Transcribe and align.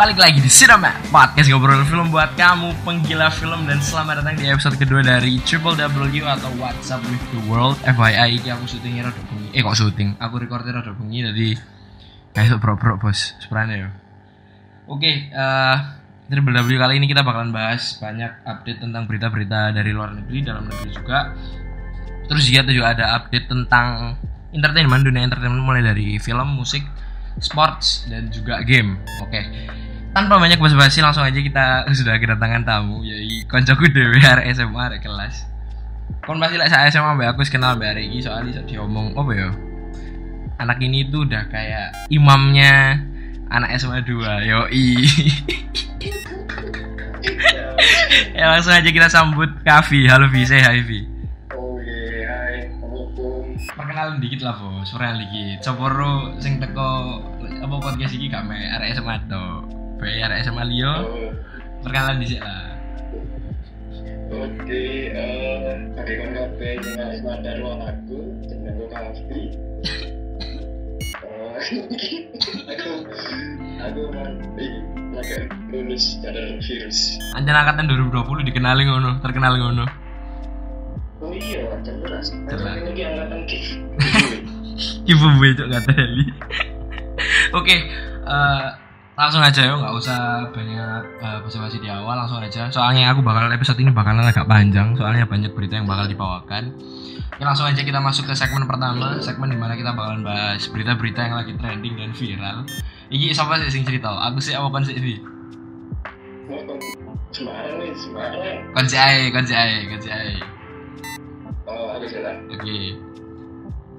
Balik 0.00 0.16
lagi 0.16 0.40
di 0.40 0.48
Cinema 0.48 0.96
Podcast 1.12 1.44
ngobrol 1.52 1.84
film 1.84 2.08
buat 2.08 2.32
kamu 2.32 2.72
penggila 2.88 3.28
film 3.28 3.68
Dan 3.68 3.84
selamat 3.84 4.24
datang 4.24 4.32
di 4.40 4.48
episode 4.48 4.80
kedua 4.80 5.04
dari 5.04 5.36
Triple 5.44 5.76
W 5.76 6.24
atau 6.24 6.48
What's 6.56 6.88
Up 6.88 7.04
With 7.04 7.20
The 7.36 7.44
World 7.44 7.76
FYI 7.84 8.40
ini 8.40 8.48
aku 8.48 8.64
syutingnya 8.64 9.12
rada 9.12 9.20
bengi 9.28 9.52
Eh 9.52 9.60
kok 9.60 9.76
syuting? 9.76 10.16
Aku 10.16 10.40
recordnya 10.40 10.80
rada 10.80 10.96
bengi 10.96 11.20
jadi 11.20 11.48
Kayak 12.32 12.64
bro-bro 12.64 12.96
bos 12.96 13.36
Sepertinya 13.44 13.76
ya 13.76 13.88
Oke 14.88 15.28
eh 15.28 15.76
Triple 16.32 16.56
W 16.64 16.70
kali 16.80 16.96
ini 16.96 17.04
kita 17.04 17.20
bakalan 17.20 17.52
bahas 17.52 18.00
banyak 18.00 18.40
update 18.48 18.80
tentang 18.80 19.04
berita-berita 19.04 19.76
dari 19.76 19.92
luar 19.92 20.14
negeri, 20.14 20.46
dalam 20.46 20.70
negeri 20.70 20.94
juga. 20.94 21.34
Terus 22.30 22.46
juga 22.46 22.70
juga 22.70 22.94
ada 22.94 23.18
update 23.18 23.50
tentang 23.50 24.14
entertainment, 24.54 25.02
dunia 25.02 25.26
entertainment 25.26 25.66
mulai 25.66 25.82
dari 25.82 26.22
film, 26.22 26.54
musik, 26.54 26.86
sports 27.42 28.06
dan 28.06 28.30
juga 28.30 28.62
game. 28.62 29.02
Oke. 29.26 29.42
Tanpa 30.10 30.42
banyak 30.42 30.58
basa-basi 30.58 30.98
langsung 30.98 31.22
aja 31.22 31.38
kita 31.38 31.66
sudah 31.98 32.18
kedatangan 32.18 32.66
tamu 32.66 33.06
yaitu 33.06 33.46
koncoku 33.46 33.86
dewe 33.94 34.18
arek 34.18 34.50
SMA 34.54 34.80
arek 34.90 35.06
kelas. 35.06 35.46
Kon 36.26 36.42
pasti 36.42 36.58
lek 36.58 36.66
like, 36.66 36.90
SMA 36.90 37.14
mbak 37.14 37.38
aku 37.38 37.46
kenal 37.46 37.78
mbak 37.78 37.94
arek 37.94 38.10
iki 38.10 38.26
soalnya 38.26 38.58
iso 38.58 38.62
diomong 38.66 39.14
apa 39.14 39.30
ya? 39.32 39.48
Anak 40.60 40.82
ini 40.82 41.08
tuh 41.08 41.24
udah 41.24 41.46
kayak 41.48 42.10
imamnya 42.12 43.00
anak 43.48 43.70
SMA 43.78 44.02
2 44.02 44.50
yoi. 44.50 44.88
Ya 48.34 48.48
langsung 48.48 48.72
aja 48.72 48.88
kita 48.88 49.12
sambut 49.12 49.52
Kavi. 49.62 50.08
Halo 50.08 50.32
Vi. 50.32 50.48
Saya 50.48 50.72
hai 50.72 50.80
Vi. 50.80 51.04
Oke, 51.52 52.24
hai, 52.24 52.72
assalamualaikum. 52.72 53.52
perkenalan 53.76 54.16
dikit 54.16 54.40
lah 54.40 54.56
bos. 54.56 54.88
Perkenalan 54.88 55.28
dikit. 55.28 55.58
Soporo 55.60 56.12
sing 56.40 56.56
teko 56.56 57.20
apa 57.60 57.74
podcast 57.76 58.16
ini 58.16 58.32
gak 58.32 58.48
me 58.48 58.56
arek 58.56 58.96
SMA 58.96 59.16
bae 60.00 60.18
arek 60.24 60.42
SMA 60.48 60.64
Lio 60.66 60.94
Oh, 61.04 61.30
perkenalan 61.84 62.20
dikit 62.24 62.40
lah 62.40 62.68
Oke, 64.30 65.10
eh, 65.10 65.74
bagi 65.90 66.14
kon 66.22 66.30
kabeh 66.30 66.78
sing 66.86 67.02
wis 67.02 67.18
madar 67.26 67.58
wong 67.58 67.82
aku, 67.82 68.18
jenengku. 68.46 68.86
Eh, 68.86 69.10
aku 72.70 72.90
aku 73.82 74.00
nanti 74.14 74.66
lagi 75.10 75.34
lulus 75.74 76.14
dari 76.22 76.62
virus. 76.62 77.18
anjir 77.34 77.58
angkatan 77.58 77.90
2020 77.90 78.46
dikenali 78.54 78.86
ngono 78.86 79.18
terkenal 79.18 79.58
ngono 79.58 79.84
Oh 81.20 81.34
iya, 81.36 81.66
jelas. 81.82 82.32
Jelas. 82.48 82.80
Ini 82.86 83.02
angkatan 83.02 83.40
ibu 85.10 85.26
gue 85.36 85.48
cok 85.58 85.66
gak 85.68 85.84
teli 85.90 86.26
oke 87.52 87.76
eh, 88.24 88.66
langsung 89.20 89.44
aja 89.44 89.60
ya 89.68 89.76
nggak 89.76 89.94
usah 90.00 90.48
banyak 90.48 91.02
uh, 91.20 91.38
basa-basi 91.44 91.76
di 91.76 91.92
awal 91.92 92.16
langsung 92.16 92.40
aja 92.40 92.72
soalnya 92.72 93.12
aku 93.12 93.20
bakal 93.20 93.52
episode 93.52 93.76
ini 93.76 93.92
bakalan 93.92 94.24
agak 94.24 94.48
panjang 94.48 94.96
soalnya 94.96 95.28
banyak 95.28 95.52
berita 95.52 95.76
yang 95.76 95.84
bakal 95.84 96.08
dibawakan 96.08 96.72
Oke, 97.30 97.44
langsung 97.44 97.68
aja 97.68 97.84
kita 97.84 98.00
masuk 98.00 98.28
ke 98.28 98.34
segmen 98.36 98.64
pertama 98.64 99.20
segmen 99.20 99.52
di 99.52 99.60
mana 99.60 99.76
kita 99.76 99.92
bakalan 99.92 100.24
bahas 100.24 100.64
berita-berita 100.72 101.20
yang 101.20 101.36
lagi 101.36 101.52
trending 101.52 102.00
dan 102.00 102.12
viral 102.16 102.64
Iki 103.10 103.34
siapa 103.34 103.58
sih 103.58 103.74
sing 103.74 103.82
cerita? 103.82 104.06
Aku 104.30 104.38
sih 104.38 104.54
awakan 104.54 104.86
sih 104.86 104.96
Semarang. 107.30 108.74
Konsi 108.74 108.96
ae, 108.98 109.30
konsi 109.30 109.54
ae, 109.54 109.86
konsi 109.86 110.08
ae. 110.10 110.34
Oh, 111.66 111.94
aku. 111.94 112.06
Oke. 112.54 112.98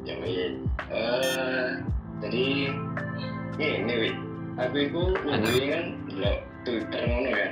Ya 0.04 0.16
wih. 0.20 0.60
Eh, 0.92 1.70
jadi 2.24 2.46
ini 3.60 3.94
wih. 4.00 4.31
Aku 4.60 4.76
itu 4.76 5.04
nungguin 5.24 5.72
kan 5.72 5.86
lo 6.20 6.32
Twitter 6.68 7.02
ngono 7.08 7.32
kan. 7.32 7.52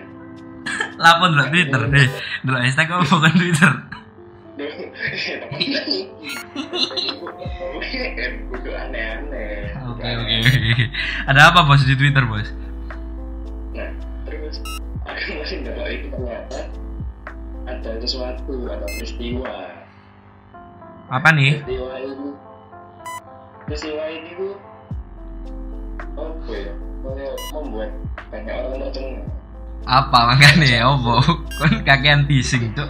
Lapor 1.04 1.32
dulu 1.32 1.48
Twitter 1.48 1.82
deh. 1.88 2.08
Dulu 2.44 2.58
hashtag 2.60 2.92
apa 2.92 3.08
bukan 3.08 3.34
Twitter? 3.40 3.72
Oke 9.90 10.10
oke. 10.16 10.36
Ada 11.28 11.52
apa 11.52 11.60
bos 11.64 11.84
di 11.88 11.96
Twitter 11.96 12.24
bos? 12.28 12.52
Nah, 13.72 13.92
terus 14.28 14.60
aku 15.08 15.32
masih 15.40 15.64
nggak 15.64 15.88
itu 15.92 16.08
ternyata 16.12 16.62
ada 17.64 17.92
sesuatu 18.04 18.68
atau 18.68 18.88
peristiwa. 19.00 19.56
Apa 21.08 21.32
nih? 21.32 21.64
Peristiwa 21.64 21.96
ini, 22.04 22.30
peristiwa 23.64 24.04
ini 24.12 24.30
tuh 24.36 24.56
apa 26.20 26.52
ya? 26.52 26.74
Membuat 27.00 27.92
banyak 28.30 28.56
orang 28.56 28.80
tercengang. 28.90 29.28
Apa 29.88 30.18
makanya? 30.36 30.86
Opo? 30.92 31.20
Kon 31.58 31.82
kakean 31.88 32.28
teasing 32.28 32.72
tuh. 32.76 32.90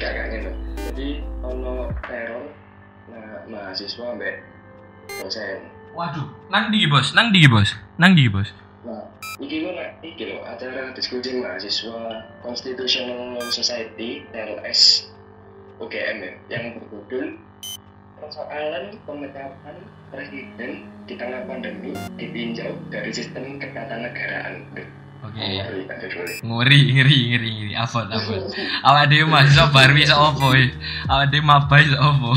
kakaknya 0.00 0.48
loh 0.48 0.56
jadi 0.88 1.08
ono 1.44 1.92
teror 2.08 2.46
nah 3.12 3.44
mahasiswa 3.48 4.16
mbak 4.16 4.36
dosen 5.20 5.60
Waduh, 5.92 6.24
nang 6.48 6.72
di 6.72 6.88
bos, 6.88 7.12
nang 7.12 7.36
di 7.36 7.44
bos, 7.44 7.76
nang 8.00 8.16
di 8.16 8.24
bos. 8.32 8.48
nah 8.80 9.04
iki 9.36 9.60
lo 9.60 9.76
nak 9.76 10.00
iki 10.00 10.24
lo 10.32 10.40
acara 10.48 10.88
diskusi 10.96 11.36
mahasiswa 11.36 12.24
Constitutional 12.40 13.36
Society 13.52 14.24
TLS 14.32 15.12
UGM 15.76 16.16
ya 16.24 16.32
yang 16.48 16.80
berjudul 16.80 17.36
persoalan 18.22 18.94
pemecatan 19.02 19.76
presiden 20.14 20.86
di 21.10 21.14
tengah 21.18 21.42
pandemi 21.50 21.90
ditinjau 22.14 22.70
dari 22.94 23.10
sistem 23.10 23.58
ketatanegaraan 23.58 24.70
Oke. 25.22 25.38
Kan 25.86 26.02
judulnya. 26.02 26.42
Ngeri, 26.42 26.80
ngeri, 26.98 27.18
ngeri, 27.30 27.50
ngeri. 27.62 27.72
Apa, 27.78 28.10
apa? 28.10 28.42
Awak 28.82 29.04
dia 29.06 29.22
mahasiswa 29.22 29.70
baru 29.70 29.94
bisa 29.94 30.18
opo? 30.18 30.50
Awak 31.06 31.26
dia 31.30 31.38
maba 31.46 31.78
bisa 31.78 31.94
opo? 32.02 32.34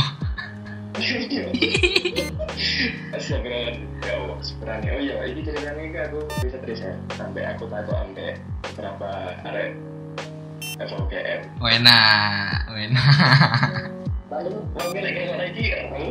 Ya 4.05 4.13
Allah, 4.21 4.37
sebenarnya 4.37 4.89
oh 4.93 5.01
iya 5.01 5.15
ini 5.25 5.41
ceritanya 5.41 5.81
kan 5.89 6.13
aku 6.13 6.19
bisa 6.45 6.57
terus 6.61 6.79
ya 6.85 6.93
sampai 7.17 7.41
aku 7.49 7.65
tahu 7.65 7.89
sampai 7.89 8.37
berapa 8.77 9.09
arek 9.49 9.69
FOGM 10.77 11.41
Wena, 11.57 11.99
wena. 12.69 13.01
lagi 14.31 15.65
kamu 15.69 16.05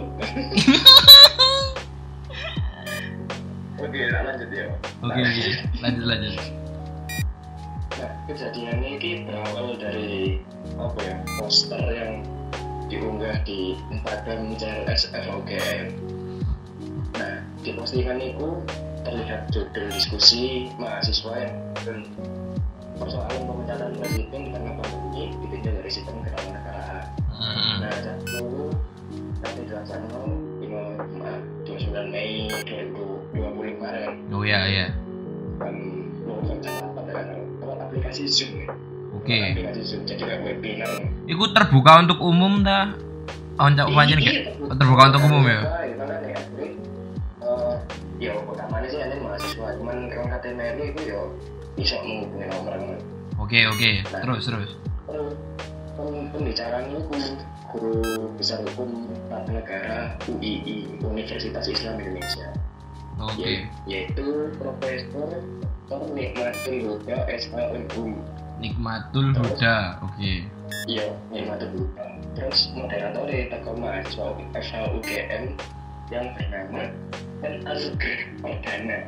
oke 3.82 4.00
lanjut 4.06 4.50
ya 4.54 4.66
Oke, 5.04 5.20
oke. 5.20 5.50
Lanjut, 5.82 6.04
lanjut. 6.08 6.34
nah 7.98 8.10
kejadian 8.30 8.78
ini 8.80 9.26
berawal 9.26 9.74
dari 9.76 10.40
apa 10.78 10.98
ya 11.02 11.16
poster 11.42 11.82
yang 11.90 12.22
diunggah 12.86 13.42
di 13.42 13.74
Instagram 13.90 14.54
CLS 14.56 15.10
FOGM 15.10 15.86
nah 17.18 17.42
di 17.66 17.70
postingan 17.74 18.18
itu 18.22 18.62
terlihat 19.04 19.50
judul 19.52 19.90
diskusi 19.90 20.70
mahasiswa 20.78 21.50
yang 21.50 21.54
persoalan 22.96 23.42
pemecatan 23.44 23.90
presiden 23.98 24.40
di 24.48 24.50
tengah 24.54 24.74
pandemi 24.80 25.34
ditinjau 25.44 25.72
dari 25.82 25.90
sistem 25.90 26.16
ketatanegaraan 26.24 26.63
Hmm. 27.44 27.76
nah 27.84 27.92
satu 27.92 28.72
nanti 29.44 29.60
dilaksanakan 29.68 30.22
dengan 30.58 30.86
Jumat 31.12 31.38
29 31.68 32.08
Mei 32.14 32.48
2020 32.64 33.76
kemarin 33.76 34.10
Oh 34.32 34.42
ya, 34.42 34.60
ya. 34.66 34.86
dan 35.60 35.74
menggunakan 36.24 37.36
aplikasi 37.84 38.24
Zoom 38.26 38.64
ya. 38.64 38.72
Oke. 39.14 39.38
aplikasi 39.52 39.82
Zoom 39.84 40.02
jadi 40.08 40.22
kayak 40.24 40.40
webinar 40.42 40.90
Iku 41.24 41.44
terbuka 41.52 41.92
untuk 42.04 42.18
umum 42.20 42.60
dah. 42.60 42.92
Oh, 43.54 43.70
panjen 43.94 44.18
Iya, 44.18 44.50
gak? 44.58 44.76
Terbuka 44.76 45.02
untuk 45.14 45.22
umum 45.30 45.44
ya? 45.46 45.60
Itu 45.62 47.54
jadi, 48.18 48.34
utamanya 48.40 48.88
sih 48.88 49.00
ada 49.04 49.14
mahasiswa 49.20 49.68
cuman 49.78 50.08
kalau 50.10 50.26
KTMR 50.32 50.74
itu 50.80 51.02
bisa 51.76 51.96
menghubungi 52.02 52.46
orang 52.50 52.82
Oke, 53.36 53.58
oke. 53.68 53.90
Terus, 54.06 54.42
terus. 54.46 54.70
Terus, 55.04 55.34
pembicaraan 55.96 56.90
itu 56.90 57.02
guru 57.70 57.94
besar 58.34 58.62
hukum 58.62 59.06
tata 59.26 59.50
negara 59.50 59.98
UII 60.26 60.98
Universitas 61.00 61.66
Islam 61.66 61.98
Indonesia 61.98 62.50
Oke. 63.18 63.42
Ya- 63.46 63.66
yaitu 63.86 64.50
Profesor 64.58 65.30
Dr. 65.86 66.10
Nikmatul 66.12 66.76
Huda 66.98 67.16
SHUM 67.30 68.18
Nikmatul 68.58 69.30
Huda. 69.34 69.98
Oke. 70.02 70.46
iya 70.86 71.06
Nikmatul 71.30 71.70
Huda 71.78 72.04
terus 72.34 72.70
moderator 72.74 73.30
dari 73.30 73.46
tokoh 73.46 73.74
mahasiswa 73.78 74.34
FHUGM 74.58 75.44
yang 76.10 76.26
bernama 76.34 76.90
dan 77.38 77.54
Azugr 77.64 78.18
Perdana 78.42 79.06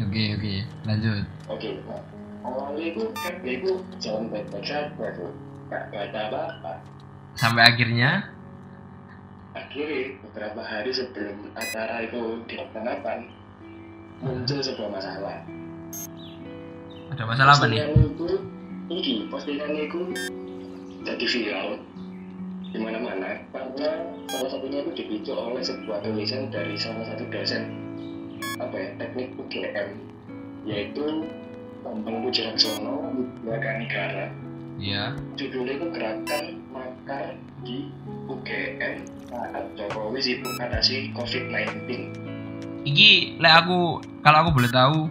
Oke, 0.00 0.22
oke. 0.34 0.54
Lanjut. 0.88 1.24
oke 1.52 1.68
nah 1.84 2.00
awalnya 2.42 2.84
itu 2.90 3.02
kan 3.14 3.34
dia 3.42 3.54
itu 3.58 3.70
jalan 4.02 4.30
baik-baik 4.30 4.66
saja 4.66 5.10
tuh 5.14 5.32
gak 5.70 5.88
baca 5.88 6.20
apa-apa 6.28 6.72
Sampai 7.32 7.64
akhirnya? 7.64 8.28
Akhirnya 9.56 10.16
beberapa 10.24 10.60
hari 10.60 10.92
sebelum 10.92 11.52
acara 11.56 12.04
itu 12.04 12.44
dilaksanakan 12.48 13.18
muncul 14.20 14.58
sebuah 14.60 14.90
masalah. 14.92 15.40
Ada 17.12 17.24
masalah 17.24 17.52
apa 17.56 17.66
nih? 17.68 17.88
Itu 17.88 18.28
ini 18.92 19.28
postingan 19.28 19.72
itu 19.76 20.00
jadi 21.04 21.24
viral 21.24 21.68
di 22.72 22.78
mana-mana 22.80 23.36
karena 23.52 23.90
salah 24.32 24.48
satunya 24.48 24.80
itu 24.80 24.92
dipicu 24.96 25.32
oleh 25.36 25.60
sebuah 25.60 26.00
tulisan 26.00 26.48
dari 26.48 26.72
salah 26.80 27.04
satu 27.04 27.28
dosen 27.28 27.68
apa 28.56 28.72
ya 28.72 28.88
teknik 28.96 29.36
UGM 29.36 29.88
yaitu 30.64 31.28
Bambang 31.82 32.22
Pujiraksono 32.22 33.10
Wibaga 33.12 33.70
Negara 33.78 34.26
Iya. 34.82 35.14
judulnya 35.36 35.78
itu 35.78 35.86
gerakan 35.94 36.44
makar 36.72 37.38
di 37.62 37.86
UGM 38.26 38.94
saat 39.30 39.64
Jokowi 39.78 40.18
sibuk 40.18 40.54
atasi 40.58 41.12
COVID-19 41.14 41.86
Iki 42.82 43.38
lek 43.38 43.54
aku 43.62 44.02
kalau 44.22 44.38
aku 44.42 44.50
boleh 44.58 44.70
tahu 44.72 45.06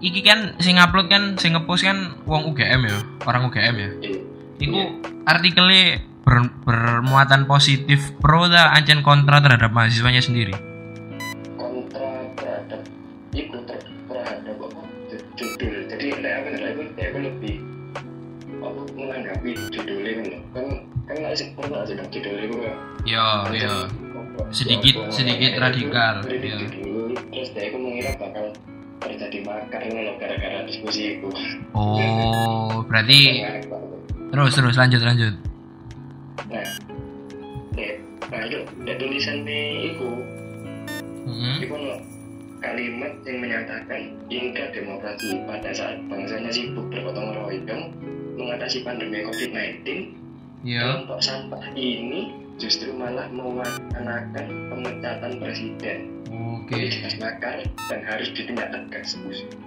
iki 0.00 0.24
kan 0.24 0.58
sing 0.58 0.80
upload 0.80 1.06
kan 1.06 1.36
sing 1.36 1.54
ngepost 1.54 1.86
kan 1.86 2.18
wong 2.24 2.50
UGM 2.50 2.88
ya, 2.88 2.98
orang 3.28 3.46
UGM 3.46 3.74
ya. 3.78 3.90
Eh, 4.00 4.18
Iku 4.58 4.80
artikelnya 5.22 6.00
ber- 6.24 6.52
bermuatan 6.64 7.44
positif 7.44 8.10
pro 8.18 8.48
ta 8.48 8.72
ancen 8.74 9.04
kontra 9.04 9.38
terhadap 9.38 9.70
mahasiswanya 9.70 10.20
sendiri. 10.20 10.56
Judulnya 22.10 22.46
kan 22.50 22.76
Yo 23.02 23.26
yo. 23.50 23.74
Sedikit- 24.50 25.06
sedikit 25.08 25.56
radikal, 25.56 26.26
iya. 26.26 26.58
judul 26.58 27.14
terus 27.30 27.48
dia 27.50 27.70
aku 27.70 27.78
mengira 27.78 28.10
bakal 28.16 28.50
terjadi 28.98 29.38
makar 29.42 29.80
kan 29.80 29.94
loh 29.96 30.14
gara-gara 30.16 30.60
diskusi 30.64 31.16
itu 31.16 31.28
Oh, 31.70 32.82
berarti 32.88 33.46
terus 34.28 34.52
terus 34.52 34.76
lanjut 34.76 35.00
lanjut. 35.00 35.34
nah 36.46 36.66
dek 37.72 37.94
nah 38.26 38.40
itu 38.42 38.58
dek 38.82 38.96
tulisannya 38.96 39.60
itu 39.88 40.08
Mm-hmm. 41.20 41.56
itu 41.62 41.74
loh 41.74 42.00
kalimat 42.58 43.12
yang 43.22 43.38
menyatakan 43.38 44.00
hingga 44.26 44.64
demokrasi 44.70 45.36
pada 45.44 45.70
saat 45.70 46.00
bangsanya 46.06 46.50
sibuk 46.50 46.88
bergotong 46.88 47.30
royong 47.30 47.92
mengatasi 48.34 48.82
pandemi 48.82 49.20
COVID-19 49.22 49.84
Yo. 50.60 50.76
kelompok 50.76 51.24
sampah 51.24 51.72
ini 51.72 52.36
justru 52.60 52.92
malah 52.92 53.32
mewacanakan 53.32 54.68
pemecatan 54.68 55.40
presiden 55.40 56.20
Oke. 56.28 56.92
jelas 56.92 57.16
makar 57.16 57.64
dan 57.64 58.00
harus 58.04 58.28
ditindak 58.36 58.68
tegas 58.68 59.16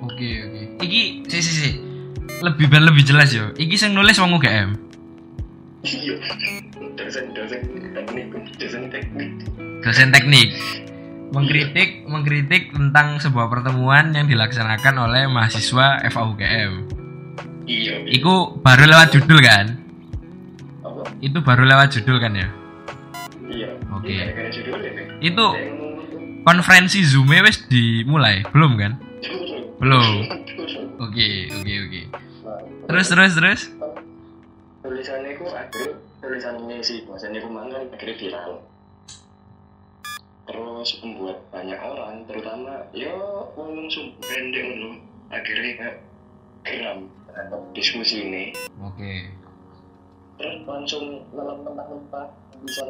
Oke 0.06 0.30
oke. 0.46 0.62
Iki 0.86 1.26
si 1.26 1.40
si 1.42 1.52
si. 1.52 1.70
Lebih 2.46 2.70
ben 2.70 2.86
lebih 2.86 3.02
jelas 3.02 3.34
yo. 3.34 3.50
Iki 3.58 3.74
sing 3.74 3.98
nulis 3.98 4.22
wong 4.22 4.38
UGM. 4.38 4.78
iya 5.84 6.16
dosen 6.96 7.36
dosen 7.36 7.60
teknik 7.92 8.30
dosen 8.62 8.88
teknik 8.94 9.30
Dosen 9.82 10.14
teknik. 10.14 10.54
Mengkritik 11.34 12.06
mengkritik 12.06 12.70
tentang 12.70 13.18
sebuah 13.18 13.50
pertemuan 13.50 14.14
yang 14.14 14.30
dilaksanakan 14.30 15.10
oleh 15.10 15.26
mahasiswa 15.26 16.06
FAUGM. 16.06 16.86
iya 17.66 18.06
Iku 18.08 18.62
baru 18.62 18.86
lewat 18.88 19.18
judul 19.18 19.42
kan? 19.42 19.83
Itu 21.20 21.40
baru 21.44 21.64
lewat 21.68 21.96
judul 22.00 22.18
kan 22.20 22.34
ya? 22.36 22.48
iya 23.50 23.70
Oke. 23.94 24.16
Gara-gara 24.16 24.50
judulnya 24.50 24.90
nih 24.96 25.06
Itu 25.30 25.48
konferensi 26.44 27.00
Zoom 27.06 27.32
wis 27.32 27.64
dimulai, 27.68 28.44
belum 28.52 28.72
kan? 28.80 28.94
Belum. 29.80 30.28
Oke, 31.00 31.52
oke, 31.52 31.74
oke. 31.88 32.02
Terus 32.88 33.08
terus 33.12 33.34
terus. 33.36 33.62
tulisannya 34.84 35.40
itu 35.40 35.48
akhirnya 35.48 35.96
tulisannya 36.20 36.78
si 36.84 37.08
dosen 37.08 37.32
itu 37.32 37.48
mana 37.48 37.88
akhirnya 37.88 38.20
viral 38.20 38.60
terus 40.44 40.90
membuat 41.00 41.40
banyak 41.56 41.80
orang 41.80 42.28
terutama 42.28 42.84
ya 42.92 43.16
ngomong 43.56 43.88
sumber 43.88 44.20
pendek 44.28 45.00
akhirnya 45.32 45.90
geram 46.68 47.08
diskusi 47.72 48.28
ini 48.28 48.52
Oke. 48.84 49.43
Terus 50.40 50.58
langsung 50.66 51.04
dalam 51.34 51.62
mentah-mentah 51.62 52.28
bisa 52.64 52.86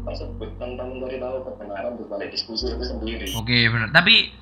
tersebut 0.00 0.48
tanpa 0.56 0.82
mencari 0.88 1.16
tahu 1.20 1.36
kebenaran 1.44 1.92
di 1.94 2.04
balik 2.08 2.28
diskusi 2.32 2.66
itu 2.72 2.84
sendiri 2.84 3.26
Oke, 3.36 3.68
benar. 3.68 3.92
Tapi 3.92 4.32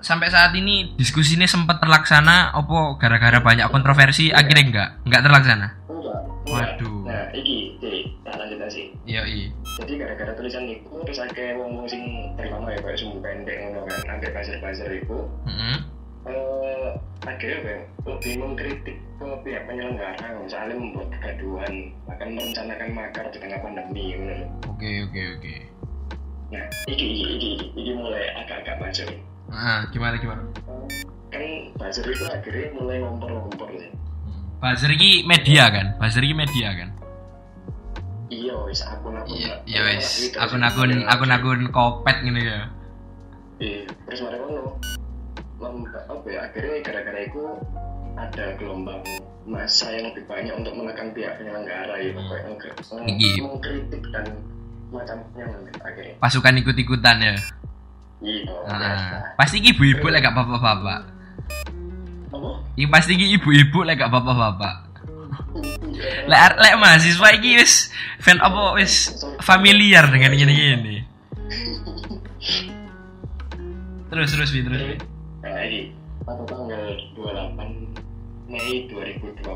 sampai 0.00 0.28
saat 0.28 0.52
ini 0.52 0.92
diskusi 0.94 1.40
ini 1.40 1.48
sempat 1.48 1.80
terlaksana 1.80 2.52
opo 2.54 3.00
gara-gara 3.00 3.40
banyak 3.40 3.66
kontroversi 3.72 4.28
akhirnya 4.28 4.64
enggak 4.68 4.88
enggak 5.08 5.22
terlaksana 5.24 5.68
enggak 5.88 6.20
enggak. 6.20 6.22
Waduh. 6.46 7.00
nah 7.08 7.26
iki 7.32 7.74
jadi 7.80 8.00
tak 8.22 8.34
lanjut 8.38 8.60
sih 8.70 8.86
iya 9.08 9.24
iya 9.24 9.48
jadi 9.80 9.92
gara-gara 9.98 10.32
tulisan 10.36 10.68
itu 10.68 10.94
terus 11.08 11.18
akeh 11.24 11.56
wong-wong 11.56 11.88
sing 11.88 12.02
terutama 12.36 12.70
ya 12.70 12.78
kayak 12.84 12.98
sumbu 13.00 13.18
pendek 13.24 13.56
ngono 13.66 13.88
kan 13.88 14.20
ambil 14.20 14.30
buzzer-buzzer 14.36 14.90
itu 14.94 15.18
Mm-mm. 15.48 15.76
Eh 16.26 16.90
akhirnya 17.22 17.58
apa 17.58 17.68
ya, 17.70 17.80
lebih 18.06 18.32
mengkritik 18.42 18.96
ke 19.18 19.26
pihak 19.46 19.62
penyelenggara 19.66 20.26
misalnya 20.42 20.74
membuat 20.74 21.08
kegaduhan 21.18 21.72
bahkan 22.06 22.28
merencanakan 22.34 22.88
makar 22.94 23.24
di 23.30 23.38
tengah 23.38 23.58
pandemi 23.62 24.04
oke 24.66 24.90
oke 25.10 25.22
oke. 25.38 25.54
Nah 26.50 26.64
iki 26.86 27.06
iki 27.26 27.50
iki 27.74 27.92
mulai 27.94 28.30
agak-agak 28.42 28.74
buzzer. 28.78 29.10
Ah 29.50 29.86
gimana 29.90 30.18
gimana? 30.18 30.42
Kan 31.30 31.42
buzzer 31.78 32.06
itu 32.06 32.24
akhirnya 32.26 32.74
mulai 32.74 33.02
ngompor-ngompor 33.02 33.70
sih. 33.78 33.90
Buzzer 34.62 34.90
ini 34.94 35.22
media 35.26 35.70
kan? 35.70 35.86
Buzzer 35.98 36.22
ini 36.22 36.34
media 36.34 36.68
kan? 36.74 36.90
Iya 38.26 38.54
wis 38.66 38.82
akun-akun. 38.82 39.30
Iya 39.30 39.50
lah. 39.54 39.58
iya 39.66 39.80
wis. 39.94 40.06
Twitter 40.18 40.38
akun-akun 40.42 40.90
akun-akun 41.06 41.60
kopet 41.70 42.16
gitu 42.26 42.40
ya. 42.42 42.60
Iya, 43.56 43.88
terus 44.04 44.20
mereka 44.20 44.44
ngono. 44.52 44.72
Lem- 45.56 45.88
apa 45.88 46.26
ya 46.26 46.40
akhirnya 46.44 46.76
gara-gara 46.80 47.20
itu 47.22 47.42
ada 48.14 48.44
gelombang 48.56 49.00
masa 49.44 49.88
yang 49.90 50.10
lebih 50.10 50.24
banyak 50.26 50.52
untuk 50.54 50.72
menekan 50.74 51.12
pihak 51.12 51.36
penyelenggara 51.36 51.94
ya 51.96 52.10
kayak 52.12 52.44
meng- 52.44 52.60
meng- 52.98 53.16
Iya. 53.16 53.40
mengkritik 53.42 54.02
dan 54.10 54.26
macamnya 54.88 55.44
nanti 55.46 55.70
akhirnya. 55.78 56.14
Pasukan 56.18 56.60
ikut-ikutan 56.60 57.16
ya? 57.18 57.34
Iya 58.18 58.52
Ah, 58.64 58.76
biasa. 58.76 59.16
pasti 59.36 59.56
ibu-ibu 59.62 60.06
lek 60.08 60.20
gak 60.22 60.34
bapak-bapak. 60.34 61.00
Apa? 62.28 62.50
Iki 62.74 62.86
pasti 62.88 63.12
ibu-ibu 63.14 63.78
lek 63.82 63.96
gak 63.96 64.08
bapak-bapak. 64.10 64.74
Lek 66.26 66.40
ar- 66.42 66.58
lek 66.58 66.74
mahasiswa 66.76 67.28
iki 67.32 67.56
wis 67.56 67.88
fan 68.18 68.40
apa 68.40 68.72
wis 68.74 69.08
familiar 69.40 70.04
dengan 70.08 70.32
gini-gini. 70.32 71.04
Terus 74.06 74.30
terus 74.30 74.50
Wi, 74.50 74.62
terus 74.62 74.80
Wi. 75.46 75.54
nah 75.54 75.62
ini 75.62 75.80
pada 76.26 76.42
tanggal 76.50 76.82
28 77.14 78.50
Mei 78.50 78.90
2020 78.90 79.46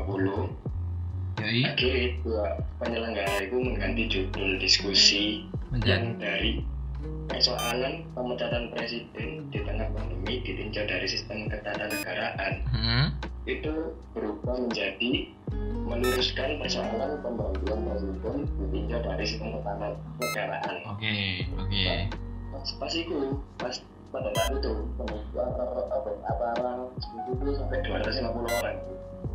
Yoi, 1.41 1.63
akhirnya 1.65 2.07
dua 2.21 2.45
penyelenggara 2.77 3.35
itu 3.41 3.57
mengganti 3.57 4.03
judul 4.07 4.49
diskusi 4.61 5.23
menjadi 5.73 5.89
yang 5.89 6.19
dari 6.21 6.61
persoalan 7.25 8.05
pemecatan 8.13 8.69
presiden 8.75 9.49
di 9.49 9.59
tengah 9.63 9.87
pandemi 9.95 10.43
ditinjau 10.43 10.85
dari 10.85 11.07
sistem 11.07 11.49
ketatanegaraan 11.49 12.53
hmm? 12.69 13.05
itu 13.49 13.95
berubah 14.13 14.69
menjadi 14.69 15.31
meluruskan 15.87 16.61
persoalan 16.61 17.19
pembangunan 17.25 17.79
presiden 17.89 18.37
ditinjau 18.45 18.99
dari 19.01 19.25
sistem 19.25 19.49
ketatanegaraan 19.57 20.75
oke 20.87 21.15
oke 21.57 21.83
pas, 22.53 22.69
pas 22.77 22.93
itu 22.93 23.19
pas 23.57 23.75
itu 24.11 24.71
apa 26.27 26.45
orang 26.59 26.79
itu 26.99 27.51
sampai 27.55 27.79
250 27.87 28.59
orang. 28.59 28.77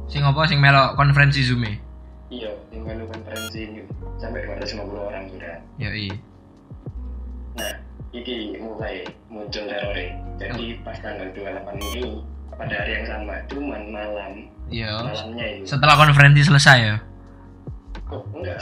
Sing 0.06 0.22
apa? 0.22 0.40
Sing 0.44 0.58
melok 0.60 0.94
konferensi 1.00 1.40
zoom 1.40 1.64
e? 1.64 1.80
Iya 2.28 2.50
tinggal 2.68 3.06
konferensi 3.08 3.58
ini 3.64 3.80
sampai 4.20 4.44
250 4.44 5.08
orang 5.08 5.24
sudah 5.32 5.54
Yoi. 5.80 6.10
Nah, 7.56 7.74
ini 8.12 8.60
mulai 8.60 9.08
muncul 9.32 9.64
teror 9.64 9.96
Jadi 10.36 10.66
pas 10.84 10.98
tanggal 11.00 11.32
28 11.32 11.80
ini 11.96 12.20
pada 12.56 12.72
hari 12.72 12.92
yang 13.00 13.06
sama, 13.08 13.34
cuman 13.52 13.82
malam 13.92 14.32
iya. 14.72 15.04
malamnya 15.04 15.46
ini. 15.60 15.64
setelah 15.68 15.96
konferensi 15.96 16.40
selesai 16.40 16.78
ya? 16.80 16.96
Oh, 18.08 18.24
enggak, 18.32 18.60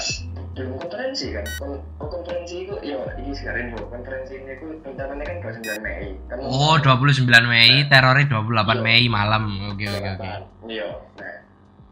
belum 0.55 0.79
konferensi 0.79 1.27
kan? 1.35 1.47
Kon 1.59 1.73
oh, 1.99 2.09
konferensi 2.09 2.63
itu, 2.63 2.75
ya 2.87 2.99
ini 3.19 3.35
sekarang 3.35 3.75
dulu 3.75 3.91
konferensi 3.91 4.33
ini 4.39 4.55
itu 4.55 4.67
rencananya 4.87 5.25
kan 5.27 5.37
29 5.43 5.83
Mei. 5.83 6.09
Kan 6.31 6.37
oh 6.41 6.75
29 6.79 7.27
Mei 7.27 7.73
terornya 7.91 8.25
28 8.31 8.87
Mei 8.87 9.05
malam 9.11 9.43
oke 9.75 9.85
oke 9.85 10.09
oke 10.15 10.31
Iya, 10.65 10.89
nah 11.19 11.35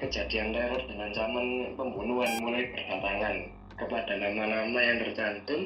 kejadian 0.02 0.50
teror 0.50 0.80
dan 0.90 0.98
ancaman 0.98 1.46
pembunuhan 1.78 2.30
mulai 2.42 2.66
berdatangan 2.74 3.34
kepada 3.78 4.12
nama-nama 4.18 4.78
yang 4.82 4.98
tercantum 4.98 5.60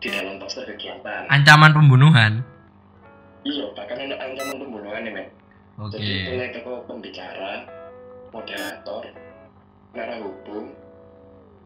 di 0.00 0.08
dalam 0.08 0.40
poster 0.42 0.64
kegiatan. 0.64 1.28
ancaman 1.30 1.70
pembunuhan 1.70 2.32
iya 3.46 3.68
bahkan 3.76 4.00
ada 4.00 4.16
ancaman 4.18 4.56
pembunuhan 4.58 5.00
nih 5.06 5.12
men 5.12 5.26
Oke. 5.78 5.96
jadi 5.96 6.14
mulai 6.34 6.48
teko 6.50 6.72
pembicara 6.88 7.52
moderator 8.34 9.02
narah 9.92 10.18
hubung 10.24 10.66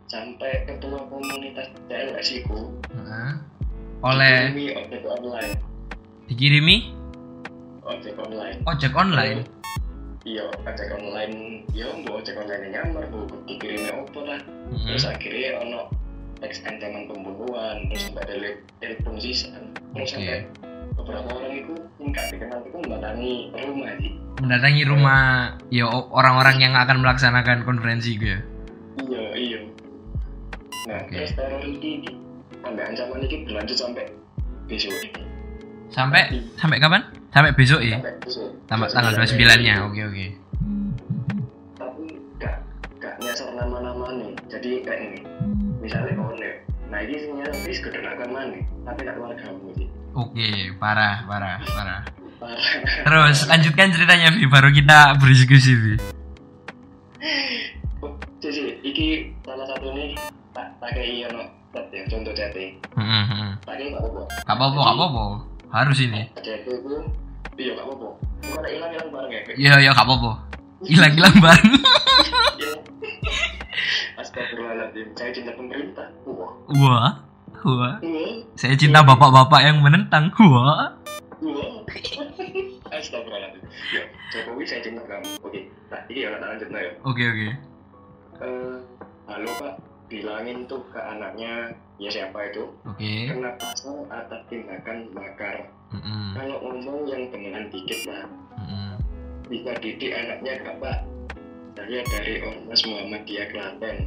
sampai 0.07 0.65
ketua 0.65 1.01
komunitas 1.05 1.67
CLS 1.87 2.29
itu 2.37 2.59
Heeh. 2.91 3.33
Oleh 4.01 4.53
dikirimi 4.53 4.67
ojek 4.77 5.03
online 5.07 5.53
dikirimi 6.27 6.77
ojek 7.83 8.15
online 8.17 8.59
ojek 8.65 8.93
online. 8.95 9.41
iya 10.25 10.45
ojek 10.63 10.89
online 10.91 11.35
iya 11.71 11.87
mbak 11.95 12.15
ojek 12.21 12.37
online 12.37 12.65
nyamar 12.71 13.05
bu 13.09 13.19
dikirimi 13.45 13.89
apa 13.89 14.21
lah 14.21 14.41
Heeh. 14.41 14.87
terus 14.89 15.05
akhirnya 15.05 15.51
ono 15.59 15.81
teks 16.39 16.61
ancaman 16.63 17.05
pembunuhan 17.07 17.77
terus 17.89 18.03
sampai 18.07 18.23
ada 18.23 18.35
le- 18.37 18.61
telepon 18.79 19.17
sisan 19.17 19.63
terus 19.93 20.11
Oke. 20.11 20.17
sampai 20.19 20.39
beberapa 20.95 21.29
orang 21.31 21.53
itu 21.55 21.75
yang 21.99 22.09
gak 22.11 22.27
dikenal 22.31 22.61
itu 22.63 22.77
mendatangi 22.79 23.33
rumah 23.57 23.91
sih 23.99 24.13
Mendatangi 24.35 24.83
rumah 24.85 25.21
ya 25.71 25.85
orang-orang 25.87 26.57
yang 26.59 26.75
akan 26.75 27.01
melaksanakan 27.01 27.63
konferensi 27.63 28.19
gue. 28.19 28.29
ya. 28.29 28.39
iya 29.01 29.25
iya 29.33 29.59
nah 30.85 31.01
terus 31.09 31.33
teror 31.33 31.65
ini 31.65 32.05
sampai 32.61 32.83
ancaman 32.93 33.25
ini 33.25 33.37
berlanjut 33.49 33.77
sampai 33.77 34.05
besok. 34.69 34.93
Sampai? 35.93 36.23
Sampai 36.57 36.77
kapan? 36.81 37.03
Sampai 37.31 37.53
besok 37.53 37.81
ya. 37.85 38.01
sampai 38.01 38.15
besok. 38.25 38.49
Tanggal 38.65 38.89
Besok. 38.89 38.97
tanggal 38.97 39.13
29-nya. 39.21 39.75
Oke 39.85 40.01
oke. 40.05 40.27
tapi 41.77 42.05
gak 42.41 42.57
gak 42.99 43.15
nyasar 43.21 43.53
nama-nama 43.53 44.07
nih. 44.17 44.33
Jadi 44.49 44.71
kayak 44.83 45.01
ini. 45.01 45.21
Misalnya 45.81 46.13
kone 46.17 46.51
nah 46.93 47.01
ini 47.01 47.17
nyasar 47.33 47.57
bis 47.65 47.79
kedenakan 47.81 48.29
mana 48.33 48.61
tapi 48.85 48.99
gak 49.05 49.15
keluarga 49.17 49.49
sih. 49.77 49.89
Oke, 50.15 50.71
parah, 50.79 51.27
parah, 51.27 51.59
parah. 51.67 52.01
parah. 52.39 52.61
Terus 53.03 53.51
lanjutkan 53.51 53.91
ceritanya 53.91 54.31
Vi, 54.31 54.47
baru 54.47 54.71
kita 54.71 55.19
berdiskusi 55.19 55.73
Vi. 55.75 55.95
Oh, 57.99 58.15
Cici, 58.39 58.79
iki 58.87 59.35
salah 59.43 59.67
satu 59.67 59.91
nih 59.91 60.15
pakai 60.55 61.27
ono 61.27 61.43
chat 61.75 61.91
ya 61.91 62.03
contoh 62.07 62.31
pakai 62.31 63.85
nggak 63.91 64.01
apa-apa 64.01 64.23
apa-apa, 64.47 64.79
gak 64.79 64.95
apa-apa. 64.95 65.25
Harus 65.75 65.99
ini. 66.07 66.23
itu 66.39 66.71
iya 67.59 67.75
nggak 67.75 67.87
apa-apa 67.87 68.09
bukan 68.45 68.63
hilang 68.71 68.91
hilang 68.95 69.11
bareng 69.11 69.31
ya 69.31 69.41
Iya, 69.59 69.75
iya 69.83 69.91
gak 69.91 70.07
apa-apa. 70.07 70.33
Hilang-hilang 70.85 71.37
bareng. 71.43 71.71
Astagfirullahaladzim 74.15 75.09
saya 75.19 75.31
cinta 75.35 75.53
pemerintah 75.55 76.07
wah 76.23 76.55
Wah, 76.71 77.11
wah. 77.67 77.95
Saya 78.55 78.75
cinta 78.79 79.03
bapak-bapak 79.03 79.61
yang 79.63 79.83
menentang. 79.83 80.31
Wah. 80.39 80.95
wah 81.43 81.83
Astagfirullahaladzim 82.95 83.63
ya 83.91 84.05
Jokowi 84.31 84.63
saya 84.63 84.81
cinta 84.83 85.03
kamu 85.03 85.27
oke 85.43 85.61
nah 85.91 86.01
ini 86.07 86.21
ya 86.27 86.29
lanjut 86.39 86.69
ya 86.71 86.93
Oke, 87.03 87.23
oke. 87.27 87.49
Eh, 88.43 88.77
halo 89.27 89.51
pak 89.59 89.94
bilangin 90.07 90.69
tuh 90.69 90.85
ke 90.93 91.01
anaknya 91.01 91.73
ya 91.97 92.11
siapa 92.11 92.39
itu 92.51 92.69
Oke. 92.85 93.31
kena 93.31 93.55
pasal 93.57 94.05
atas 94.11 94.41
tindakan 94.51 95.09
makar 95.15 95.71
Heeh. 95.95 96.27
kalau 96.35 96.57
ngomong 96.61 97.07
yang 97.07 97.31
beneran 97.31 97.71
dikit 97.71 98.01
lah 98.11 98.25
heeh. 98.61 98.93
bisa 99.49 99.73
didik 99.81 100.13
anaknya 100.13 100.53
gak 100.61 100.77
pak 100.83 100.99
saya 101.75 102.01
dari 102.07 102.35
Ormas 102.41 102.81
Muhammadiyah 102.87 103.49
Klaten 103.51 103.99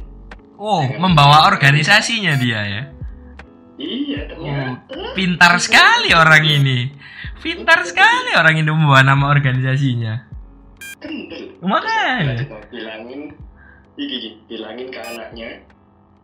Oh, 0.58 0.82
membawa 0.98 1.46
organisasinya 1.46 2.34
dia 2.34 2.60
ya. 2.66 2.82
iya 3.78 4.26
Oh, 4.34 4.42
ternyata 4.42 5.14
pintar 5.14 5.54
sekali 5.62 6.10
orang 6.10 6.42
ini. 6.42 6.90
Pintar 7.38 7.86
sekali 7.86 8.34
orang 8.34 8.58
ini 8.58 8.66
membawa 8.66 9.06
nama 9.06 9.30
organisasinya. 9.30 10.18
kendel 10.98 11.54
Makanya. 11.62 12.42
Bilangin 12.74 13.30
bilangin 14.50 14.88
ke 14.90 14.98
anaknya 14.98 15.62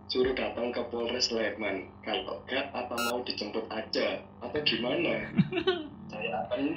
suruh 0.09 0.35
datang 0.37 0.71
ke 0.71 0.83
Polres 0.93 1.33
Sleman. 1.33 1.89
Kalau 2.05 2.41
gak 2.49 2.71
apa 2.77 2.95
mau 3.11 3.21
dijemput 3.25 3.65
aja? 3.73 4.21
Atau 4.45 4.61
gimana? 4.63 5.29
Saya 6.15 6.47
akan 6.47 6.77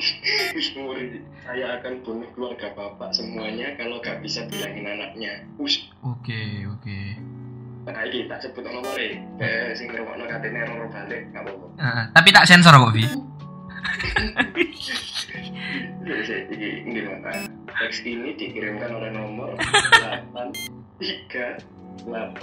Muri, 0.81 1.21
saya 1.45 1.77
akan 1.77 2.01
bunuh 2.01 2.25
keluarga 2.33 2.73
bapak 2.73 3.13
semuanya 3.13 3.75
kalau 3.77 4.01
gak 4.01 4.23
bisa 4.23 4.47
bilangin 4.49 4.87
anaknya. 4.87 5.45
Us. 5.61 5.77
Oke, 6.01 6.65
oke. 6.65 6.99
nah 7.85 8.03
ini 8.03 8.25
tak 8.27 8.43
sebut 8.43 8.65
nomornya 8.67 9.21
eh 9.39 9.71
sing 9.77 9.87
ngerungokno 9.93 10.25
katene 10.25 10.57
error 10.63 10.89
balik 10.89 11.29
gak 11.35 11.43
apa-apa. 11.43 11.67
Ah, 11.77 12.03
tapi 12.17 12.33
tak 12.33 12.49
sensor 12.49 12.81
kok, 12.81 12.95
Vi. 12.97 13.05
Iya 16.07 16.37
ini 16.49 16.97
ini? 16.97 16.99
Teks 17.67 17.99
ini 18.07 18.33
dikirimkan 18.33 18.89
oleh 18.89 19.11
nomor 19.13 19.53
83 20.97 21.76
8 22.05 22.37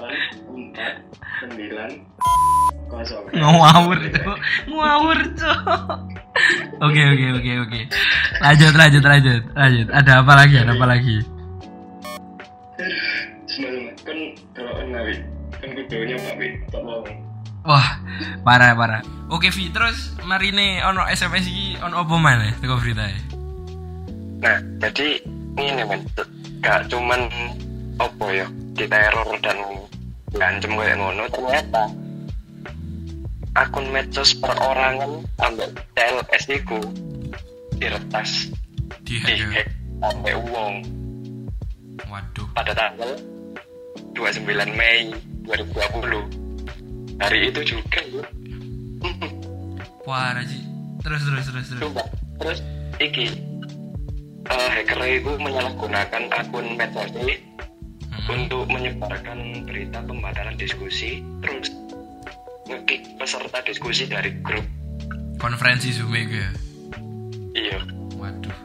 4 0.51 1.55
9 1.55 2.91
kosong. 2.91 3.25
Ngawur 3.35 3.99
tuh. 4.11 4.37
Ngawur 4.71 5.19
tuh. 5.35 5.59
Oke, 6.83 7.03
oke, 7.15 7.27
oke, 7.39 7.53
oke. 7.69 7.81
Lanjut, 8.43 8.75
lanjut, 8.75 9.05
lanjut. 9.07 9.43
Lanjut. 9.55 9.89
Ada 9.95 10.13
apa 10.23 10.33
lagi? 10.35 10.57
Ada 10.59 10.73
apa 10.75 10.87
lagi? 10.87 11.17
Kan 14.05 14.19
kalau 14.53 14.85
nawi 14.91 15.17
kan 15.63 15.71
videonya 15.73 16.17
Pak 16.21 16.35
Wi, 16.37 16.49
tak 16.69 16.83
mau. 16.85 17.01
Wah, 17.65 17.97
parah, 18.45 18.77
parah. 18.77 19.01
Oke, 19.33 19.49
Vi. 19.49 19.73
Terus 19.73 20.13
mari 20.29 20.53
nih 20.53 20.85
ono 20.85 21.09
SMS 21.09 21.49
iki 21.49 21.81
ono 21.81 22.05
apa 22.05 22.15
mana? 22.21 22.53
Teko 22.61 22.77
berita 22.77 23.09
ya. 23.09 23.21
Nah, 24.45 24.61
jadi 24.77 25.25
ini 25.57 25.83
men, 25.89 26.05
gak 26.61 26.93
cuman 26.93 27.33
opo 27.97 28.29
ya, 28.29 28.45
diteror 28.75 29.29
dan 29.39 29.59
ngancem 30.35 30.73
kayak 30.75 30.99
ngono, 30.99 31.25
ternyata 31.31 31.83
akun 33.55 33.87
medsos 33.95 34.35
perorangan 34.43 35.23
ambek 35.39 35.71
TLS 35.95 36.45
iku 36.51 36.79
diretas 37.79 38.51
Di 39.07 39.23
dihack 39.23 39.71
sampai 40.03 40.35
uang 40.35 40.75
Waduh. 42.11 42.47
pada 42.51 42.75
tanggal 42.75 43.15
29 44.19 44.43
Mei 44.75 45.15
2020 45.47 47.23
hari 47.23 47.39
itu 47.51 47.61
juga 47.63 48.01
ya 48.03 48.27
Parah 50.05 50.45
sih. 50.45 50.61
Terus, 51.01 51.25
terus, 51.25 51.45
terus, 51.49 51.67
terus. 51.73 51.81
coba 51.81 52.05
terus 52.37 52.59
iki 53.01 53.25
eh, 54.45 54.69
hacker 54.69 55.01
itu 55.09 55.33
menyalahgunakan 55.41 56.23
akun 56.29 56.77
medsos 56.77 57.09
ini 57.17 57.54
Hmm. 58.17 58.41
untuk 58.41 58.65
menyebarkan 58.67 59.39
berita 59.65 59.99
pembatalan 60.01 60.55
diskusi 60.55 61.19
terus 61.41 61.69
ngekick 62.65 63.05
peserta 63.15 63.59
diskusi 63.61 64.05
dari 64.05 64.33
grup 64.41 64.65
Konferensi 65.37 65.91
Zoom 65.91 66.15
itu 66.15 66.37
ya. 66.37 66.51
iya 67.53 67.79
Waduh. 68.15 68.57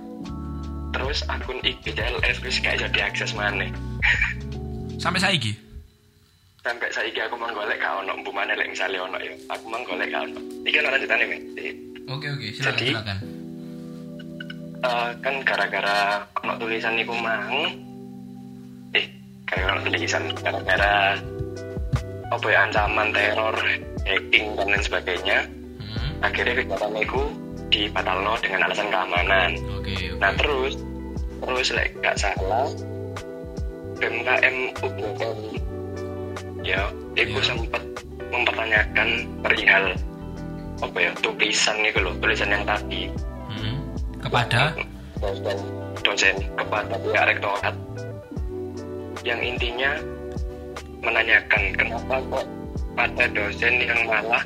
terus 0.91 1.25
akun 1.25 1.60
IG 1.60 1.91
CLS 1.91 2.39
wis 2.39 2.58
gak 2.58 2.77
bisa 2.77 2.88
diakses 2.89 3.32
mana 3.32 3.68
Sampai 4.98 5.18
saiki. 5.18 5.56
sampai 6.60 6.88
saiki 6.89 7.20
aku 7.20 7.36
menggolek 7.36 7.77
gak 7.77 7.94
ono 7.98 8.15
mbu 8.15 8.29
mana 8.29 8.51
lek 8.51 8.70
misale 8.70 8.96
ono 8.96 9.15
ya 9.18 9.32
aku 9.48 9.65
menggolek 9.65 10.08
gak 10.08 10.24
ono 10.24 10.39
iki 10.62 10.75
kan 10.75 10.88
lanjutane 10.88 11.25
men 11.25 11.41
Oke, 12.08 12.25
oke. 12.27 12.48
Silakan, 12.51 12.74
Jadi- 12.74 12.89
silakan. 12.89 13.18
Eh, 14.79 15.10
kan 15.20 15.36
gara-gara 15.44 16.00
ono 16.39 16.53
tulisan 16.56 16.96
niku 16.96 17.13
mang 17.13 17.70
gara-gara 19.50 19.72
ono 19.74 19.82
tulisan 19.84 20.24
gara-gara 20.38 21.18
apa 22.29 22.46
ya 22.46 22.60
ancaman 22.63 23.08
teror 23.10 23.58
hacking 24.06 24.46
dan 24.56 24.68
lain 24.70 24.84
sebagainya 24.84 25.39
Hmm. 25.89 26.22
akhirnya 26.22 26.53
kegiatan 26.53 26.91
niku 26.94 27.24
dibatalno 27.68 28.38
dengan 28.38 28.70
alasan 28.70 28.94
keamanan 28.94 29.58
Oke, 29.74 29.89
oke. 29.89 30.22
nah 30.22 30.32
terus 30.38 30.74
terus 31.41 31.68
lek 31.74 31.98
gak 32.00 32.13
salah 32.13 32.70
BMKM 33.98 34.56
UGM 34.79 35.38
ya 36.62 36.82
itu 37.15 37.36
Ya. 37.36 37.41
sempat 37.41 37.82
mempertanyakan 38.29 39.10
perihal 39.41 39.86
apa 40.79 40.98
ya 41.00 41.12
tulisan 41.20 41.75
nih 41.82 41.91
loh 41.98 42.13
tulisan 42.22 42.53
yang 42.53 42.63
tadi 42.63 43.10
Hmm. 43.50 43.82
Kepada 44.22 44.77
dosen 45.18 45.58
dosen 46.00 46.36
kepada 46.53 46.96
pihak 47.01 47.25
rektorat 47.27 47.75
yang 49.21 49.39
intinya 49.39 49.91
menanyakan 50.99 51.63
kenapa 51.75 52.15
kok 52.27 52.45
pada 52.95 53.25
dosen 53.31 53.75
yang 53.79 54.01
malah 54.05 54.43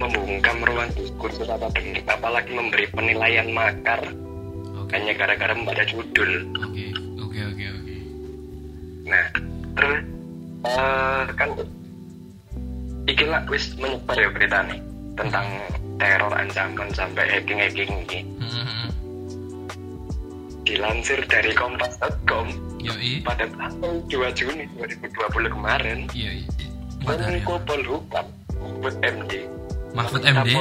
membungkam 0.00 0.56
ruang 0.64 0.90
diskursus 0.96 1.46
akademik 1.46 2.02
apalagi 2.04 2.52
memberi 2.52 2.86
penilaian 2.90 3.48
makar 3.52 4.00
Oke. 4.74 4.90
hanya 4.96 5.12
gara-gara 5.14 5.52
membaca 5.52 5.84
judul 5.84 6.48
Oke, 6.58 6.86
oke, 7.20 7.38
oke, 7.44 7.64
oke. 7.68 7.96
nah 9.06 9.26
terus 9.72 10.00
eh, 10.66 11.24
kan 11.36 11.48
iki 13.04 13.24
lah 13.26 13.42
wis 13.46 13.72
menyebar 13.76 14.16
ya 14.16 14.28
berita 14.32 14.58
nih 14.66 14.80
tentang 15.12 15.46
teror 16.00 16.32
ancaman 16.32 16.88
sampai 16.90 17.24
hacking 17.28 17.60
hacking 17.60 17.92
ini 18.08 18.20
Hmm. 18.42 18.88
dilansir 20.62 21.18
dari 21.26 21.52
kompas.com 21.52 22.46
Yoi. 22.82 23.22
pada 23.22 23.46
tanggal 23.54 23.94
2 24.10 24.38
Juni 24.38 24.64
2020 24.74 25.54
kemarin 25.54 25.98
Yoi. 26.10 26.42
Menko 27.02 27.58
Polhukam 27.66 28.26
Mahfud 28.58 28.94
MD 29.02 29.32
Mahfud 29.92 30.24
MD. 30.24 30.56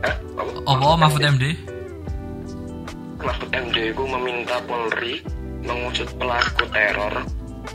Hah? 0.00 0.16
Apa? 0.38 0.50
Oh, 0.70 0.94
Mahfud 0.94 1.22
MD. 1.26 1.44
Mahfud 3.20 3.50
MD 3.50 3.76
itu 3.90 4.04
meminta 4.06 4.62
Polri 4.64 5.20
mengusut 5.66 6.08
pelaku 6.16 6.64
teror 6.70 7.26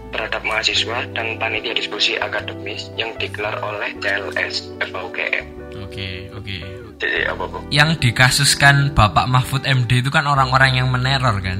terhadap 0.09 0.41
mahasiswa 0.47 1.05
dan 1.13 1.35
panitia 1.37 1.75
diskusi 1.75 2.15
akademis 2.17 2.89
yang 2.95 3.11
digelar 3.19 3.59
oleh 3.59 3.91
CLS 3.99 4.71
FUGM. 4.89 5.45
Oke, 5.83 6.31
oke. 6.31 6.57
Jadi 6.95 7.27
apa? 7.27 7.43
Yang 7.69 7.89
dikasuskan 7.99 8.95
Bapak 8.95 9.27
Mahfud 9.27 9.67
MD 9.67 9.99
itu 9.99 10.09
kan 10.09 10.23
orang-orang 10.25 10.79
yang 10.79 10.87
meneror 10.87 11.43
kan? 11.43 11.59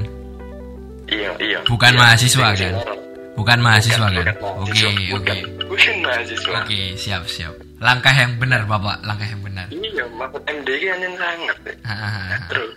Iya 1.06 1.30
iya. 1.38 1.58
Bukan 1.66 1.92
Iya, 1.94 2.00
mahasiswa, 2.02 2.46
yang 2.50 2.56
kan? 2.56 2.72
teror. 2.82 2.98
Bukan 3.36 3.58
mahasiswa 3.60 4.06
Bukan, 4.08 4.24
kan? 4.24 4.36
Oke, 4.64 4.80
oke. 4.88 5.04
Bukan, 5.12 5.38
bukan 5.68 5.94
mahasiswa. 6.02 6.52
Oke, 6.64 6.80
siap, 6.96 7.22
siap. 7.28 7.54
Langkah 7.78 8.14
yang 8.16 8.32
benar, 8.40 8.64
Bapak. 8.64 9.04
Langkah 9.04 9.28
yang 9.28 9.42
benar. 9.44 9.68
Iya, 9.68 10.04
Mahfud 10.16 10.42
MD 10.48 10.68
ini 10.72 10.88
hanya 10.88 11.08
sangat. 11.20 11.56
Hahaha. 11.84 12.36
Terus, 12.48 12.72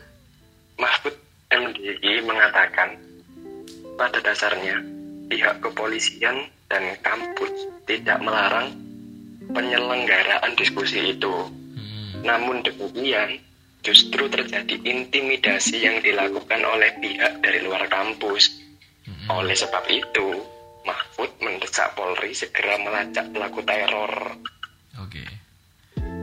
Mahfud 0.75 1.15
MDI 1.49 2.13
mengatakan 2.27 2.89
pada 3.95 4.19
dasarnya 4.21 4.77
pihak 5.31 5.55
kepolisian 5.63 6.37
dan 6.67 6.83
kampus 7.01 7.51
tidak 7.87 8.19
melarang 8.21 8.69
penyelenggaraan 9.49 10.51
diskusi 10.59 11.15
itu. 11.15 11.33
Hmm. 11.33 12.21
Namun 12.21 12.61
demikian, 12.61 13.39
justru 13.79 14.27
terjadi 14.27 14.75
intimidasi 14.83 15.87
yang 15.87 16.03
dilakukan 16.03 16.61
oleh 16.63 16.91
pihak 16.99 17.39
dari 17.39 17.63
luar 17.63 17.87
kampus. 17.87 18.51
Hmm. 19.07 19.43
Oleh 19.43 19.55
sebab 19.55 19.87
itu, 19.87 20.43
Mahfud 20.83 21.31
mendesak 21.39 21.95
Polri 21.95 22.35
segera 22.35 22.75
melacak 22.81 23.31
pelaku 23.31 23.61
teror. 23.63 24.13
Oke. 24.99 25.23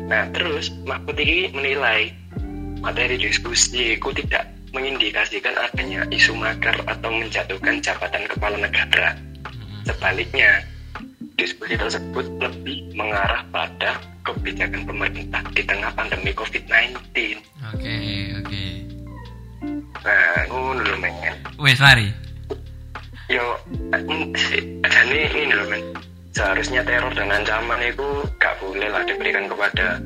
Nah, 0.06 0.28
terus 0.30 0.70
Mahfud 0.84 1.16
ini 1.16 1.50
menilai 1.50 2.12
materi 2.84 3.16
diskusi 3.16 3.96
itu 3.96 4.10
tidak 4.12 4.46
mengindikasikan 4.76 5.56
adanya 5.56 6.04
isu 6.12 6.36
makar 6.36 6.76
atau 6.84 7.08
menjatuhkan 7.08 7.80
jabatan 7.80 8.28
kepala 8.28 8.60
negara. 8.60 9.16
Hmm. 9.48 9.80
Sebaliknya, 9.88 10.60
diskusi 11.36 11.76
tersebut 11.76 12.24
lebih 12.40 12.96
mengarah 12.96 13.44
pada 13.52 14.00
kebijakan 14.24 14.88
pemerintah 14.88 15.44
di 15.52 15.62
tengah 15.62 15.92
pandemi 15.92 16.32
COVID-19. 16.32 16.96
Oke, 17.76 17.96
oke. 18.40 18.64
Nah, 20.00 20.40
ngono 20.48 20.80
lho 20.80 20.96
men. 20.96 21.14
Wes, 21.60 21.78
mari. 21.78 22.08
Yo, 23.28 23.60
jadi 24.88 25.18
ini 25.28 25.52
loh 25.52 25.68
men. 25.68 25.82
Seharusnya 26.32 26.84
teror 26.84 27.12
dan 27.16 27.32
ancaman 27.32 27.80
itu 27.80 28.24
gak 28.40 28.60
boleh 28.60 28.92
lah 28.92 29.04
diberikan 29.08 29.48
kepada 29.48 30.00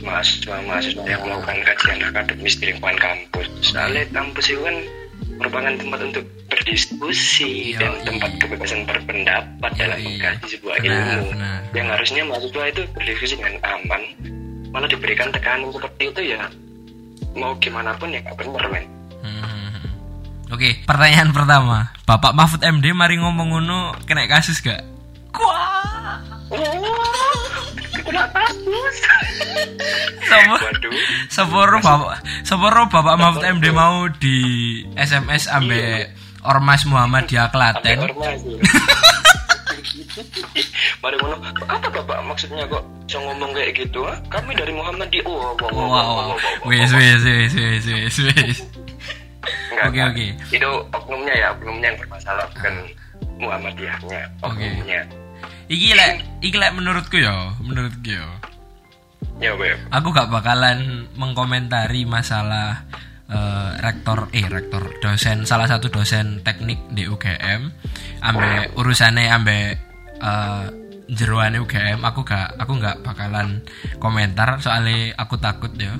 mahasiswa-mahasiswa 0.00 1.04
yang 1.04 1.20
melakukan 1.24 1.60
kajian 1.64 2.00
akademis 2.08 2.56
di 2.60 2.72
lingkungan 2.72 2.96
kampus. 3.00 3.48
Soalnya 3.60 4.04
kampus 4.12 4.52
itu 4.52 4.60
kan 4.64 4.76
merupakan 5.40 5.72
tempat 5.74 6.00
untuk 6.12 6.24
berdiskusi 6.50 7.74
Yoi. 7.74 7.80
dan 7.80 7.92
tempat 8.06 8.30
kebebasan 8.38 8.80
berpendapat 8.86 9.70
dalam 9.74 9.98
Yoi. 9.98 10.06
mengkaji 10.16 10.46
sebuah 10.58 10.76
Benar, 10.80 11.02
ilmu. 11.18 11.26
benar. 11.34 11.58
Yang 11.74 11.88
harusnya 11.98 12.22
mahasiswa 12.26 12.64
itu 12.70 12.82
berdiskusi 12.94 13.34
dengan 13.38 13.54
aman, 13.66 14.02
malah 14.70 14.88
diberikan 14.88 15.28
tekanan 15.34 15.70
seperti 15.74 16.10
itu 16.10 16.22
ya 16.34 16.46
mau 17.34 17.54
gimana 17.58 17.94
pun 17.98 18.14
ya 18.14 18.22
gak 18.22 18.38
bener 18.38 18.62
men. 18.70 18.84
Hmm. 19.22 19.82
Oke, 20.54 20.78
pertanyaan 20.86 21.34
pertama. 21.34 21.90
Bapak 22.06 22.32
Mahfud 22.36 22.62
MD 22.62 22.94
mari 22.94 23.18
ngomong 23.18 23.48
ngono 23.58 23.78
kena 24.06 24.30
kasus 24.30 24.62
gak? 24.62 24.82
Wah. 25.34 26.22
Waduh. 30.54 30.92
seporo 31.30 31.78
bapak 31.80 32.20
seporo 32.44 32.86
bapak 32.90 33.14
Mahfud 33.16 33.44
MD 33.44 33.70
mau 33.70 34.06
di 34.10 34.36
SMS 34.94 35.48
ambek 35.48 36.10
Ormas 36.44 36.84
Muhammadiyah 36.84 37.48
Klaten. 37.48 38.04
Ormas 38.04 38.40
ya. 38.48 38.58
Mari 41.00 41.16
ngono, 41.20 41.36
apa 41.64 41.88
bapak 41.88 42.18
maksudnya 42.28 42.68
kok 42.68 42.84
bisa 43.08 43.18
ngomong 43.20 43.50
kayak 43.52 43.72
gitu? 43.76 44.04
ah? 44.04 44.16
Kami 44.28 44.52
dari 44.52 44.72
Muhammadiyah. 44.72 45.24
Oh, 45.24 45.56
wow, 45.56 45.56
wow, 45.56 45.72
wow, 45.72 45.72
wow, 45.72 45.88
Wow, 45.88 45.88
wow, 45.88 46.26
wow. 46.36 46.68
wes 46.68 46.90
wes 46.92 47.20
wes 47.24 47.52
wes 47.56 47.84
wes 47.88 48.16
wes. 48.20 48.58
Oke, 49.84 50.00
oke. 50.00 50.26
Itu 50.48 50.70
oknumnya 50.92 51.34
ya, 51.34 51.48
oknumnya 51.56 51.92
yang 51.92 51.98
bermasalah 52.00 52.44
bukan 52.52 52.74
Muhammadiyahnya, 53.40 54.20
Oke. 54.40 54.64
oknumnya. 54.64 55.00
Iki 55.64 55.90
lek, 55.96 56.12
iki 56.44 56.56
lek 56.60 56.72
menurutku 56.76 57.16
ya, 57.16 57.56
menurutku 57.64 58.08
ya. 58.08 58.26
Ya. 59.40 59.52
Aku 59.90 60.14
gak 60.14 60.30
bakalan 60.30 61.10
mengkomentari 61.18 62.06
masalah 62.06 62.86
eh, 63.26 63.70
rektor 63.82 64.30
eh 64.30 64.46
rektor 64.46 64.94
dosen 65.02 65.42
salah 65.42 65.66
satu 65.66 65.90
dosen 65.90 66.44
teknik 66.46 66.78
di 66.94 67.10
UGM 67.10 67.66
ambek 68.22 68.78
urusannya 68.78 69.26
ambek 69.26 69.74
eh, 70.22 70.64
jeruane 71.10 71.58
UGM 71.60 72.06
aku 72.06 72.22
gak 72.22 72.56
aku 72.60 72.78
gak 72.78 73.02
bakalan 73.02 73.64
komentar. 73.98 74.62
Soalnya 74.62 75.16
aku 75.18 75.40
takut 75.40 75.72
ya. 75.74 75.92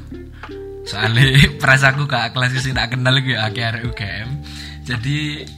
Soalnya 0.86 1.34
perasa 1.60 1.90
aku 1.90 2.06
gak 2.06 2.36
kelas 2.36 2.54
sing 2.60 2.76
tak 2.76 2.94
kenal 2.94 3.18
gitu 3.18 3.40
akhir 3.40 3.82
UGM 3.82 4.28
jadi 4.84 5.48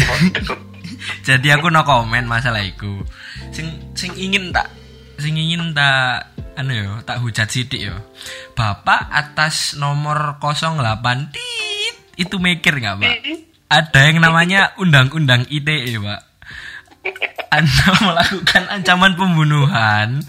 jadi 1.26 1.60
aku 1.60 1.72
no 1.72 1.82
komen 1.84 2.26
masalah 2.26 2.64
itu 2.64 3.02
sing 3.50 3.70
sing 3.96 4.12
ingin 4.16 4.52
tak 4.52 4.68
sing 5.20 5.36
ingin 5.36 5.76
tak 5.76 6.32
anu 6.56 6.72
yo 6.76 6.92
tak 7.04 7.20
hujat 7.20 7.48
sidik 7.48 7.92
yo. 7.92 7.96
Bapak 8.56 9.08
atas 9.12 9.76
nomor 9.80 10.40
08 10.40 11.32
tit 11.32 11.96
itu 12.20 12.36
mikir 12.36 12.80
nggak 12.80 12.96
pak? 13.00 13.14
Ada 13.70 14.00
yang 14.10 14.18
namanya 14.24 14.74
undang-undang 14.76 15.46
ITE 15.48 15.96
pak. 16.00 16.20
Anda 17.50 17.86
melakukan 18.06 18.64
ancaman 18.68 19.16
pembunuhan 19.16 20.20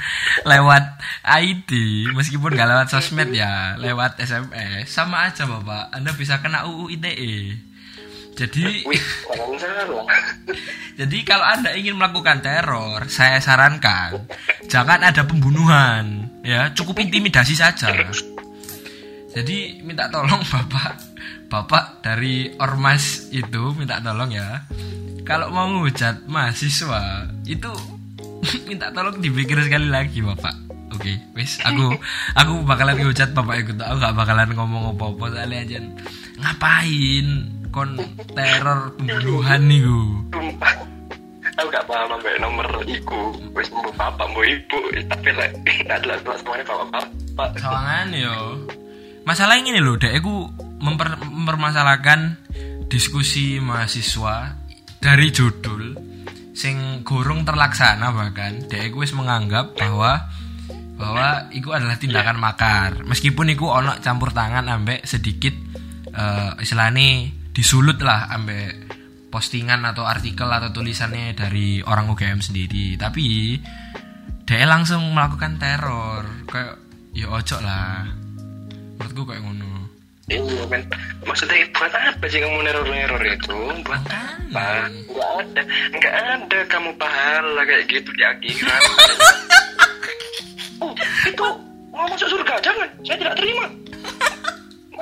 lewat 0.47 0.84
ID 1.27 1.71
meskipun 2.15 2.55
nggak 2.55 2.69
lewat 2.71 2.88
sosmed 2.89 3.36
ya 3.36 3.75
lewat 3.75 4.19
SMS 4.23 4.88
sama 4.88 5.27
aja 5.27 5.43
bapak. 5.43 5.91
Anda 5.91 6.15
bisa 6.15 6.39
kena 6.39 6.63
UU 6.67 6.95
ITE 6.95 7.70
jadi 8.41 8.63
Wih, 8.89 9.04
jadi 10.97 11.17
kalau 11.21 11.45
Anda 11.45 11.77
ingin 11.77 11.93
melakukan 11.93 12.41
teror, 12.41 13.06
saya 13.06 13.38
sarankan 13.38 14.25
jangan 14.65 15.06
ada 15.06 15.21
pembunuhan, 15.30 16.25
ya, 16.41 16.73
cukup 16.73 17.06
intimidasi 17.06 17.54
saja. 17.54 17.93
Jadi 19.32 19.86
minta 19.86 20.10
tolong 20.10 20.41
Bapak, 20.41 20.97
Bapak 21.47 22.01
dari 22.01 22.49
ormas 22.58 23.30
itu 23.30 23.77
minta 23.77 24.01
tolong 24.01 24.34
ya. 24.34 24.65
Kalau 25.21 25.54
mau 25.54 25.69
ngehujat 25.69 26.25
mahasiswa 26.25 27.30
itu 27.45 27.71
minta 28.69 28.89
tolong 28.89 29.21
dipikir 29.21 29.62
sekali 29.62 29.88
lagi 29.88 30.19
Bapak. 30.25 30.73
Oke, 30.91 31.15
wis 31.38 31.62
aku 31.63 31.95
aku 32.36 32.67
bakalan 32.67 32.99
ngehujat 32.99 33.32
Bapak 33.32 33.63
ikut. 33.63 33.77
Aku 33.80 33.95
gak 34.01 34.17
bakalan 34.17 34.49
ngomong 34.51 34.97
apa-apa 34.97 35.39
soalnya 35.39 35.63
aja 35.63 35.80
ngapain 36.41 37.61
kon 37.71 37.95
teror 38.36 38.93
pembunuhan 38.99 39.62
niku. 39.65 40.01
Sumpah. 40.31 40.73
Aku 41.60 41.67
gak 41.67 41.84
paham 41.84 42.15
sampai 42.15 42.39
nomor 42.39 42.67
iku. 42.88 43.36
Wis 43.55 43.67
mbok 43.71 43.91
bapak, 43.99 44.27
mbok 44.31 44.45
ibu, 44.47 44.79
tapi 45.07 45.29
lek 45.36 45.51
adalah 45.88 46.15
semuanya 46.39 46.63
bapak-bapak. 46.63 47.49
Sawangan 47.60 48.07
yo. 48.15 48.38
Masalah 49.27 49.60
ini 49.60 49.77
loh, 49.77 49.99
dek 49.99 50.17
aku 50.17 50.47
memper, 50.81 51.19
mempermasalahkan 51.21 52.39
diskusi 52.91 53.62
mahasiswa 53.62 54.60
dari 54.99 55.31
judul 55.31 55.95
sing 56.51 57.01
gorong 57.07 57.47
terlaksana 57.47 58.12
bahkan 58.12 58.67
dek 58.67 58.91
aku 58.91 59.07
wis 59.07 59.15
menganggap 59.15 59.73
bahwa 59.79 60.29
bahwa 60.99 61.49
itu 61.49 61.71
adalah 61.73 61.97
tindakan 61.97 62.38
makar 62.38 63.01
meskipun 63.07 63.55
iku 63.55 63.71
ono 63.71 63.97
campur 64.03 64.36
tangan 64.36 64.67
ambek 64.67 65.07
sedikit 65.07 65.55
eh 66.12 66.51
istilahnya 66.60 67.40
disulut 67.51 67.99
lah 67.99 68.31
ambek 68.31 68.99
postingan 69.31 69.87
atau 69.87 70.03
artikel 70.03 70.47
atau 70.47 70.71
tulisannya 70.75 71.35
dari 71.35 71.79
orang 71.83 72.11
UGM 72.11 72.43
sendiri. 72.43 72.99
Tapi 72.99 73.55
dia 74.43 74.67
langsung 74.67 75.03
melakukan 75.15 75.55
teror. 75.59 76.27
Kayak 76.47 76.75
ya 77.15 77.27
ojo 77.31 77.57
lah. 77.63 78.07
Menurutku 78.99 79.23
kayak 79.27 79.43
ngono. 79.43 79.71
Iya 80.31 80.63
kan, 80.71 80.79
maksudnya 81.27 81.67
buat 81.75 81.91
apa 81.91 82.23
sih 82.31 82.39
kamu 82.39 82.63
neror-neror 82.63 83.19
itu? 83.19 83.57
Buat 83.83 83.99
apa? 84.07 84.87
Enggak 84.87 85.27
ada, 85.43 85.61
enggak 85.91 86.15
ada 86.15 86.59
kamu 86.71 86.91
pahala 86.95 87.61
kayak 87.67 87.83
gitu 87.91 88.09
di 88.15 88.23
akhirat. 88.23 88.81
itu 91.35 91.45
mau 91.91 92.07
masuk 92.07 92.31
surga? 92.31 92.63
Jangan. 92.63 92.87
Saya 93.03 93.17
tidak 93.19 93.35
terima 93.35 93.67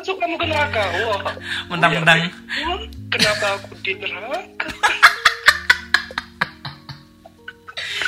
masuk 0.10 0.18
kamu 0.26 0.36
ke 0.42 0.46
neraka 0.50 0.84
wah 1.06 1.22
Mentang-mentang. 1.70 2.18
Oh, 2.18 2.26
ya, 2.26 2.76
kenapa 3.14 3.46
aku 3.62 3.78
di 3.86 3.94
neraka 3.94 4.42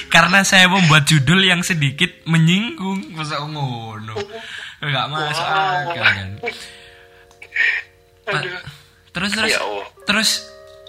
Karena 0.09 0.41
saya 0.41 0.65
membuat 0.65 1.05
judul 1.05 1.45
yang 1.45 1.61
sedikit 1.63 2.09
menyinggung 2.27 3.15
masa 3.15 3.39
ngono. 3.45 4.17
Enggak 4.81 5.05
masuk 5.07 5.45
akal 5.45 6.03
kan. 6.03 6.29
Terus 9.13 9.31
terus 9.37 9.51
Ya 9.55 9.61
terus 10.03 10.29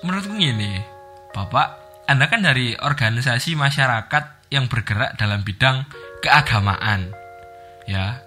menurutku 0.03 0.35
gini, 0.35 0.81
Bapak, 1.37 1.79
Anda 2.11 2.27
kan 2.27 2.43
dari 2.43 2.75
organisasi 2.75 3.55
masyarakat 3.55 4.49
yang 4.51 4.67
bergerak 4.67 5.15
dalam 5.21 5.45
bidang 5.47 5.87
keagamaan. 6.25 7.15
Ya. 7.87 8.27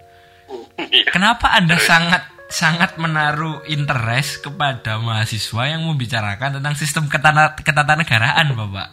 Iya. 0.79 1.11
Kenapa 1.11 1.59
Anda 1.59 1.75
sangat 1.75 2.34
sangat 2.47 2.95
menaruh 2.95 3.65
interest 3.65 4.45
kepada 4.45 5.01
mahasiswa 5.01 5.63
yang 5.65 5.81
membicarakan 5.83 6.61
tentang 6.61 6.75
sistem 6.77 7.09
ketana, 7.09 7.57
ketatanegaraan, 7.57 8.53
Bapak? 8.53 8.87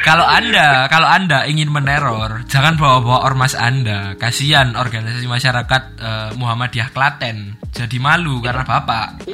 Kalau 0.00 0.24
Anda, 0.24 0.86
kalau 0.88 1.08
Anda 1.10 1.44
ingin 1.44 1.68
meneror, 1.68 2.46
jangan 2.48 2.78
bawa-bawa 2.78 3.26
ormas 3.26 3.52
Anda. 3.52 4.14
Kasihan 4.16 4.72
organisasi 4.78 5.26
masyarakat 5.26 5.82
eh, 5.98 6.30
Muhammadiyah 6.38 6.88
Klaten. 6.94 7.58
Jadi 7.74 7.98
malu 7.98 8.38
karena 8.40 8.62
Bapak. 8.64 9.26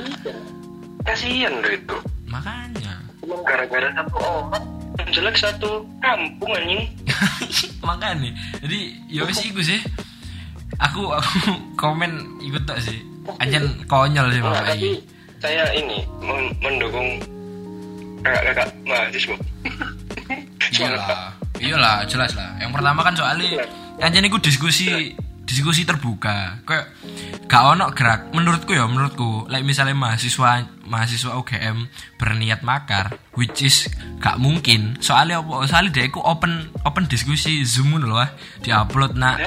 kasihan 1.00 1.48
loh 1.64 1.72
itu 1.72 1.96
Makanya. 2.28 3.00
gara-gara 3.24 3.88
satu 3.96 4.16
orang 4.20 4.64
jelek 5.10 5.32
satu 5.32 5.80
kampung 6.04 6.52
anjing 6.52 6.84
Makanya. 7.88 8.30
Jadi 8.60 8.78
ya 9.08 9.24
wis 9.24 9.40
iku 9.42 9.60
sih. 9.60 9.80
Aku 10.80 11.12
aku 11.12 11.32
komen 11.82 12.10
ikut 12.40 12.64
tak 12.64 12.80
sih. 12.80 12.98
Anjen 13.36 13.62
konyol 13.84 14.26
sih 14.30 14.40
Nah, 14.40 14.64
tapi 14.64 14.96
saya 15.38 15.68
ini 15.72 16.02
men- 16.18 16.56
mendukung 16.58 17.20
kakak-kakak 18.20 18.68
mahasiswa 18.84 19.36
Iyalah. 20.70 21.36
Iyalah, 21.56 21.96
jelas 22.06 22.32
lah. 22.32 22.56
Yang 22.56 22.72
pertama 22.72 23.00
kan 23.02 23.12
soalnya 23.12 23.64
anjen 23.98 24.24
iku 24.24 24.40
diskusi 24.40 25.12
diskusi 25.50 25.82
terbuka. 25.82 26.62
Kayak 26.62 26.94
gak 27.50 27.62
ono 27.74 27.90
gerak. 27.90 28.30
Menurutku 28.30 28.70
ya 28.70 28.86
menurutku. 28.86 29.50
Like 29.50 29.66
misalnya 29.66 29.98
mahasiswa 29.98 30.70
mahasiswa 30.86 31.34
UGM 31.34 31.90
berniat 32.14 32.62
makar 32.62 33.18
which 33.34 33.66
is 33.66 33.90
gak 34.22 34.38
mungkin. 34.38 34.94
Soalnya 35.02 35.42
apa? 35.42 35.66
Soalnya 35.66 35.90
dia 35.90 36.06
open 36.14 36.70
open 36.86 37.10
diskusi 37.10 37.66
zoom 37.66 37.98
loh 37.98 38.22
diupload 38.62 39.18
nak 39.18 39.42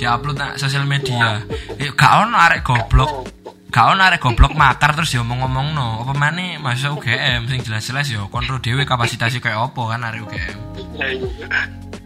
diupload 0.00 0.40
nak 0.40 0.52
sosial 0.56 0.88
media. 0.88 1.44
Eh, 1.76 1.92
gak 1.92 2.24
ono 2.24 2.40
arek 2.40 2.64
goblok. 2.64 3.28
Gak 3.68 3.92
ono 3.92 4.00
arek 4.08 4.24
goblok 4.24 4.56
makar 4.56 4.96
terus 4.96 5.12
ya 5.12 5.20
ngomong 5.20 5.76
no 5.76 6.00
apa 6.00 6.16
mana 6.16 6.56
mahasiswa 6.56 6.96
UGM 6.96 7.52
sing 7.52 7.60
jelas-jelas 7.60 8.08
ya 8.08 8.24
kontrol 8.32 8.60
dewe 8.64 8.88
kapasitasnya 8.88 9.44
kayak 9.44 9.68
opo 9.68 9.92
kan 9.92 10.04
arek 10.04 10.24
UGM 10.24 10.58
Ya, 10.92 11.08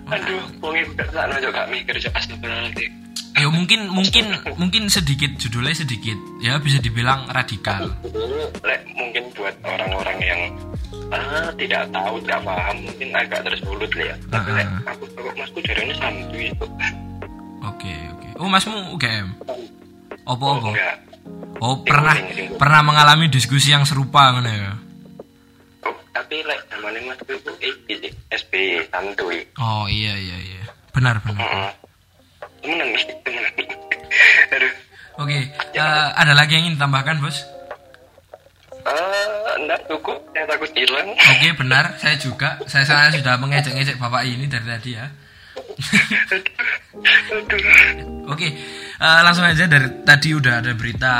aduh 0.06 0.38
wong 0.62 0.74
iku 0.78 0.94
gak 0.94 1.10
sakno 1.10 1.34
juga 1.42 1.66
mikir 1.66 1.98
aja 1.98 2.10
astagfirullahaladzim 2.14 3.05
ya 3.36 3.48
mungkin 3.52 3.92
mungkin 3.92 4.26
mungkin 4.56 4.82
sedikit 4.88 5.36
judulnya 5.36 5.76
sedikit. 5.76 6.16
Ya 6.40 6.56
bisa 6.56 6.80
dibilang 6.80 7.28
radikal. 7.28 7.92
Lek, 8.64 8.82
mungkin 8.96 9.28
buat 9.36 9.54
orang-orang 9.60 10.18
yang 10.24 10.40
ah, 11.12 11.52
tidak 11.60 11.84
tahu 11.92 12.16
tidak 12.24 12.40
paham 12.42 12.76
mungkin 12.82 13.08
agak 13.12 13.40
tersulut 13.44 13.92
ya. 13.92 14.14
Tapi 14.32 14.50
lek, 14.56 14.66
Heeh. 14.66 14.80
aku 14.88 15.04
aku 15.12 15.30
masku 15.36 15.58
ini 15.60 15.94
santuy 16.00 16.44
itu. 16.48 16.66
Oke 17.62 17.94
oke. 18.16 18.28
Oh 18.40 18.48
masmu 18.48 18.96
UGM 18.96 19.28
opo 20.26 20.44
opo 20.58 20.68
enggak. 20.72 20.96
Oh 21.60 21.76
pernah 21.84 22.16
pernah 22.56 22.80
mengalami 22.84 23.28
diskusi 23.28 23.72
yang 23.72 23.84
serupa 23.84 24.32
ngono 24.32 24.50
ya? 24.50 24.72
Oh, 25.86 25.96
tapi 26.12 26.42
lek 26.42 26.60
namanya 26.72 27.14
masku 27.14 27.32
itu 27.36 27.52
iki 27.60 27.92
sih 28.00 28.12
SBY 28.32 28.90
santuy. 28.90 29.44
Oh 29.60 29.84
iya 29.88 30.16
iya 30.16 30.36
iya. 30.40 30.62
Benar 30.92 31.20
benar. 31.20 31.40
Heeh. 31.44 31.85
Temenan 32.66 32.88
nih 32.90 33.04
temenan 33.22 33.52
aduh. 34.58 34.72
Oke 35.22 35.38
eh, 35.78 36.08
ada 36.18 36.34
lagi 36.34 36.58
yang 36.58 36.66
ingin 36.66 36.76
ditambahkan 36.82 37.22
bos? 37.22 37.46
Ah, 38.86 39.58
enggak 39.58 39.82
cukup, 39.90 40.14
saya 40.30 40.46
takut 40.46 40.70
hilang. 40.78 41.10
oke 41.10 41.48
benar. 41.58 41.98
Saya 41.98 42.14
juga. 42.22 42.54
Saya 42.70 42.86
saya 42.86 43.10
sudah 43.10 43.34
mengejek-ngejek 43.34 43.98
bapak 43.98 44.22
ini 44.22 44.46
dari 44.46 44.62
tadi 44.62 44.90
ya. 44.94 45.06
Oke, 48.30 48.48
eh, 49.02 49.20
langsung 49.26 49.42
aja 49.42 49.66
dari 49.66 49.90
tadi 50.06 50.38
udah 50.38 50.62
ada 50.62 50.70
berita 50.78 51.14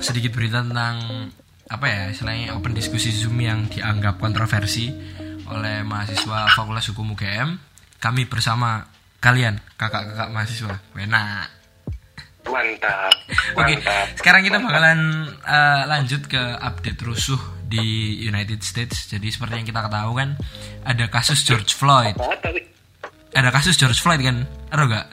sedikit 0.00 0.32
berita 0.32 0.64
tentang 0.64 1.28
apa 1.68 1.86
ya 1.88 2.02
istilahnya 2.16 2.56
open 2.56 2.72
diskusi 2.72 3.12
Zoom 3.12 3.36
yang 3.44 3.68
dianggap 3.68 4.16
kontroversi 4.16 4.88
oleh 5.52 5.84
mahasiswa 5.84 6.48
Fakultas 6.48 6.88
Hukum 6.96 7.12
UGM. 7.12 7.60
Kami 8.00 8.24
bersama 8.24 8.88
kalian 9.22 9.54
kakak-kakak 9.78 10.28
mahasiswa. 10.34 10.74
Wena. 10.98 11.46
Mantap. 12.42 13.14
Oke, 13.62 13.78
Mantap. 13.78 14.06
sekarang 14.18 14.42
kita 14.42 14.58
bakalan 14.58 15.30
eh, 15.46 15.82
lanjut 15.86 16.26
ke 16.26 16.42
update 16.58 17.00
rusuh 17.06 17.38
di 17.62 18.18
United 18.26 18.60
States. 18.66 19.06
Jadi 19.06 19.30
seperti 19.30 19.62
yang 19.62 19.66
kita 19.70 19.80
ketahui 19.86 20.18
kan 20.18 20.30
ada 20.82 21.06
kasus 21.06 21.46
George 21.46 21.72
Floyd. 21.72 22.18
Ada 23.32 23.48
kasus 23.48 23.78
George 23.78 23.96
Floyd 24.02 24.20
kan? 24.20 24.44
Ada 24.68 24.82
gak? 24.90 25.06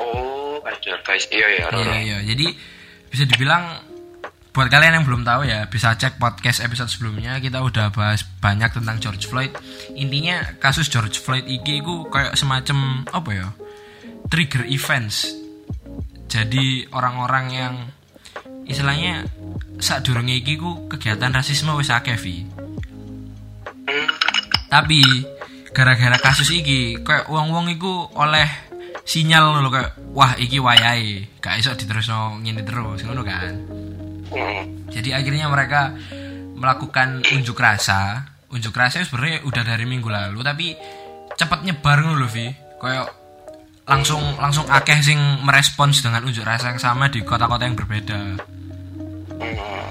Oh, 0.00 0.58
kacar 0.64 0.98
guys. 1.06 1.28
Iya 1.30 1.46
ya, 1.46 1.66
Iya 1.70 1.96
iya. 2.02 2.18
Jadi 2.24 2.46
bisa 3.12 3.22
dibilang 3.28 3.85
buat 4.56 4.72
kalian 4.72 4.96
yang 4.96 5.04
belum 5.04 5.20
tahu 5.20 5.44
ya 5.44 5.68
bisa 5.68 5.92
cek 6.00 6.16
podcast 6.16 6.64
episode 6.64 6.88
sebelumnya 6.88 7.36
kita 7.44 7.60
udah 7.60 7.92
bahas 7.92 8.24
banyak 8.40 8.72
tentang 8.72 8.96
George 9.04 9.28
Floyd. 9.28 9.52
Intinya 9.92 10.56
kasus 10.56 10.88
George 10.88 11.20
Floyd 11.20 11.44
iki 11.44 11.84
ku 11.84 12.08
kayak 12.08 12.40
semacam 12.40 13.04
apa 13.12 13.30
ya? 13.36 13.52
Trigger 14.32 14.64
events. 14.64 15.28
Jadi 16.32 16.88
orang-orang 16.88 17.46
yang 17.52 17.74
istilahnya 18.64 19.28
saat 19.76 20.08
durunge 20.08 20.40
iki 20.40 20.56
ku 20.56 20.88
kegiatan 20.88 21.36
rasisme 21.36 21.76
wis 21.76 21.92
akeh. 21.92 22.16
Tapi 24.72 25.00
gara-gara 25.76 26.16
kasus 26.16 26.48
iki 26.48 27.04
kayak 27.04 27.28
uang-uang 27.28 27.76
iku 27.76 28.08
oleh 28.16 28.48
sinyal 29.04 29.60
lho 29.60 29.68
kayak 29.68 30.00
wah 30.16 30.32
iki 30.40 30.56
wayahe 30.64 31.28
gak 31.44 31.60
iso 31.60 31.76
diterusno 31.76 32.40
ngene 32.40 32.64
terus 32.64 33.04
ngono 33.04 33.20
kan. 33.20 33.52
Jadi 34.90 35.10
akhirnya 35.12 35.46
mereka 35.46 35.92
melakukan 36.56 37.22
unjuk 37.30 37.56
rasa. 37.56 38.26
Unjuk 38.50 38.72
rasa 38.72 39.02
sebenarnya 39.02 39.42
udah 39.44 39.62
dari 39.62 39.84
minggu 39.84 40.06
lalu 40.08 40.40
tapi 40.40 40.66
cepat 41.36 41.62
nyebar 41.62 42.00
ngono 42.02 42.16
lho 42.16 42.28
Vi. 42.30 42.46
Kayak 42.80 43.06
langsung 43.86 44.22
langsung 44.38 44.66
akeh 44.66 44.98
sing 44.98 45.18
merespons 45.46 46.02
dengan 46.02 46.26
unjuk 46.26 46.42
rasa 46.42 46.74
yang 46.74 46.80
sama 46.80 47.06
di 47.06 47.22
kota-kota 47.22 47.66
yang 47.66 47.76
berbeda. 47.78 48.20
Hmm. 49.36 49.86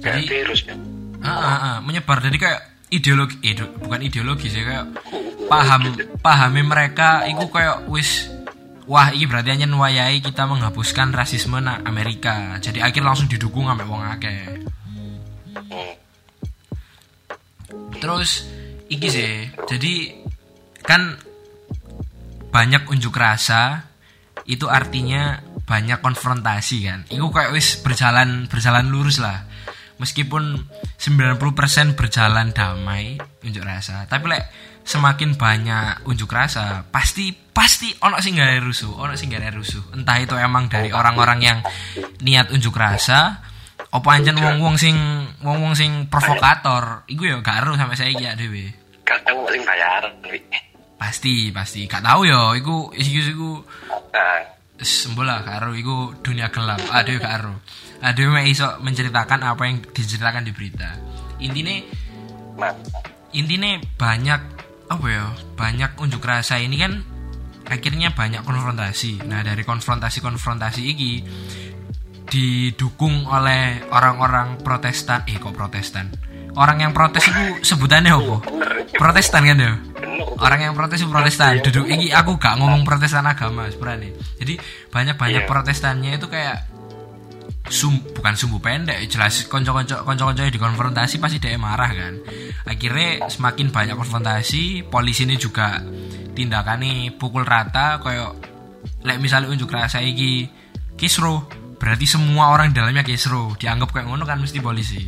Jadi- 0.00 0.28
virus 0.28 0.64
ya. 0.64 0.74
Ah, 1.20 1.28
ah, 1.28 1.56
ah, 1.60 1.76
menyebar 1.84 2.24
jadi 2.24 2.36
kayak 2.40 2.60
ideologi 2.90 3.36
ide- 3.44 3.76
bukan 3.76 4.00
ideologi 4.00 4.48
sih 4.48 4.64
kayak 4.64 4.88
paham 5.46 5.92
pahami 6.24 6.64
mereka 6.64 7.28
itu 7.28 7.44
kayak 7.52 7.84
wis 7.86 8.26
wah 8.90 9.14
ini 9.14 9.30
berarti 9.30 9.54
hanya 9.54 9.70
wayai 9.70 10.18
kita 10.18 10.50
menghapuskan 10.50 11.14
rasisme 11.14 11.62
na 11.62 11.78
Amerika. 11.86 12.58
Jadi 12.58 12.82
akhir 12.82 13.06
langsung 13.06 13.30
didukung 13.30 13.70
sampai 13.70 13.86
wong 13.86 14.02
Hmm. 14.90 15.94
terus 18.02 18.50
iki 18.90 19.06
sih. 19.06 19.46
Jadi 19.70 20.18
kan 20.82 21.14
banyak 22.50 22.90
unjuk 22.90 23.14
rasa 23.14 23.86
itu 24.50 24.66
artinya 24.66 25.38
banyak 25.62 26.02
konfrontasi 26.02 26.90
kan? 26.90 27.06
Itu 27.06 27.30
kayak 27.30 27.54
wis 27.54 27.78
berjalan 27.78 28.50
berjalan 28.50 28.90
lurus 28.90 29.22
lah. 29.22 29.46
Meskipun 30.02 30.66
90% 30.98 31.94
berjalan 31.94 32.50
damai 32.50 33.22
unjuk 33.46 33.62
rasa. 33.62 34.10
Tapi 34.10 34.34
lek 34.34 34.42
semakin 34.84 35.36
banyak 35.36 36.08
unjuk 36.08 36.30
rasa 36.32 36.88
pasti 36.88 37.30
pasti 37.32 37.92
ono 38.00 38.18
sing 38.18 38.38
gak 38.40 38.64
rusuh 38.64 38.90
ono 38.96 39.14
sing 39.14 39.30
gak 39.30 39.52
rusuh. 39.54 39.94
Entah 39.94 40.18
itu 40.18 40.34
emang 40.36 40.66
dari 40.66 40.90
orang-orang 40.90 41.38
yang 41.40 41.58
niat 42.24 42.50
unjuk 42.50 42.74
rasa 42.74 43.40
apa 43.90 44.08
anjen 44.14 44.38
wong-wong 44.38 44.78
sing 44.78 44.94
wong-wong 45.42 45.74
sing 45.74 46.06
provokator 46.06 47.02
iku 47.10 47.26
ya 47.26 47.42
gak 47.42 47.66
ero 47.66 47.74
sampai 47.74 47.96
saya 47.98 48.14
ya 48.14 48.32
dhewe 48.38 48.70
bayaran. 49.66 50.14
Wi. 50.30 50.40
pasti 51.00 51.50
pasti. 51.50 51.88
Gak 51.90 52.04
tahu 52.04 52.28
yo 52.28 52.54
iku 52.54 52.92
iku 52.94 53.20
iku. 53.34 53.50
Nah, 54.14 54.40
sembuh 54.80 55.24
lah 55.26 55.42
karo 55.42 55.74
iku 55.74 56.22
dunia 56.22 56.48
gelap. 56.48 56.80
Aduh 56.92 57.18
gak 57.18 57.34
ero 57.40 57.54
aduh 58.00 58.32
mek 58.32 58.48
iso 58.48 58.80
menceritakan 58.80 59.44
apa 59.44 59.62
yang 59.68 59.84
diceritakan 59.92 60.48
di 60.48 60.52
berita. 60.56 60.88
Intinya 61.40 61.76
mantap. 62.56 63.04
intinya 63.36 63.76
banyak 63.94 64.40
apa 64.90 65.06
ya 65.06 65.30
banyak 65.54 65.94
unjuk 66.02 66.18
rasa 66.26 66.58
ini 66.58 66.74
kan 66.82 67.06
akhirnya 67.70 68.10
banyak 68.10 68.42
konfrontasi. 68.42 69.22
Nah 69.30 69.46
dari 69.46 69.62
konfrontasi 69.62 70.18
konfrontasi 70.18 70.82
ini 70.82 71.22
didukung 72.26 73.26
oleh 73.30 73.86
orang-orang 73.94 74.58
protestan. 74.58 75.22
Eh 75.30 75.38
kok 75.38 75.54
protestan? 75.54 76.10
Orang 76.58 76.82
yang 76.82 76.90
protes 76.90 77.30
itu 77.30 77.62
sebutannya 77.62 78.10
apa? 78.10 78.36
Protestan 78.98 79.46
kan 79.46 79.58
ya? 79.58 79.72
Orang 80.42 80.58
yang 80.58 80.74
protes 80.74 80.98
itu 80.98 81.10
protestan. 81.10 81.62
Duduk 81.62 81.86
ini 81.86 82.10
aku 82.10 82.34
gak 82.42 82.58
ngomong 82.58 82.82
protestan 82.82 83.22
agama 83.30 83.70
sebenarnya. 83.70 84.10
Jadi 84.42 84.58
banyak 84.90 85.14
banyak 85.14 85.46
protestannya 85.46 86.18
itu 86.18 86.26
kayak 86.26 86.69
sum 87.70 88.02
bukan 88.02 88.34
sumbu 88.34 88.58
pendek 88.58 88.98
jelas 89.06 89.46
konco-konco 89.46 90.02
konco-konco 90.02 90.42
yang 90.42 90.50
dikonfrontasi 90.50 91.22
pasti 91.22 91.38
dia 91.38 91.54
marah 91.54 91.90
kan? 91.94 92.14
Akhirnya 92.66 93.30
semakin 93.30 93.70
banyak 93.70 93.94
konfrontasi 93.94 94.90
polisi 94.90 95.22
ini 95.24 95.38
juga 95.38 95.78
tindakannya 96.34 97.14
pukul 97.14 97.46
rata 97.46 98.02
kayak 98.02 98.30
lek 99.06 99.22
misalnya 99.22 99.54
unjuk 99.54 99.70
rasa 99.70 100.02
iki 100.02 100.50
kisro 100.98 101.46
berarti 101.80 102.04
semua 102.04 102.52
orang 102.52 102.74
di 102.74 102.82
dalamnya 102.82 103.06
kisro 103.06 103.56
dianggap 103.56 103.94
kayak 103.94 104.10
ngono 104.10 104.26
kan 104.26 104.42
mesti 104.42 104.58
polisi. 104.60 105.00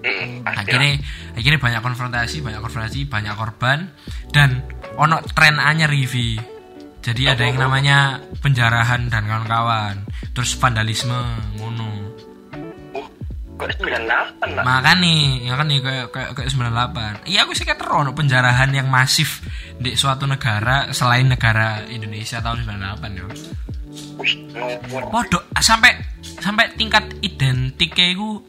Hmm, 0.00 0.44
akhirnya 0.48 0.96
akhirnya 1.36 1.60
banyak 1.60 1.82
konfrontasi 1.84 2.40
banyak 2.40 2.60
konfrontasi 2.60 3.00
banyak 3.08 3.34
korban 3.36 3.92
dan 4.32 4.64
ono 4.96 5.20
tren 5.32 5.60
anyar 5.60 5.92
Rivi 5.92 6.59
jadi 7.00 7.32
ada 7.32 7.48
yang 7.48 7.58
namanya 7.60 8.20
penjarahan 8.44 9.08
dan 9.08 9.24
kawan-kawan. 9.24 10.04
Terus 10.36 10.52
vandalisme 10.60 11.16
ngono. 11.56 11.88
Uh, 12.92 13.08
kok 13.56 13.68
98 13.76 14.56
lah 14.56 14.64
makanya 14.64 15.12
ya 15.44 15.52
kan 15.52 15.68
nih 15.68 15.80
kayak 15.84 16.06
kayak 16.16 16.30
kayak 16.32 16.48
98 16.48 17.28
iya 17.28 17.44
aku 17.44 17.52
sih 17.52 17.68
kayak 17.68 17.76
penjarahan 18.16 18.72
yang 18.72 18.88
masif 18.88 19.44
di 19.76 19.92
suatu 20.00 20.24
negara 20.24 20.92
selain 20.96 21.28
negara 21.28 21.84
Indonesia 21.88 22.40
tahun 22.40 22.64
98 22.64 23.20
ya. 23.20 23.24
Waduh, 24.92 25.42
sampai 25.56 25.96
sampai 26.20 26.76
tingkat 26.76 27.08
identiknya 27.24 28.06
itu 28.12 28.44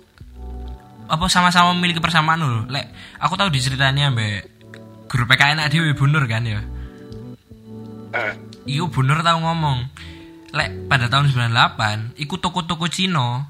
apa 1.08 1.28
sama-sama 1.28 1.76
memiliki 1.76 2.00
persamaan 2.00 2.40
loh. 2.40 2.64
Lek, 2.68 2.92
aku 3.20 3.36
tahu 3.36 3.52
diceritanya 3.52 4.12
mbak 4.12 4.48
guru 5.12 5.24
PKN 5.28 5.68
Dewi 5.68 5.92
Bunur 5.96 6.24
kan 6.28 6.44
ya. 6.44 6.60
Eh, 8.12 8.34
Iku 8.68 8.92
Bunur 8.92 9.24
tahu 9.24 9.40
ngomong. 9.42 9.88
Lek 10.52 10.92
pada 10.92 11.08
tahun 11.08 11.32
98, 11.32 12.12
iku 12.20 12.36
toko-toko 12.36 12.92
Cina 12.92 13.48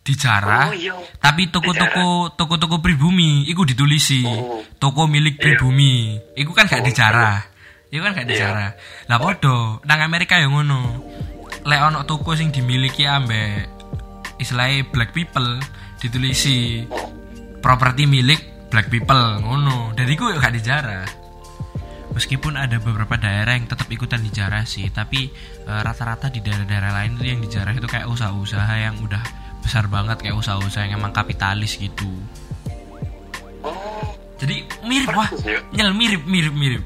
dijarah, 0.00 0.72
Oh, 0.72 0.74
iya. 0.74 0.96
tapi 1.20 1.52
toko-toko 1.52 2.32
toko-toko 2.32 2.80
pribumi 2.80 3.44
iku 3.44 3.68
ditulisi 3.68 4.24
Oh. 4.24 4.64
toko 4.80 5.04
milik 5.04 5.36
pribumi. 5.36 6.16
Iku 6.32 6.56
kan 6.56 6.64
gak 6.64 6.80
dijarah. 6.80 7.44
Iku 7.92 8.00
kan 8.00 8.16
gak 8.16 8.24
Iya. 8.24 8.32
dijarah. 8.32 8.70
Lah 9.12 9.18
podo, 9.20 9.84
nang 9.84 10.00
Amerika 10.00 10.40
ya 10.40 10.48
ngono. 10.48 10.80
Lek 11.68 11.80
ono 11.84 12.08
toko 12.08 12.32
sing 12.32 12.48
dimiliki 12.48 13.04
ambek 13.04 13.68
istilahnya 14.40 14.88
black 14.88 15.12
people 15.12 15.60
ditulisi 16.00 16.88
properti 17.60 18.08
milik 18.08 18.72
black 18.72 18.88
people 18.88 19.44
ngono. 19.44 19.92
Dan 19.92 20.08
iku 20.08 20.32
gak 20.32 20.56
dijarah. 20.56 21.04
Meskipun 22.10 22.58
ada 22.58 22.82
beberapa 22.82 23.14
daerah 23.14 23.54
yang 23.54 23.70
tetap 23.70 23.86
ikutan 23.86 24.18
dijarah 24.18 24.66
sih, 24.66 24.90
tapi 24.90 25.30
eh, 25.66 25.80
rata-rata 25.80 26.26
di 26.26 26.42
daerah-daerah 26.42 26.90
lain 27.02 27.18
itu 27.20 27.24
yang 27.30 27.40
dijarah 27.40 27.72
itu 27.76 27.86
kayak 27.86 28.10
usaha-usaha 28.10 28.74
yang 28.76 28.98
udah 28.98 29.22
besar 29.62 29.86
banget 29.86 30.18
kayak 30.24 30.36
usaha-usaha 30.40 30.88
yang 30.88 30.98
emang 30.98 31.12
kapitalis 31.14 31.76
gitu. 31.78 32.08
oh 33.62 34.16
Jadi 34.40 34.64
mirip 34.88 35.12
wah, 35.12 35.28
ya? 35.44 35.60
nyel 35.70 35.92
mirip 35.94 36.22
mirip 36.24 36.54
mirip. 36.56 36.82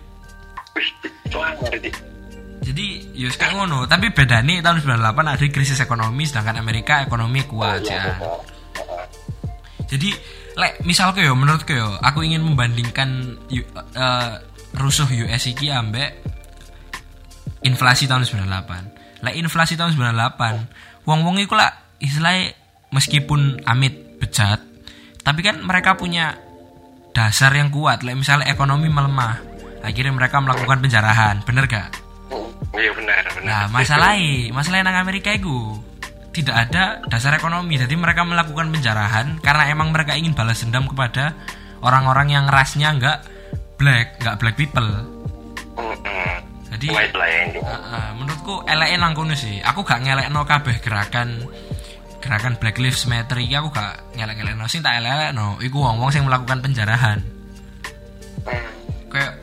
Jadi 2.64 2.86
ya 3.14 3.28
kayak 3.30 3.54
ngono, 3.60 3.84
tapi 3.86 4.10
bedanya 4.10 4.60
tahun 4.64 4.82
98 4.82 5.32
ada 5.36 5.46
krisis 5.52 5.78
ekonomi 5.78 6.24
sedangkan 6.26 6.58
Amerika 6.58 7.04
ekonomi 7.04 7.44
kuat 7.46 7.84
ya. 7.86 8.18
Jadi 9.88 10.10
lek 10.54 10.82
misal 10.86 11.10
ke 11.14 11.26
yo 11.26 11.34
menurut 11.34 11.66
yo 11.66 11.98
aku 11.98 12.22
ingin 12.26 12.42
membandingkan 12.42 13.38
eh, 13.50 14.32
rusuh 14.74 15.06
US 15.26 15.42
iki 15.46 15.70
ambek 15.70 16.18
inflasi 17.64 18.04
tahun 18.10 18.26
98. 18.28 19.24
Lek 19.24 19.34
inflasi 19.40 19.74
tahun 19.80 19.96
98, 19.96 21.08
wong-wong 21.08 21.40
iku 21.40 21.56
lah 21.56 21.72
istilahnya 22.02 22.52
meskipun 22.92 23.64
amit 23.64 24.20
bejat, 24.20 24.60
tapi 25.24 25.40
kan 25.40 25.64
mereka 25.64 25.96
punya 25.96 26.36
dasar 27.16 27.54
yang 27.56 27.72
kuat. 27.72 28.04
Lek 28.04 28.20
misalnya 28.20 28.52
ekonomi 28.52 28.92
melemah, 28.92 29.40
akhirnya 29.80 30.12
mereka 30.12 30.44
melakukan 30.44 30.84
penjarahan, 30.84 31.40
bener 31.48 31.64
gak? 31.66 31.88
iya 32.74 32.90
benar 32.90 33.22
benar 33.38 33.46
Nah, 33.46 33.62
masalahnya, 33.70 34.50
masalahnya 34.50 34.90
nang 34.90 34.98
Amerika 35.06 35.30
itu 35.30 35.78
tidak 36.34 36.68
ada 36.68 36.98
dasar 37.06 37.38
ekonomi. 37.38 37.78
Jadi 37.78 37.94
mereka 37.94 38.26
melakukan 38.26 38.74
penjarahan 38.74 39.38
karena 39.38 39.70
emang 39.70 39.94
mereka 39.94 40.18
ingin 40.18 40.34
balas 40.34 40.66
dendam 40.66 40.90
kepada 40.90 41.38
orang-orang 41.86 42.34
yang 42.34 42.44
rasnya 42.50 42.90
nggak 42.98 43.18
black, 43.76 44.18
nggak 44.22 44.36
black 44.40 44.56
people. 44.56 44.88
Jadi 46.74 46.90
white 46.90 47.14
line 47.14 47.54
uh, 47.62 47.70
uh, 47.70 48.10
menurutku 48.18 48.66
eleke 48.66 48.96
nang 48.98 49.14
kono 49.14 49.38
sih. 49.38 49.62
Aku 49.62 49.86
gak 49.86 50.02
ngelekno 50.02 50.42
kabeh 50.42 50.82
gerakan 50.82 51.46
gerakan 52.18 52.58
Black 52.58 52.82
Lives 52.82 53.06
Matter 53.06 53.38
iki 53.38 53.54
aku 53.54 53.70
gak 53.70 54.16
ngelek-ngelekno 54.18 54.66
sing 54.66 54.82
tak 54.82 54.98
elekno 54.98 55.60
iku 55.62 55.86
wong-wong 55.86 56.10
sing 56.10 56.26
melakukan 56.26 56.58
penjarahan. 56.64 57.22
Hmm. 58.44 58.66
kayak 59.08 59.38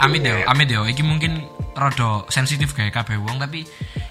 amit 0.00 0.24
yo, 0.24 0.40
amit 0.48 0.68
yo. 0.72 0.88
Iki 0.88 1.04
mungkin 1.04 1.44
rada 1.76 2.24
sensitif 2.32 2.72
kayak 2.72 2.96
kabeh 2.96 3.20
wong 3.20 3.36
tapi 3.36 3.64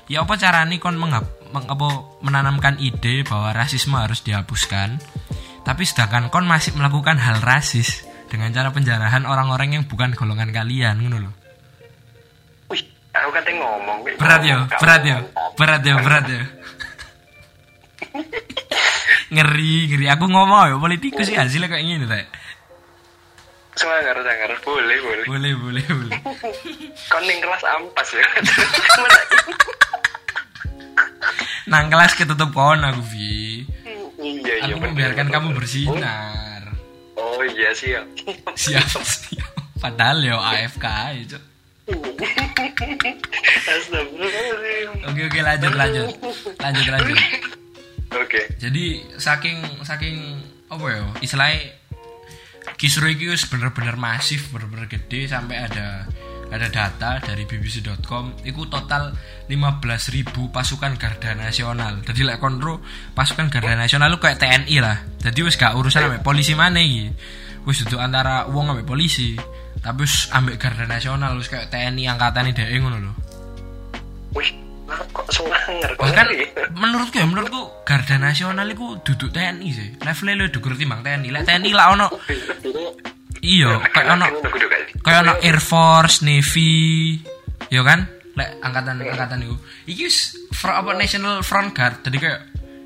ya 0.05 0.21
apa 0.21 0.37
carane 0.37 0.77
kon 0.81 0.97
menghap, 0.97 1.25
meng, 1.53 1.65
apa, 1.65 1.87
menanamkan 2.21 2.77
ide 2.81 3.25
bahwa 3.25 3.53
rasisme 3.53 3.97
harus 3.97 4.21
dihapuskan 4.25 4.97
tapi 5.61 5.85
sedangkan 5.85 6.33
kon 6.33 6.45
masih 6.49 6.73
melakukan 6.73 7.21
hal 7.21 7.37
rasis 7.41 8.05
dengan 8.31 8.47
cara 8.55 8.71
penjarahan 8.71 9.27
orang-orang 9.27 9.75
yang 9.75 9.83
bukan 9.83 10.15
golongan 10.15 10.55
kalian 10.55 11.03
ngono 11.03 11.27
loh. 11.27 11.33
wih 12.71 12.79
aku 13.11 13.29
katanya 13.35 13.67
ngomong. 13.67 13.97
Berat 14.15 14.41
yo, 14.41 14.55
Ngomong, 14.55 14.79
berat 14.79 15.01
yo. 15.03 15.17
kamu. 15.19 15.51
Berat 15.59 15.81
yo, 15.83 15.95
berat 15.99 16.25
yo. 16.31 16.39
ngeri, 19.35 19.75
ngeri. 19.91 20.05
Aku 20.07 20.25
ngomong 20.31 20.71
yo 20.71 20.75
politikus 20.79 21.27
sih 21.27 21.35
hasilnya 21.35 21.67
kayak 21.67 21.83
gini, 21.83 22.07
Teh. 22.07 22.23
Sangar, 23.75 24.15
sangar. 24.19 24.51
Boleh, 24.63 24.97
boleh. 24.99 25.25
Boleh, 25.27 25.51
boleh, 25.55 25.83
boleh. 25.83 26.19
Kon 27.11 27.23
ning 27.27 27.39
kelas 27.39 27.63
ampas 27.67 28.09
ya. 28.15 28.27
Nang 31.71 31.87
kelas 31.87 32.17
ketutup 32.17 32.51
kon 32.51 32.83
aku, 32.83 32.99
Vi. 33.05 33.63
Iya, 34.19 34.53
iya. 34.59 34.75
Aku 34.75 34.81
membiarkan 34.81 35.31
kamu 35.31 35.55
bersinar. 35.55 36.50
Oh 37.21 37.45
iya 37.45 37.69
siap. 37.77 38.05
Siap, 38.57 38.89
siap. 39.05 39.53
Padahal 39.77 40.25
yo 40.25 40.37
AFK 40.41 40.85
aja. 40.85 41.39
Astagfirullahaladzim. 43.69 45.05
Oke, 45.05 45.21
oke, 45.29 45.39
lanjut, 45.45 45.73
lanjut. 45.77 46.09
Lanjut, 46.57 46.87
lanjut. 46.89 47.17
Oke. 48.17 48.41
Jadi 48.57 49.05
saking 49.21 49.61
saking 49.85 50.17
apa 50.67 50.85
ya? 50.89 51.05
Istilahnya 51.21 51.77
Kisru 52.77 53.09
iki 53.09 53.29
wis 53.29 53.45
bener-bener 53.45 53.93
masif, 53.97 54.49
bener-bener 54.49 54.89
gede 54.89 55.29
sampai 55.29 55.65
ada 55.65 56.09
ada 56.51 56.67
data 56.67 57.11
dari 57.23 57.47
bbc.com 57.47 58.43
itu 58.43 58.67
total 58.67 59.15
15.000 59.47 60.51
pasukan 60.51 60.99
garda 60.99 61.31
nasional. 61.31 62.03
Jadi 62.03 62.27
lek 62.27 62.43
kontrol 62.43 62.83
pasukan 63.15 63.47
garda 63.47 63.75
nasional 63.79 64.11
lu 64.11 64.19
kayak 64.19 64.39
TNI 64.39 64.77
lah. 64.83 64.99
Jadi 65.23 65.39
wis 65.47 65.55
gak 65.55 65.75
urusan 65.79 66.11
ambek 66.11 66.23
polisi 66.23 66.53
mana 66.53 66.83
iki. 66.83 67.07
Wis 67.63 67.87
duduk 67.87 68.03
antara 68.03 68.51
wong 68.51 68.75
ambek 68.75 68.87
polisi. 68.87 69.39
Tapi 69.79 70.03
wis 70.03 70.27
ambek 70.35 70.59
garda 70.59 70.83
nasional 70.83 71.39
wis 71.39 71.47
kayak 71.47 71.71
TNI 71.71 72.03
angkatan 72.11 72.51
dhek 72.51 72.67
ngono 72.83 72.97
lho. 72.99 73.13
Wih, 74.35 74.51
kok 75.11 75.27
sangar 75.31 75.91
kok 75.95 76.07
ngeri? 76.07 76.51
menurutku 76.71 77.19
ya 77.19 77.27
menurutku 77.27 77.83
garda 77.83 78.15
nasional 78.19 78.67
itu 78.67 78.99
duduk 79.07 79.31
TNI 79.31 79.69
sih. 79.71 79.89
Levelnya 80.03 80.35
lu 80.35 80.45
dhuwur 80.51 80.75
timbang 80.75 80.99
TNI. 80.99 81.31
Lek 81.31 81.43
TNI 81.47 81.71
lah 81.71 81.95
ono 81.95 82.07
iya 83.41 83.81
kayak 83.89 84.07
ono 84.13 84.25
kayak 85.01 85.19
ono 85.21 85.33
Air 85.41 85.59
Force, 85.59 86.21
Navy, 86.21 87.17
ya 87.67 87.81
kan? 87.81 88.05
Lek 88.31 88.49
angkatan 88.61 89.01
angkatan 89.01 89.43
itu. 89.43 89.55
Iki 89.85 90.01
wis 90.05 90.17
fro- 90.49 90.77
apa 90.77 90.93
National 90.93 91.41
Front 91.41 91.73
Guard. 91.73 91.99
Jadi 92.01 92.17
kayak 92.17 92.39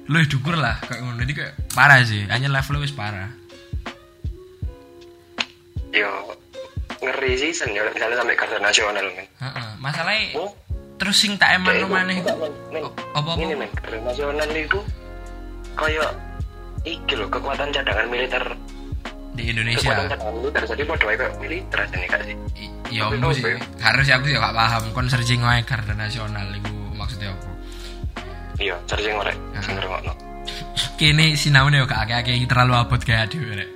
lu 0.07 0.23
dhuwur 0.23 0.55
lah 0.55 0.79
kayak 0.81 1.03
ngono. 1.03 1.19
Jadi 1.21 1.33
kayak 1.35 1.53
parah 1.71 1.99
sih. 2.01 2.23
Hanya 2.25 2.47
levelnya 2.47 2.81
wis 2.81 2.95
parah. 2.95 3.29
Yo 5.91 6.09
ngeri 6.99 7.31
sih 7.35 7.51
sen 7.51 7.71
ya 7.71 7.83
misalnya 7.87 8.17
sampai 8.17 8.35
kartu 8.35 8.57
nasional 8.57 9.05
men. 9.11 9.27
Heeh. 9.37 9.67
Masalahnya 9.77 10.39
Oh, 10.39 10.51
terus 10.95 11.15
sing 11.15 11.35
tak 11.35 11.55
eman 11.55 11.75
kayak 11.75 11.87
maneh 11.87 12.15
iku 12.19 12.31
men. 12.35 12.53
apa 12.73 12.89
apa? 13.13 13.31
Ini 13.37 13.53
men, 13.53 13.69
kartu 13.75 13.97
nasional 14.01 14.49
itu 14.49 14.79
kayak 15.75 16.09
iki 16.83 17.13
loh 17.13 17.27
kekuatan 17.27 17.69
cadangan 17.69 18.07
militer 18.07 18.43
di 19.35 19.51
Indonesia 19.51 19.91
militer 19.91 20.63
jadi 20.65 20.83
podo 20.83 21.05
ae 21.05 21.17
militer 21.37 21.79
nih 21.91 22.07
kak 22.07 22.21
sih. 22.23 22.35
I- 22.57 22.71
ya 22.95 23.05
Tapi 23.05 23.19
ombo 23.19 23.29
sih 23.29 23.43
harus 23.77 24.07
aku 24.07 24.25
ya 24.27 24.39
gak 24.39 24.55
paham 24.55 24.83
kon 24.91 25.07
searching 25.07 25.41
wae 25.41 25.61
garda 25.61 25.91
nasional 25.91 26.47
iku 26.51 26.71
maksudnya 26.95 27.29
apa 27.29 27.47
Iya, 28.55 28.75
searching 28.87 29.19
ngorek, 29.19 29.35
Ah. 29.51 29.59
sing 29.59 29.75
ngrungokno. 29.75 30.13
kini 30.99 31.35
sinaune 31.35 31.75
yo 31.75 31.85
gak 31.85 32.07
akeh-akeh 32.07 32.39
terlalu 32.45 32.73
abot 32.73 33.01
kayak 33.01 33.27
dhewe 33.27 33.51
rek. 33.53 33.69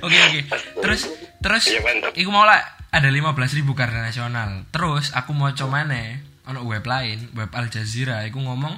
Oke 0.00 0.16
oke. 0.16 0.40
Terus 0.80 1.00
terus 1.40 1.64
Iya, 1.68 1.80
iku 2.16 2.30
mau 2.32 2.48
lah 2.48 2.56
ada 2.88 3.08
15.000 3.08 3.36
garda 3.76 4.00
nasional. 4.00 4.64
Terus 4.72 5.12
aku 5.12 5.36
mau 5.36 5.52
coba 5.52 5.84
maneh 5.84 6.22
ono 6.48 6.64
web 6.64 6.82
lain, 6.82 7.30
web 7.36 7.52
Al 7.52 7.68
Jazeera 7.68 8.24
iku 8.24 8.40
ngomong 8.40 8.74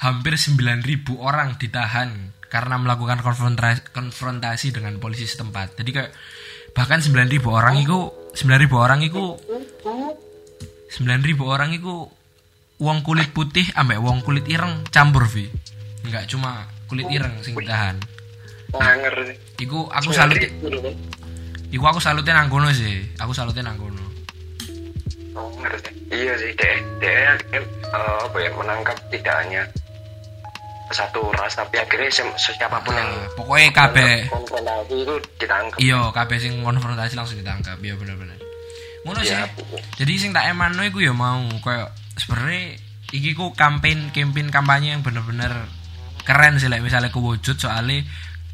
hampir 0.00 0.34
9.000 0.34 0.80
orang 1.20 1.54
ditahan 1.60 2.32
karena 2.54 2.78
melakukan 2.78 3.18
konfrontasi, 3.18 3.90
konfrontasi 3.90 4.70
dengan 4.70 5.02
polisi 5.02 5.26
setempat. 5.26 5.74
Jadi 5.74 5.90
kayak 5.90 6.14
bahkan 6.70 7.02
9.000 7.02 7.42
orang 7.50 7.82
iku 7.82 8.30
9.000 8.30 8.70
orang 8.78 9.02
iku 9.02 9.34
9.000 9.82 11.34
orang 11.42 11.74
iku 11.74 12.06
wong 12.78 13.02
kulit 13.02 13.34
putih 13.34 13.66
ambek 13.74 13.98
wong 13.98 14.22
kulit 14.22 14.46
ireng 14.46 14.86
campur 14.94 15.26
Vi. 15.26 15.50
Enggak 16.06 16.30
cuma 16.30 16.70
kulit 16.86 17.10
ireng 17.10 17.42
sing. 17.42 17.58
Nganger 17.58 19.14
sih. 19.26 19.36
Iku 19.66 19.90
aku 19.90 20.14
salut 20.14 20.38
kan. 20.38 20.54
iku 21.74 21.84
aku 21.90 21.98
salutnya 21.98 22.38
nang 22.38 22.46
kono 22.46 22.70
sih. 22.70 23.02
Aku 23.18 23.34
salutnya 23.34 23.66
nang 23.66 23.82
kono. 23.82 24.02
Oh, 25.34 25.50
ngerti. 25.58 25.90
Iya 26.14 26.38
sih, 26.38 26.54
deh, 26.54 26.78
deh, 27.02 27.14
eh, 27.58 27.66
apa 28.22 28.38
ya 28.38 28.46
menangkap 28.54 28.94
tidak 29.10 29.34
hanya 29.42 29.66
satu 30.90 31.32
ras 31.32 31.56
tapi 31.56 31.80
akhirnya 31.80 32.12
sem- 32.12 32.36
siapa 32.36 32.76
pun 32.84 32.92
yang 32.92 33.08
Nah, 33.08 33.32
pokoknya 33.40 33.70
kabeh 33.72 34.28
konfrontasi 34.28 34.94
itu 35.00 35.14
ditangkap. 35.40 35.78
iya 35.80 36.00
kabeh 36.12 36.36
sing 36.36 36.60
konfrontasi 36.60 37.14
langsung 37.16 37.40
ditangkap. 37.40 37.80
Iya 37.80 37.94
bener-bener. 37.96 38.36
Ngono 39.04 39.20
sih. 39.20 39.32
Iya. 39.32 39.48
Jadi 39.96 40.12
sing 40.16 40.30
tak 40.32 40.48
emano 40.48 40.84
iku 40.84 41.00
ya 41.00 41.12
mau 41.12 41.40
koyo 41.60 41.88
sebenarnya 42.16 42.76
iki 43.10 43.32
ku 43.32 43.52
campaign 43.52 44.12
campaign 44.12 44.48
kampanye 44.48 44.92
yang 44.92 45.02
bener-bener 45.02 45.68
keren 46.24 46.56
sih 46.56 46.72
like, 46.72 46.80
misalnya 46.80 47.12
kewujud 47.12 47.56
soalnya 47.56 48.00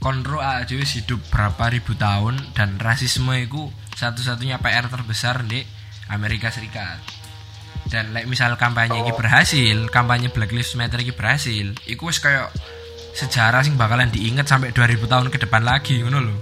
kontrol 0.02 0.42
aja 0.42 0.74
hidup 0.74 1.20
berapa 1.30 1.70
ribu 1.70 1.94
tahun 1.94 2.40
dan 2.56 2.80
rasisme 2.80 3.30
itu 3.36 3.68
satu-satunya 3.94 4.58
PR 4.58 4.88
terbesar 4.88 5.44
di 5.44 5.60
Amerika 6.08 6.50
Serikat 6.50 6.98
dan 7.90 8.14
like 8.14 8.30
misal 8.30 8.54
kampanye 8.54 9.02
ini 9.02 9.10
berhasil 9.10 9.76
kampanye 9.90 10.30
Black 10.30 10.54
Lives 10.54 10.78
Matter 10.78 11.02
ini 11.02 11.10
berhasil 11.10 11.74
itu 11.90 12.02
wis 12.06 12.22
kayak 12.22 12.54
sejarah 13.18 13.66
sing 13.66 13.74
bakalan 13.74 14.06
diinget 14.14 14.46
sampai 14.46 14.70
2000 14.70 15.10
tahun 15.10 15.26
ke 15.34 15.38
depan 15.42 15.66
lagi 15.66 15.98
ngono 16.00 16.22
loh 16.22 16.38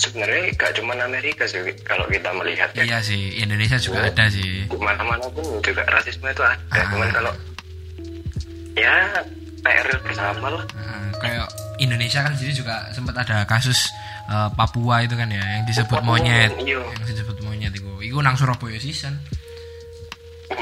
Sebenarnya 0.00 0.56
gak 0.56 0.80
cuma 0.80 0.96
Amerika 0.96 1.44
sih 1.44 1.60
kalau 1.84 2.08
kita 2.08 2.32
melihat 2.32 2.72
ya. 2.72 2.88
iya 2.88 2.98
sih 3.04 3.36
Indonesia 3.36 3.76
juga 3.76 4.08
ada 4.08 4.32
sih 4.32 4.64
mana-mana 4.80 5.28
pun 5.28 5.44
juga 5.60 5.84
rasisme 5.92 6.24
itu 6.24 6.40
ada. 6.40 6.56
Ah. 6.72 6.88
Cuman 6.88 7.08
kalau 7.12 7.32
ya 8.80 9.12
PR 9.60 9.88
bersama 10.00 10.56
lah. 10.56 10.64
Nah, 10.72 11.12
kayak 11.20 11.52
Indonesia 11.84 12.24
kan 12.24 12.32
sendiri 12.32 12.64
juga 12.64 12.88
sempat 12.96 13.12
ada 13.12 13.44
kasus 13.44 13.92
eh, 14.24 14.48
Papua 14.56 15.04
itu 15.04 15.20
kan 15.20 15.28
ya 15.28 15.44
yang 15.60 15.68
disebut 15.68 16.00
Papua, 16.00 16.16
monyet 16.16 16.56
iya. 16.64 16.80
yang 16.80 17.04
disebut 17.04 17.36
monyet 17.44 17.72
itu 17.76 17.92
itu 18.00 18.16
nang 18.24 18.40
Surabaya 18.40 18.80
season 18.80 19.20
Oh, 19.20 19.39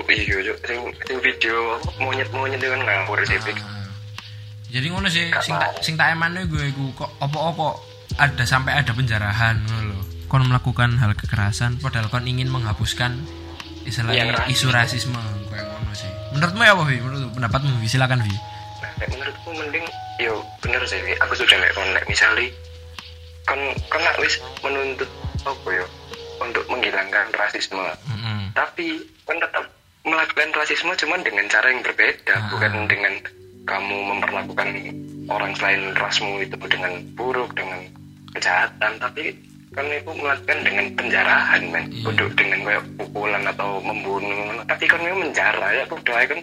iya, 0.09 0.37
Cuk. 0.53 0.59
sing, 0.65 0.81
sing 1.05 1.17
video 1.21 1.77
monyet-monyet 2.01 2.61
kan 2.61 2.81
ngawur 2.81 3.21
sih. 3.25 3.39
Pik. 3.41 3.57
Ah. 3.61 3.89
jadi 4.69 4.87
ngono 4.93 5.09
sih 5.09 5.33
sing 5.41 5.55
tak 5.57 5.71
sing 5.81 5.95
tak 5.97 6.13
emane 6.13 6.45
gue 6.45 6.65
iku 6.69 6.93
kok 6.93 7.11
opo-opo 7.25 7.81
ada 8.21 8.45
sampai 8.45 8.77
ada 8.77 8.93
penjarahan 8.93 9.57
ngono 9.65 9.97
kon 10.29 10.45
melakukan 10.45 11.01
hal 11.01 11.17
kekerasan 11.17 11.81
padahal 11.81 12.13
kon 12.13 12.29
ingin 12.29 12.53
menghapuskan 12.53 13.17
istilahnya 13.89 14.45
rasis. 14.45 14.61
isu 14.61 14.69
rasisme 14.69 15.21
kayak 15.49 15.65
ngono 15.73 15.93
sih 15.97 16.11
menurutmu 16.37 16.61
ya 16.61 16.77
apa 16.77 16.85
Vi 16.85 17.01
menurut 17.01 17.33
pendapatmu 17.33 17.81
Vi 17.81 17.89
silakan 17.89 18.21
Vi 18.21 18.37
Nah, 18.79 18.95
menurutku 19.11 19.51
mending 19.55 19.85
yo 20.23 20.43
bener 20.63 20.83
sih. 20.87 21.03
Aku 21.23 21.35
sudah 21.35 21.59
nek 21.59 21.75
kon 21.75 21.89
nek 21.95 22.05
misali 22.07 22.47
kon 23.43 23.59
kon 23.91 24.03
wis 24.23 24.39
menuntut 24.63 25.11
apa 25.43 25.69
yo 25.71 25.87
untuk 26.39 26.63
menghilangkan 26.71 27.27
rasisme. 27.35 27.83
Mm-mm. 28.07 28.55
Tapi 28.55 29.03
kon 29.27 29.39
tetap 29.43 29.67
melakukan 30.09 30.49
rasisme 30.57 30.93
cuman 30.97 31.21
dengan 31.23 31.45
cara 31.47 31.69
yang 31.71 31.83
berbeda, 31.85 32.35
Ah. 32.35 32.49
bukan 32.53 32.73
dengan 32.89 33.15
kamu 33.69 33.97
memperlakukan 34.17 34.69
orang 35.29 35.53
selain 35.61 35.93
rasmu 35.95 36.41
itu 36.41 36.57
dengan 36.69 36.93
buruk, 37.13 37.53
dengan 37.53 37.85
kejahatan, 38.33 38.93
tapi 38.97 39.37
kan 39.77 39.85
itu 39.93 40.11
melakukan 40.17 40.59
dengan 40.65 40.87
penjarahan 40.97 41.63
men. 41.69 41.85
Kudu 42.01 42.33
dengan 42.33 42.65
kayak 42.65 42.85
pukulan 42.97 43.45
atau 43.45 43.79
membunuh 43.85 44.65
tapi 44.65 44.85
kan 44.89 45.01
itu 45.01 45.17
menjara 45.17 45.69
ya 45.77 45.85
aja 45.85 46.27
kan 46.33 46.41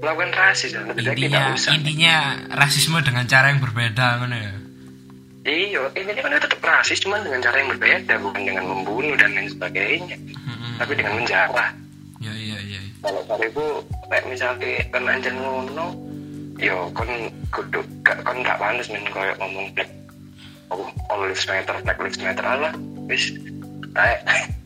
melakukan 0.00 0.30
rasis 0.32 0.70
ya. 0.74 0.80
Intinya 0.86 1.14
tidak 1.14 1.42
usah 1.54 1.70
intinya 1.76 2.14
rasisme 2.56 2.98
dengan 3.02 3.24
cara 3.28 3.52
yang 3.52 3.60
berbeda 3.60 4.06
ngono 4.22 4.36
ya 4.38 4.52
iya 5.44 5.80
ini 5.96 6.10
kan 6.20 6.36
tetap 6.36 6.60
rasis 6.60 7.00
cuman 7.00 7.24
dengan 7.24 7.40
cara 7.40 7.56
yang 7.64 7.70
berbeda 7.72 8.14
bukan 8.20 8.42
dengan 8.44 8.64
membunuh 8.68 9.16
dan 9.16 9.32
lain 9.32 9.48
sebagainya 9.48 10.16
Mm-mm. 10.20 10.76
tapi 10.76 10.92
dengan 10.96 11.16
menjarah 11.16 11.70
ya 12.20 12.32
iya 12.36 12.58
iya 12.59 12.59
kalau 13.00 13.20
kali 13.24 13.46
itu 13.48 13.66
kayak 14.12 14.24
misalnya 14.28 14.70
kan 14.92 15.04
anjan 15.08 15.36
ngono 15.40 15.86
yo 16.60 16.76
kon 16.92 17.08
kudu 17.48 17.80
gak 18.04 18.20
kon 18.20 18.44
gak 18.44 18.60
pantas 18.60 18.92
men 18.92 19.04
koyo 19.08 19.32
ngomong 19.40 19.66
black 19.72 19.90
oh, 20.68 20.84
all 21.08 21.24
lives 21.24 21.48
matter 21.48 21.76
black 21.80 21.98
lives 21.98 22.20
matter 22.20 22.44
lah 22.44 22.72
wis 23.08 23.32
kayak 23.96 24.20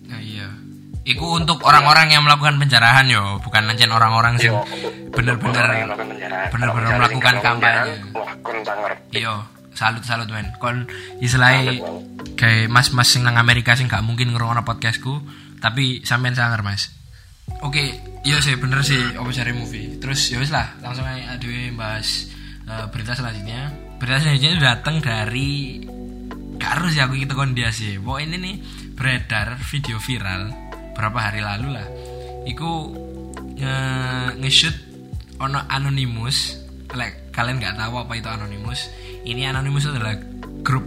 Ya, 0.05 0.21
iya. 0.21 0.49
Iku 1.05 1.41
untuk 1.41 1.65
orang-orang 1.65 2.13
yang 2.13 2.29
melakukan 2.29 2.61
penjarahan 2.61 3.09
yo, 3.09 3.41
bukan 3.41 3.73
ancen 3.73 3.89
orang-orang 3.89 4.37
sing 4.37 4.53
yo 4.53 4.61
bener-bener 5.09 5.65
bener-bener 6.53 6.91
melakukan 6.97 7.35
kampanye. 7.41 8.05
wah 8.13 8.33
kon 8.45 8.61
sangar 8.61 8.93
Iya, 9.13 9.49
salut-salut 9.73 10.29
men. 10.29 10.53
Kon 10.61 10.85
istilahnya 11.25 11.81
kayak 12.37 12.69
mas-mas 12.69 13.09
sing 13.09 13.25
nang 13.25 13.41
Amerika 13.41 13.73
sing 13.77 13.89
gak 13.89 14.05
mungkin 14.05 14.33
ngrungokno 14.37 14.61
podcastku, 14.65 15.25
tapi 15.65 16.05
sampean 16.05 16.37
sangar 16.37 16.61
Mas. 16.61 16.93
Oke, 17.65 17.97
iya 18.25 18.41
sih 18.45 18.57
bener 18.61 18.85
sih 18.85 19.01
apa 19.17 19.29
cari 19.29 19.53
movie. 19.57 19.97
Terus 20.01 20.33
ya 20.33 20.41
lah, 20.53 20.77
langsung 20.85 21.05
aja 21.05 21.37
adewe 21.37 21.73
bahas 21.73 22.29
eh, 22.69 22.87
berita 22.93 23.17
selanjutnya. 23.17 23.73
Berita 23.97 24.21
selanjutnya 24.21 24.53
datang 24.61 25.01
dari 25.01 25.81
gak 26.61 26.71
harus 26.81 26.93
ya 26.97 27.09
aku 27.09 27.17
gitu 27.21 27.33
kon 27.37 27.57
dia 27.57 27.73
sih. 27.73 27.97
Pokoknya 28.01 28.37
ini 28.37 28.37
nih 28.41 28.55
beredar 28.95 29.57
video 29.65 29.97
viral 30.01 30.53
berapa 30.95 31.19
hari 31.19 31.41
lalu 31.41 31.69
lah. 31.73 31.89
Iku 32.45 32.71
nge 33.59 33.77
nge-shoot 34.41 34.77
ono 35.41 35.61
anonymous. 35.69 36.61
Like, 36.95 37.35
kalian 37.35 37.59
nggak 37.59 37.75
tahu 37.75 37.99
apa 37.99 38.13
itu 38.15 38.29
anonymous? 38.31 38.87
Ini 39.27 39.51
anonymous 39.51 39.91
adalah 39.91 40.15
grup 40.63 40.87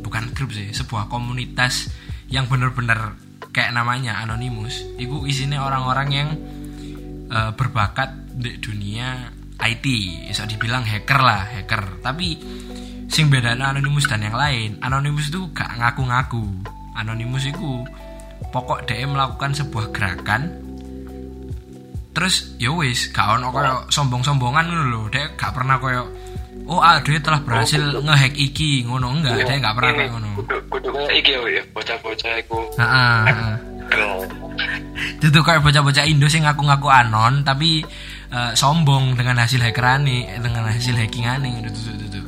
bukan 0.00 0.32
grup 0.32 0.50
sih, 0.52 0.72
sebuah 0.72 1.12
komunitas 1.12 1.92
yang 2.32 2.48
bener-bener 2.48 3.16
kayak 3.52 3.76
namanya 3.76 4.18
anonymous. 4.24 4.82
Iku 4.96 5.28
isinya 5.28 5.68
orang-orang 5.68 6.08
yang 6.10 6.28
eh, 7.28 7.50
berbakat 7.52 8.32
di 8.32 8.56
dunia 8.58 9.28
IT, 9.62 9.86
bisa 10.26 10.48
dibilang 10.48 10.82
hacker 10.82 11.20
lah, 11.22 11.46
hacker. 11.46 12.02
Tapi 12.02 12.40
sing 13.06 13.28
beda 13.28 13.54
anonymous 13.54 14.08
dan 14.10 14.24
yang 14.24 14.34
lain, 14.34 14.80
anonymous 14.82 15.30
itu 15.30 15.52
gak 15.54 15.78
ngaku-ngaku. 15.78 16.42
Anonymous 16.98 17.46
itu 17.46 17.84
pokok 18.50 18.84
dia 18.84 19.06
melakukan 19.06 19.54
sebuah 19.54 19.94
gerakan 19.94 20.72
terus 22.12 22.54
ya 22.60 22.68
wis 22.76 23.08
gak 23.08 23.40
ono 23.40 23.48
koyo 23.48 23.88
sombong-sombongan 23.88 24.68
lho 24.68 25.08
dia 25.08 25.32
gak 25.32 25.56
pernah 25.56 25.80
koyo 25.80 26.04
oh 26.68 26.80
dia 27.02 27.20
telah 27.22 27.40
berhasil 27.42 27.80
ngehack 27.80 28.34
iki. 28.36 28.86
Ngono 28.86 29.18
enggak 29.18 29.42
dia 29.46 29.58
gak 29.58 29.74
pernah 29.78 29.92
Ini, 29.92 29.98
kayak 29.98 30.10
ngono. 30.14 30.28
kudu 30.68 30.88
kayak 30.94 31.12
iki 31.18 31.32
ya 31.34 31.62
bocah-bocah 31.74 32.32
iku. 32.42 32.58
Heeh. 32.78 33.20
Itu 35.26 35.40
kayak 35.42 35.60
bocah-bocah 35.62 36.04
Indo 36.08 36.26
sing 36.26 36.48
ngaku-ngaku 36.48 36.88
anon 36.88 37.44
tapi 37.44 37.82
eh, 38.32 38.52
sombong 38.56 39.14
dengan 39.14 39.42
hasil 39.42 39.60
hackerane 39.60 40.38
dengan 40.40 40.66
hasil 40.70 40.96
hackingane. 40.96 41.66
Itu 41.66 41.78
itu 41.92 42.04
itu 42.08 42.20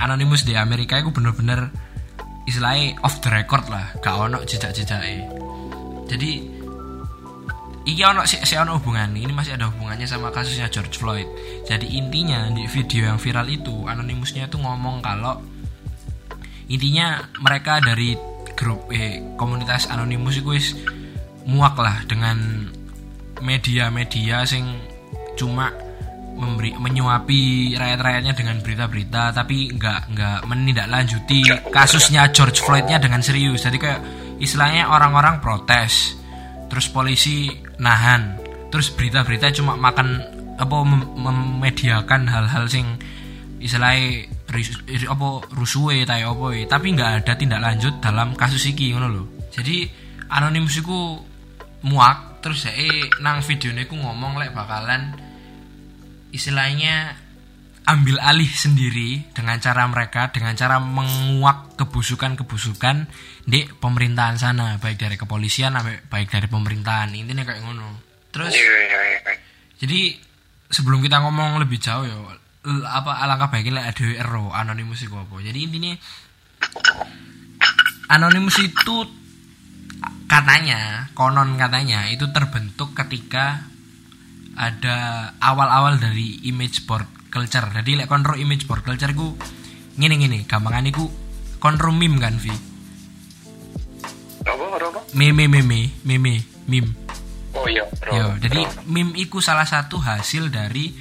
anonymous 0.00 0.42
di 0.42 0.58
Amerika 0.58 0.98
itu 0.98 1.14
bener-bener 1.14 1.70
istilahnya 2.48 2.98
off 3.06 3.22
the 3.22 3.30
record 3.30 3.64
lah. 3.70 3.94
Gak 4.02 4.14
ono 4.18 4.42
jejak-jejake 4.42 5.42
jadi 6.12 6.30
iki 7.82 8.02
ono 8.06 8.22
si, 8.28 8.38
si 8.42 8.54
ono 8.54 8.78
hubungan 8.78 9.10
ini 9.14 9.30
masih 9.34 9.58
ada 9.58 9.66
hubungannya 9.70 10.06
sama 10.06 10.30
kasusnya 10.30 10.70
George 10.70 10.98
Floyd. 10.98 11.28
Jadi 11.66 11.98
intinya 11.98 12.46
di 12.50 12.66
video 12.70 13.10
yang 13.10 13.18
viral 13.18 13.48
itu 13.50 13.86
anonymousnya 13.86 14.46
itu 14.46 14.56
ngomong 14.58 15.02
kalau 15.02 15.42
intinya 16.70 17.26
mereka 17.42 17.82
dari 17.82 18.14
grup 18.54 18.88
eh 18.94 19.34
komunitas 19.34 19.90
anonimus 19.90 20.38
itu 20.38 20.48
wis 20.54 20.66
muak 21.48 21.74
lah 21.74 22.06
dengan 22.06 22.70
media-media 23.42 24.46
sing 24.46 24.62
cuma 25.34 25.74
memberi 26.32 26.72
menyuapi 26.78 27.74
rakyat-rakyatnya 27.76 28.32
dengan 28.32 28.56
berita-berita 28.62 29.34
tapi 29.36 29.74
nggak 29.74 30.00
nggak 30.16 30.38
menindaklanjuti 30.48 31.70
kasusnya 31.70 32.30
George 32.30 32.62
Floydnya 32.62 33.02
dengan 33.02 33.20
serius. 33.20 33.66
Jadi 33.66 33.76
kayak 33.76 34.00
istilahnya 34.38 34.88
orang-orang 34.88 35.42
protes 35.42 36.16
terus 36.72 36.88
polisi 36.88 37.52
nahan 37.82 38.38
terus 38.70 38.94
berita-berita 38.94 39.50
cuma 39.58 39.74
makan 39.74 40.22
apa 40.56 40.76
mem- 40.86 41.10
memediakan 41.18 42.30
hal-hal 42.30 42.70
sing 42.70 42.86
istilahnya 43.58 44.30
apa 45.10 45.28
rusuhe 45.54 46.06
tai 46.06 46.22
apa 46.22 46.46
e. 46.54 46.64
tapi 46.70 46.94
nggak 46.94 47.26
ada 47.26 47.32
tindak 47.34 47.58
lanjut 47.62 47.98
dalam 47.98 48.38
kasus 48.38 48.62
iki 48.70 48.94
ngono 48.94 49.08
lho 49.10 49.24
jadi 49.50 49.90
anonimus 50.30 50.78
iku 50.78 51.18
muak 51.84 52.42
terus 52.42 52.66
saya 52.66 53.06
nang 53.22 53.42
videonya 53.42 53.86
ku 53.86 53.98
ngomong 53.98 54.38
lek 54.38 54.54
bakalan 54.54 55.14
istilahnya 56.34 57.21
ambil 57.82 58.22
alih 58.22 58.46
sendiri 58.46 59.26
dengan 59.34 59.58
cara 59.58 59.82
mereka 59.90 60.30
dengan 60.30 60.54
cara 60.54 60.78
menguak 60.78 61.74
kebusukan-kebusukan 61.74 63.10
di 63.42 63.66
pemerintahan 63.66 64.38
sana 64.38 64.78
baik 64.78 65.02
dari 65.02 65.16
kepolisian 65.18 65.74
sampai 65.74 65.98
baik 66.06 66.30
dari 66.30 66.46
pemerintahan. 66.46 67.10
Intinya 67.10 67.42
kayak 67.42 67.62
ngono. 67.66 67.98
Terus 68.30 68.54
Iya 68.54 68.74
iya 68.86 69.00
iya. 69.02 69.20
jadi 69.82 70.00
sebelum 70.70 71.02
kita 71.02 71.20
ngomong 71.20 71.58
lebih 71.58 71.82
jauh 71.82 72.06
ya 72.06 72.16
apa 72.86 73.18
alangkah 73.18 73.50
baiknya 73.50 73.82
ada 73.82 74.06
ero 74.14 74.54
anonimus 74.54 75.02
itu 75.02 75.18
apa? 75.18 75.42
Jadi 75.42 75.58
intinya 75.66 75.92
anonimus 78.06 78.62
itu 78.62 78.96
katanya 80.30 81.10
konon 81.18 81.58
katanya 81.58 82.06
itu 82.08 82.30
terbentuk 82.30 82.94
ketika 82.94 83.66
ada 84.54 85.28
awal-awal 85.42 85.98
dari 85.98 86.46
image 86.46 86.86
board 86.86 87.21
culture. 87.32 87.64
Jadi 87.72 87.96
lek 87.96 88.08
kontrol 88.12 88.36
image 88.36 88.68
board 88.68 88.84
culture 88.84 89.16
ku 89.16 89.32
ngene 89.96 90.20
ngene. 90.20 90.38
Gampangan 90.44 90.84
iku 90.92 91.08
kontrol 91.56 91.96
meme 91.96 92.20
kan 92.20 92.36
Vi? 92.36 92.52
Apa 94.44 94.64
apa? 94.76 95.00
Meme 95.16 95.48
meme 95.48 95.88
meme 96.04 96.34
meme. 96.68 96.90
Oh 97.56 97.68
iya. 97.68 97.84
bro. 97.88 98.12
Yo, 98.12 98.26
jadi 98.36 98.60
meme 98.84 99.16
iku 99.16 99.40
salah 99.40 99.64
satu 99.64 99.96
hasil 99.96 100.52
dari 100.52 100.92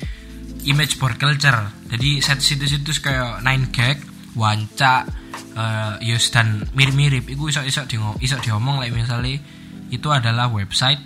image 0.63 0.95
board 0.95 1.19
culture. 1.19 1.59
Jadi 1.91 2.23
set 2.23 2.39
situs-situs 2.39 3.03
kayak 3.03 3.43
Nine 3.43 3.67
Gag, 3.73 3.97
Wanca, 4.37 5.03
eh 5.57 5.93
Yus 6.07 6.31
dan 6.31 6.63
mirip-mirip. 6.71 7.27
Iku 7.27 7.51
iso-iso 7.51 7.83
di 7.87 7.97
iso 8.23 8.37
diomong 8.39 8.79
like 8.79 8.95
misalnya 8.95 9.41
itu 9.91 10.07
adalah 10.07 10.47
website 10.47 11.01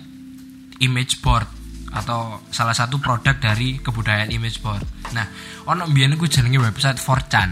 image 0.78 1.24
board 1.24 1.55
atau 1.94 2.42
salah 2.50 2.74
satu 2.74 2.98
produk 2.98 3.36
dari 3.38 3.78
kebudayaan 3.78 4.34
image 4.34 4.58
board. 4.62 4.82
Nah, 5.14 5.26
ono 5.70 5.86
mbiyen 5.86 6.18
iku 6.18 6.26
jenenge 6.26 6.58
website 6.58 6.98
4chan. 6.98 7.50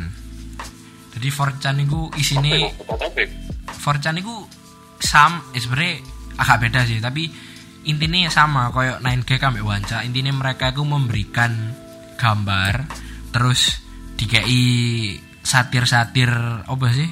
Jadi 1.15 1.29
4chan 1.31 1.77
iku 1.87 2.11
isine 2.19 2.75
Apa 2.75 3.07
apa? 3.07 3.23
4chan 3.71 4.17
itu 4.19 4.35
sam 5.05 5.45
eh, 5.53 5.61
sebenarnya 5.61 5.95
agak 6.41 6.57
beda 6.67 6.81
sih 6.89 6.99
tapi 6.99 7.29
intinya 7.85 8.33
sama 8.33 8.73
kayak 8.73 9.05
9G 9.05 9.31
ambek 9.45 9.65
Wanca 9.65 9.99
intinya 10.03 10.33
mereka 10.33 10.73
itu 10.73 10.83
memberikan 10.83 11.53
gambar 12.17 12.89
terus 13.31 13.85
dikei 14.17 15.13
satir-satir 15.45 16.33
apa 16.65 16.87
sih 16.95 17.11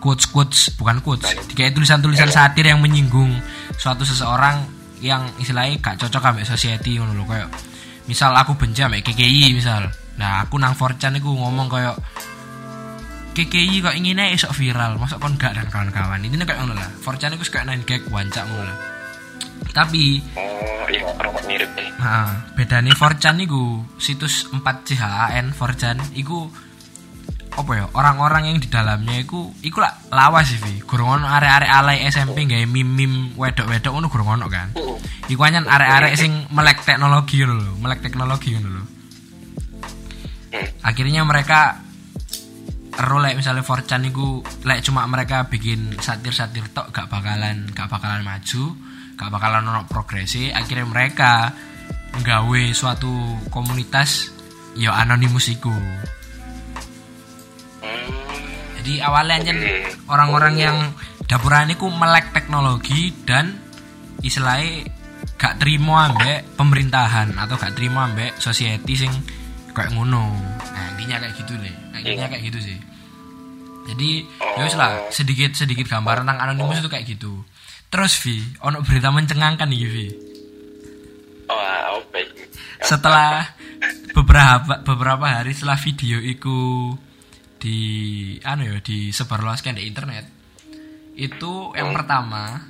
quotes 0.00 0.26
quotes 0.32 0.60
bukan 0.80 1.04
quotes 1.04 1.28
dikei 1.52 1.68
tulisan-tulisan 1.74 2.32
satir 2.32 2.72
yang 2.72 2.80
menyinggung 2.80 3.28
suatu 3.76 4.08
seseorang 4.08 4.75
yang 5.00 5.28
istilahnya 5.36 5.76
gak 5.80 6.00
cocok 6.00 6.32
ambek 6.32 6.48
society 6.48 6.96
ngono 6.96 7.12
lho 7.12 7.24
kayak 7.28 7.48
misal 8.08 8.32
aku 8.32 8.56
benci 8.56 8.80
ambek 8.80 9.04
KKI 9.12 9.52
misal. 9.52 9.88
Nah 10.16 10.46
aku 10.46 10.56
nang 10.56 10.72
4chan 10.72 11.20
iku 11.20 11.36
ngomong 11.36 11.68
kayak 11.68 11.96
KKI 13.36 13.84
kok 13.84 13.92
inginnya 13.92 14.32
esok 14.32 14.56
viral 14.56 14.96
masuk 14.96 15.20
kon 15.20 15.36
gak 15.36 15.52
dan 15.52 15.68
kawan-kawan? 15.68 16.24
Ini 16.24 16.40
kayak 16.40 16.64
ngono 16.64 16.72
lah. 16.72 16.88
4chan 17.04 17.36
itu 17.36 17.44
kayak 17.52 17.68
9 17.68 17.88
gag 17.88 18.02
wancak 18.08 18.44
ngono 18.48 18.64
lah. 18.64 18.78
Tapi 19.76 20.24
Oh 20.36 20.88
iya, 20.88 21.02
rokok 21.02 21.42
mirip 21.50 21.68
nih. 21.76 21.90
nah, 22.00 22.48
bedanya 22.54 22.94
4chan 22.94 23.36
itu 23.42 23.82
situs 24.00 24.48
4CHAN 24.54 25.52
4chan 25.52 25.98
itu 26.16 26.48
apa 27.56 27.72
ya 27.72 27.84
orang-orang 27.96 28.52
yang 28.52 28.58
di 28.60 28.68
dalamnya 28.68 29.24
itu 29.24 29.48
iku 29.64 29.80
lah 29.80 29.96
lawas 30.12 30.52
sih 30.52 30.60
Vi 30.60 30.84
gurung 30.84 31.16
ono 31.16 31.24
arek-arek 31.24 31.70
alay 31.72 32.04
SMP 32.04 32.44
gawe 32.44 32.68
mim-mim 32.68 33.32
wedok-wedok 33.32 33.96
ngono 33.96 34.06
gurung 34.12 34.36
ono 34.36 34.46
kan. 34.52 34.76
Iku 35.26 35.40
hanya 35.40 35.64
arek-arek 35.64 36.12
sing 36.20 36.44
melek 36.52 36.84
teknologi 36.84 37.40
lho 37.48 37.80
melek 37.80 38.04
teknologi 38.04 38.60
lho. 38.60 38.84
Akhirnya 40.84 41.24
mereka 41.24 41.80
ero 42.96 43.20
lek 43.20 43.36
misalnya 43.36 43.64
4chan 43.64 44.08
iku 44.08 44.40
lek 44.64 44.80
cuma 44.84 45.04
mereka 45.08 45.48
bikin 45.48 46.00
satir-satir 46.00 46.72
tok 46.72 46.92
gak 46.96 47.12
bakalan 47.12 47.68
gak 47.76 47.92
bakalan 47.92 48.24
maju 48.24 48.72
gak 49.20 49.28
bakalan 49.28 49.68
ono 49.68 49.84
progresi 49.84 50.48
akhirnya 50.48 50.88
mereka 50.88 51.52
nggawe 52.16 52.62
suatu 52.72 53.12
komunitas 53.52 54.32
ya 54.76 54.92
anonimus 54.96 55.48
iku. 55.52 55.72
Jadi 58.86 59.02
awalnya 59.02 59.50
Oke. 59.50 59.74
orang-orang 60.06 60.54
yang 60.62 60.78
dapuran 61.26 61.74
iku 61.74 61.90
melek 61.90 62.30
teknologi 62.30 63.10
dan 63.26 63.58
istilahnya 64.22 64.86
gak 65.34 65.58
terima 65.58 66.06
ambek 66.06 66.54
pemerintahan 66.54 67.34
atau 67.34 67.58
gak 67.58 67.74
terima 67.74 68.06
ambek 68.06 68.38
society 68.38 68.94
sing 68.94 69.10
kayak 69.74 69.90
ngono. 69.90 70.30
Nah 70.70 70.84
intinya 70.94 71.18
kayak 71.18 71.34
gitu 71.34 71.58
deh. 71.58 71.74
Nah, 71.90 71.98
intinya 71.98 72.30
kayak 72.30 72.46
gitu 72.46 72.58
sih. 72.62 72.78
Jadi 73.90 74.10
ya 74.54 74.70
lah 74.78 75.10
sedikit 75.10 75.58
sedikit 75.58 75.90
gambaran 75.90 76.22
tentang 76.22 76.46
anonimus 76.46 76.78
itu 76.78 76.86
kayak 76.86 77.10
gitu. 77.10 77.42
Terus 77.90 78.14
Vi 78.22 78.38
ono 78.62 78.86
berita 78.86 79.10
mencengangkan 79.10 79.66
nih 79.66 79.82
Vi? 79.82 80.06
Oh, 81.50 82.02
setelah 82.86 83.50
beberapa 84.14 84.78
beberapa 84.86 85.26
hari 85.26 85.58
setelah 85.58 85.74
video 85.74 86.22
itu 86.22 86.54
di 87.66 87.80
anu 88.46 88.62
ya 88.62 88.78
disebarluaskan 88.78 89.74
di 89.74 89.90
internet 89.90 90.22
itu 91.18 91.74
yang 91.74 91.90
pertama 91.90 92.62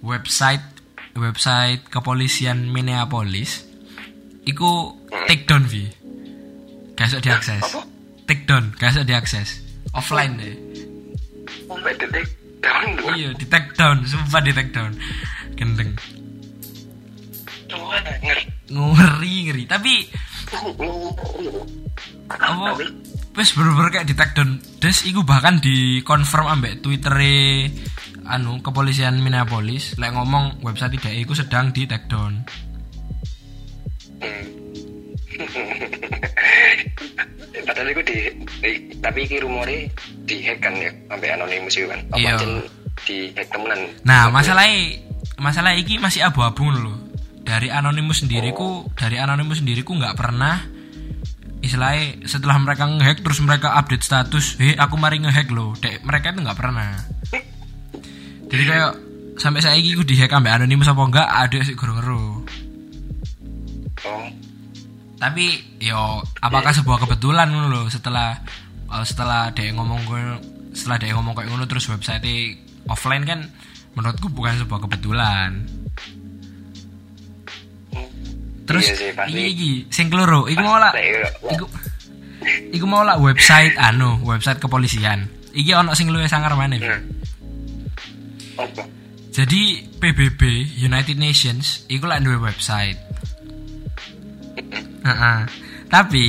website 0.00 0.64
website 1.12 1.84
kepolisian 1.92 2.64
Minneapolis 2.72 3.68
iku 4.48 4.96
take 5.28 5.44
down 5.44 5.68
vi. 5.68 5.84
Gak 6.96 7.12
bisa 7.12 7.18
diakses. 7.20 7.62
Take 8.24 8.48
down 8.48 8.72
gak 8.80 8.96
bisa 8.96 9.04
diakses. 9.04 9.48
Offline 9.92 10.40
deh. 10.40 10.56
Oh, 11.68 13.12
iya 13.12 13.36
di 13.36 13.44
take 13.44 13.76
down. 13.76 14.06
Sumpah 14.08 14.40
di 14.40 14.56
take 14.56 14.72
down. 14.72 14.96
Gendeng. 15.58 15.92
Ngeri. 17.68 18.44
Ngeri 18.72 19.64
tapi 19.68 20.08
apa 22.32 22.80
Wes 23.32 23.56
bener-bener 23.56 23.88
kayak 23.90 24.04
di 24.04 24.12
take 24.12 24.36
down 24.36 24.60
des 24.76 25.08
iku 25.08 25.24
bahkan 25.24 25.56
di 25.56 26.04
confirm 26.04 26.52
ambek 26.52 26.80
twitter 26.80 27.16
anu 28.28 28.60
kepolisian 28.60 29.16
Minneapolis 29.18 29.96
lek 29.96 30.12
ngomong 30.12 30.60
website 30.60 30.94
tidak 30.94 31.16
iku 31.16 31.32
sedang 31.32 31.72
di 31.72 31.88
take 31.88 32.06
down 32.06 32.44
hmm. 34.20 34.44
Padahal 37.62 37.88
itu 37.88 38.02
di, 38.04 38.16
di- 38.60 38.82
tapi 38.98 39.24
ini 39.24 39.38
rumornya 39.38 39.86
di 40.26 40.36
hack 40.42 40.58
kan 40.60 40.74
ya 40.76 40.90
sampai 41.06 41.28
anonimus 41.30 41.72
itu 41.72 41.86
kan. 41.86 42.00
Apa 42.10 42.18
Iya. 42.18 42.34
di 43.02 43.18
hack 43.32 43.48
temenan. 43.48 43.80
nah 44.04 44.28
masalahnya 44.28 45.00
masalah 45.38 45.72
iki 45.72 45.96
masih 45.96 46.22
abu-abu 46.22 46.68
loh 46.68 46.98
dari 47.42 47.72
anonimus 47.72 48.22
sendiriku 48.22 48.86
dari 48.94 49.18
anonimus 49.18 49.58
sendiriku 49.58 49.96
nggak 49.96 50.14
pernah 50.14 50.62
istilahnya 51.62 52.26
setelah 52.26 52.58
mereka 52.58 52.84
ngehack 52.84 53.22
terus 53.22 53.38
mereka 53.38 53.78
update 53.78 54.02
status 54.02 54.58
hei 54.58 54.74
aku 54.74 54.98
mari 54.98 55.22
ngehack 55.22 55.48
loh. 55.48 55.72
Dek, 55.74 56.02
mereka 56.02 56.34
itu 56.34 56.42
nggak 56.42 56.58
pernah. 56.58 56.90
Jadi 58.50 58.64
kayak 58.66 58.90
sampai 59.40 59.64
saya 59.64 59.80
ku 59.80 60.04
dihack 60.04 60.28
ambek 60.28 60.52
anonimus 60.52 60.90
apa 60.90 61.02
enggak 61.02 61.28
ada 61.28 61.58
sih 61.64 61.72
gurung 61.72 61.96
ngeru 61.98 62.26
Oh, 64.02 64.26
tapi 65.16 65.62
yo 65.78 66.18
apakah 66.42 66.74
sebuah 66.74 67.06
kebetulan 67.06 67.46
loh 67.48 67.86
setelah 67.86 68.34
eh, 68.90 69.04
setelah 69.06 69.54
dia 69.54 69.70
ngomong 69.70 70.02
gue- 70.04 70.42
setelah 70.74 70.98
dia 70.98 71.14
ngomong 71.14 71.38
kayak 71.38 71.54
ngono 71.54 71.70
terus 71.70 71.86
website 71.86 72.58
offline 72.90 73.22
kan 73.22 73.46
menurutku 73.94 74.26
bukan 74.26 74.58
sebuah 74.58 74.82
kebetulan 74.82 75.62
terus 78.62 78.86
Iya 78.86 78.94
sih, 78.94 79.10
pasti. 79.12 79.30
iki 79.32 79.42
iki 79.52 79.70
sing 79.90 80.06
keloro 80.06 80.46
iku 80.46 80.62
mau 80.62 80.78
lah 80.78 80.92
iku 81.50 81.66
iku 82.70 82.86
mau 82.86 83.02
lah 83.02 83.18
website 83.18 83.74
anu 83.76 84.22
website 84.22 84.58
kepolisian 84.58 85.26
iki 85.52 85.74
ono 85.74 85.92
sing 85.94 86.10
luwih 86.10 86.26
sangar 86.26 86.54
mana 86.54 86.78
Hmm. 86.78 87.02
Jadi 89.32 89.80
PBB 89.96 90.40
United 90.76 91.16
Nations 91.16 91.88
iku 91.88 92.04
lah 92.04 92.20
duwe 92.20 92.36
website 92.36 93.00
Heeh. 95.02 95.38
Tapi 95.88 96.26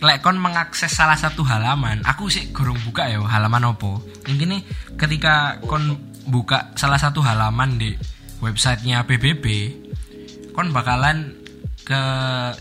lek 0.00 0.18
kon 0.20 0.36
mengakses 0.36 0.90
salah 0.90 1.16
satu 1.16 1.44
halaman, 1.44 2.00
aku 2.04 2.28
sih 2.28 2.50
gorong 2.50 2.76
buka 2.84 3.08
ya 3.08 3.20
halaman 3.20 3.72
opo. 3.72 4.00
Intinya 4.28 4.58
ketika 4.96 5.60
kon 5.64 5.96
buka 6.28 6.72
salah 6.76 6.98
satu 7.00 7.20
halaman 7.24 7.76
di 7.76 7.92
websitenya 8.40 9.04
PBB, 9.04 9.44
kon 10.52 10.74
bakalan 10.74 11.34
ke 11.84 12.00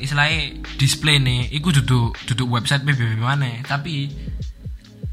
istilahnya 0.01 0.57
display 0.79 1.21
nih, 1.21 1.53
iku 1.53 1.69
duduk 1.69 2.17
duduk 2.25 2.47
website 2.49 2.81
PBB 2.81 3.21
mana, 3.21 3.61
tapi 3.65 4.09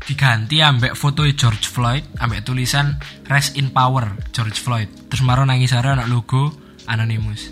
diganti 0.07 0.62
ambek 0.62 0.95
foto 0.95 1.27
George 1.27 1.66
Floyd 1.66 2.05
ambek 2.22 2.47
tulisan 2.47 2.95
Rest 3.27 3.59
in 3.59 3.74
Power 3.74 4.14
George 4.31 4.61
Floyd. 4.62 4.87
Terus 5.11 5.27
maro 5.27 5.43
nangis 5.43 5.74
anak 5.74 6.07
logo 6.07 6.55
Anonymous 6.87 7.51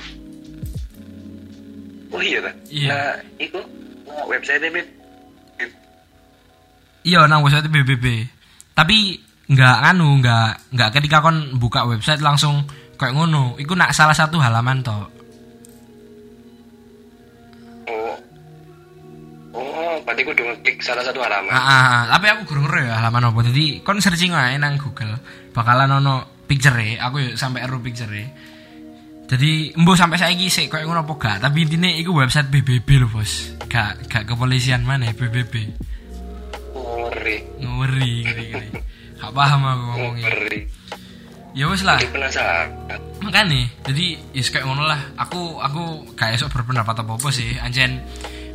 Oh 2.15 2.23
iya 2.23 2.39
kan? 2.39 2.55
Iya. 2.71 2.89
Nah, 2.95 3.15
itu 3.43 3.59
nah, 4.07 4.23
website 4.31 4.63
ini 4.63 4.83
iya 7.05 7.27
nang 7.29 7.45
website 7.45 7.69
PBB 7.69 8.07
tapi 8.73 9.21
nggak 9.45 9.77
anu 9.93 10.25
nggak 10.25 10.73
nggak 10.73 10.91
ketika 10.97 11.21
kon 11.21 11.61
buka 11.61 11.85
website 11.85 12.25
langsung 12.25 12.65
kayak 12.97 13.15
ngono. 13.15 13.59
Iku 13.61 13.73
nak 13.75 13.95
salah 13.95 14.17
satu 14.17 14.39
halaman 14.41 14.81
toh 14.83 15.11
Oh. 17.85 18.17
Oh, 19.55 19.95
berarti 20.03 20.25
aku 20.25 20.33
udah 20.33 20.45
ngeklik 20.57 20.81
salah 20.81 21.05
satu 21.05 21.21
halaman. 21.21 21.53
ah, 21.53 21.61
ah, 21.61 21.85
ah. 21.85 22.03
tapi 22.17 22.27
aku 22.33 22.43
kurang 22.49 22.65
ngerti 22.67 22.89
ya 22.89 22.97
halaman 22.99 23.29
apa. 23.29 23.41
Jadi 23.53 23.65
kon 23.85 24.01
searching 24.01 24.33
aja 24.33 24.57
nang 24.57 24.81
Google. 24.81 25.21
Bakalan 25.53 26.01
ono 26.01 26.43
picture 26.49 26.97
aku 26.99 27.17
ya 27.21 27.31
sampai 27.37 27.63
ero 27.63 27.79
picture 27.79 28.11
jadi 29.25 29.73
embo 29.73 29.97
sampai 29.97 30.21
saya 30.21 30.37
sih 30.37 30.69
kayak 30.69 30.85
ngono 30.85 31.09
apa 31.09 31.15
gak. 31.17 31.37
Tapi 31.49 31.65
intinya 31.65 31.89
iku 31.89 32.13
website 32.13 32.53
PBB 32.53 32.89
loh 33.01 33.09
bos. 33.09 33.57
Gak 33.73 34.05
gak 34.13 34.29
kepolisian 34.29 34.85
mana 34.85 35.09
Oh, 36.75 37.09
ngeri. 37.09 37.41
ngeri 37.57 38.13
ngeri 38.21 38.45
ngeri. 38.53 38.69
Gak 39.17 39.33
paham 39.33 39.61
aku 39.65 39.83
ngomongnya. 39.97 40.29
Ngeri. 40.29 40.61
Ya 41.55 41.71
wes 41.71 41.87
lah. 41.87 41.97
Makanya 43.23 43.63
jadi 43.87 44.07
ya 44.35 44.43
kayak 44.43 44.67
ngono 44.67 44.85
lah. 44.85 45.01
Aku 45.17 45.63
aku 45.63 46.13
gak 46.19 46.35
esok 46.35 46.51
berpendapat 46.61 47.07
apa 47.07 47.13
apa 47.15 47.29
sih. 47.31 47.57
Anjen 47.63 48.03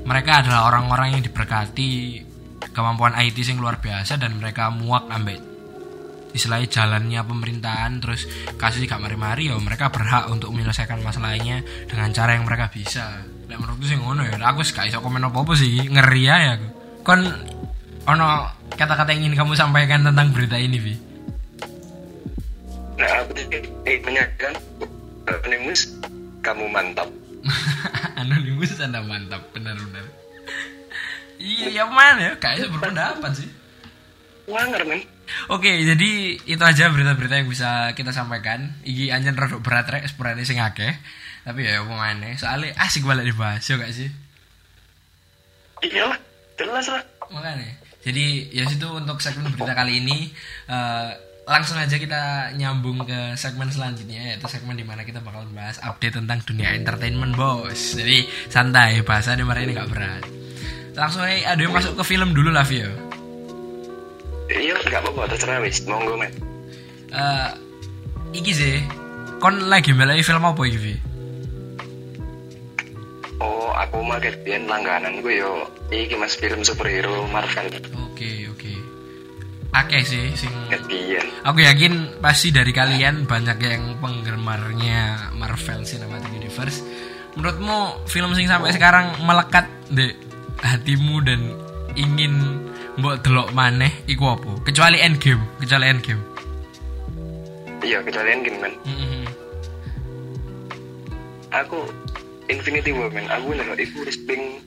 mereka 0.04 0.44
adalah 0.44 0.68
orang-orang 0.68 1.18
yang 1.18 1.24
diberkati 1.24 2.22
kemampuan 2.76 3.16
IT 3.16 3.40
yang 3.40 3.64
luar 3.64 3.80
biasa 3.80 4.20
dan 4.20 4.36
mereka 4.38 4.68
muak 4.70 5.08
ambek 5.10 5.40
istilahnya 6.30 6.70
jalannya 6.70 7.26
pemerintahan 7.26 7.98
terus 7.98 8.30
kasus 8.54 8.86
gak 8.86 9.02
mari-mari 9.02 9.50
ya 9.50 9.58
mereka 9.58 9.90
berhak 9.90 10.30
untuk 10.30 10.54
menyelesaikan 10.54 11.02
masalahnya 11.02 11.66
dengan 11.90 12.14
cara 12.14 12.38
yang 12.38 12.46
mereka 12.46 12.70
bisa. 12.70 13.26
Lek 13.50 13.58
menurutku 13.58 13.90
sih 13.90 13.98
ngono 13.98 14.22
ya. 14.22 14.38
Aku 14.54 14.62
gak 14.62 14.86
iso 14.86 15.02
komen 15.02 15.26
apa-apa 15.26 15.58
sih. 15.58 15.90
Ngeri 15.90 16.22
ya 16.22 16.54
aku. 16.54 16.68
Kon 17.02 17.26
ono 18.06 18.46
kata-kata 18.70 19.10
yang 19.18 19.26
ingin 19.26 19.42
kamu 19.42 19.58
sampaikan 19.58 20.06
tentang 20.06 20.30
berita 20.30 20.58
ini 20.62 20.78
Vi 20.78 21.09
Nah, 23.00 23.24
aku 23.24 23.32
tadi 23.32 23.64
eh, 23.88 24.04
Anonymous, 25.30 25.82
kamu 26.44 26.68
mantap. 26.68 27.08
Anonymous 28.22 28.76
anda 28.84 29.00
mantap 29.00 29.48
benar-benar 29.56 30.20
iya 31.40 31.68
ya 31.72 31.84
mana 31.88 32.20
ya 32.20 32.34
kayak 32.38 32.68
berpendapat 32.70 33.32
sih 33.34 33.50
Wanger, 34.50 34.82
men. 34.82 35.06
Oke, 35.54 35.70
jadi 35.86 36.34
itu 36.42 36.64
aja 36.66 36.90
berita-berita 36.90 37.38
yang 37.38 37.54
bisa 37.54 37.94
kita 37.94 38.10
sampaikan. 38.10 38.82
Iki 38.82 39.14
anjen 39.14 39.38
rada 39.38 39.62
berat 39.62 39.86
rek, 39.86 40.10
sepurane 40.10 40.42
sing 40.42 40.58
akeh. 40.58 40.90
Tapi 41.46 41.70
ya 41.70 41.86
omongannya, 41.86 42.34
soalnya 42.34 42.74
asik 42.82 43.06
balik 43.06 43.30
dibahas 43.30 43.62
ya 43.62 43.78
gak 43.78 43.94
sih? 43.94 44.10
Iya 45.86 46.18
jelas 46.58 46.90
lah. 46.90 47.06
Makanya. 47.30 47.78
Jadi 48.02 48.50
ya 48.50 48.66
situ 48.66 48.90
untuk 48.90 49.22
segmen 49.22 49.54
berita 49.54 49.78
kali 49.78 50.02
ini 50.02 50.34
eh, 50.66 51.10
langsung 51.50 51.82
aja 51.82 51.98
kita 51.98 52.54
nyambung 52.54 53.02
ke 53.10 53.34
segmen 53.34 53.74
selanjutnya 53.74 54.38
yaitu 54.38 54.46
segmen 54.46 54.78
di 54.78 54.86
mana 54.86 55.02
kita 55.02 55.18
bakal 55.18 55.50
membahas 55.50 55.82
update 55.82 56.22
tentang 56.22 56.46
dunia 56.46 56.78
entertainment 56.78 57.34
bos. 57.34 57.98
Jadi 57.98 58.30
santai, 58.54 59.02
bahasa 59.02 59.34
di 59.34 59.42
ini 59.42 59.74
gak 59.74 59.90
berat. 59.90 60.24
Langsung 60.94 61.26
aja 61.26 61.58
ada 61.58 61.62
yang 61.62 61.74
masuk 61.74 61.98
ke 61.98 62.04
film 62.06 62.38
dulu 62.38 62.54
lah 62.54 62.62
Vio. 62.62 62.86
Iya, 64.50 64.78
nggak 64.82 65.02
apa-apa, 65.06 65.30
terserah 65.30 65.62
wis. 65.62 65.86
Monggo, 65.86 66.18
men. 66.18 66.34
Eh, 67.10 67.50
iki 68.34 68.52
sih, 68.54 68.82
kon 69.42 69.70
lagi 69.70 69.94
melai 69.94 70.22
film 70.22 70.46
apa 70.46 70.62
iki 70.66 70.78
Vi? 70.78 70.96
Oh, 73.40 73.74
aku 73.74 74.04
mah 74.06 74.22
langganan 74.22 75.26
gue 75.26 75.42
yo. 75.42 75.66
Iki 75.90 76.14
mas 76.20 76.38
film 76.38 76.62
superhero 76.62 77.26
Marvel. 77.32 77.72
Oke 78.10 78.46
oke. 78.52 78.74
Akeh 79.70 80.02
sih 80.02 80.34
sing 80.34 80.50
Ketian. 80.66 81.46
aku 81.46 81.62
yakin 81.62 82.18
pasti 82.18 82.50
dari 82.50 82.74
kalian 82.74 83.30
banyak 83.30 83.58
yang 83.62 84.02
penggemarnya 84.02 85.30
Marvel 85.38 85.86
Cinematic 85.86 86.34
Universe. 86.34 86.82
Menurutmu 87.38 88.10
film 88.10 88.34
sing 88.34 88.50
sampai 88.50 88.74
sekarang 88.74 89.14
melekat 89.22 89.70
di 89.94 90.10
hatimu 90.66 91.22
dan 91.22 91.54
ingin 91.94 92.66
mbok 92.98 93.22
delok 93.22 93.54
maneh 93.54 93.94
iku 94.10 94.34
apa? 94.34 94.58
Kecuali 94.66 94.98
Endgame, 95.00 95.46
kecuali 95.62 95.86
Endgame. 95.86 96.24
Iya, 97.80 98.04
kecuali 98.04 98.30
gini, 98.44 98.58
men. 98.60 98.74
Mhm. 98.84 99.24
Aku 101.54 101.80
Infinity 102.52 102.92
War, 102.92 103.08
men. 103.14 103.30
Aku 103.32 103.56
nih, 103.56 103.66
iku 103.86 104.04
wis 104.04 104.20
ping 104.28 104.60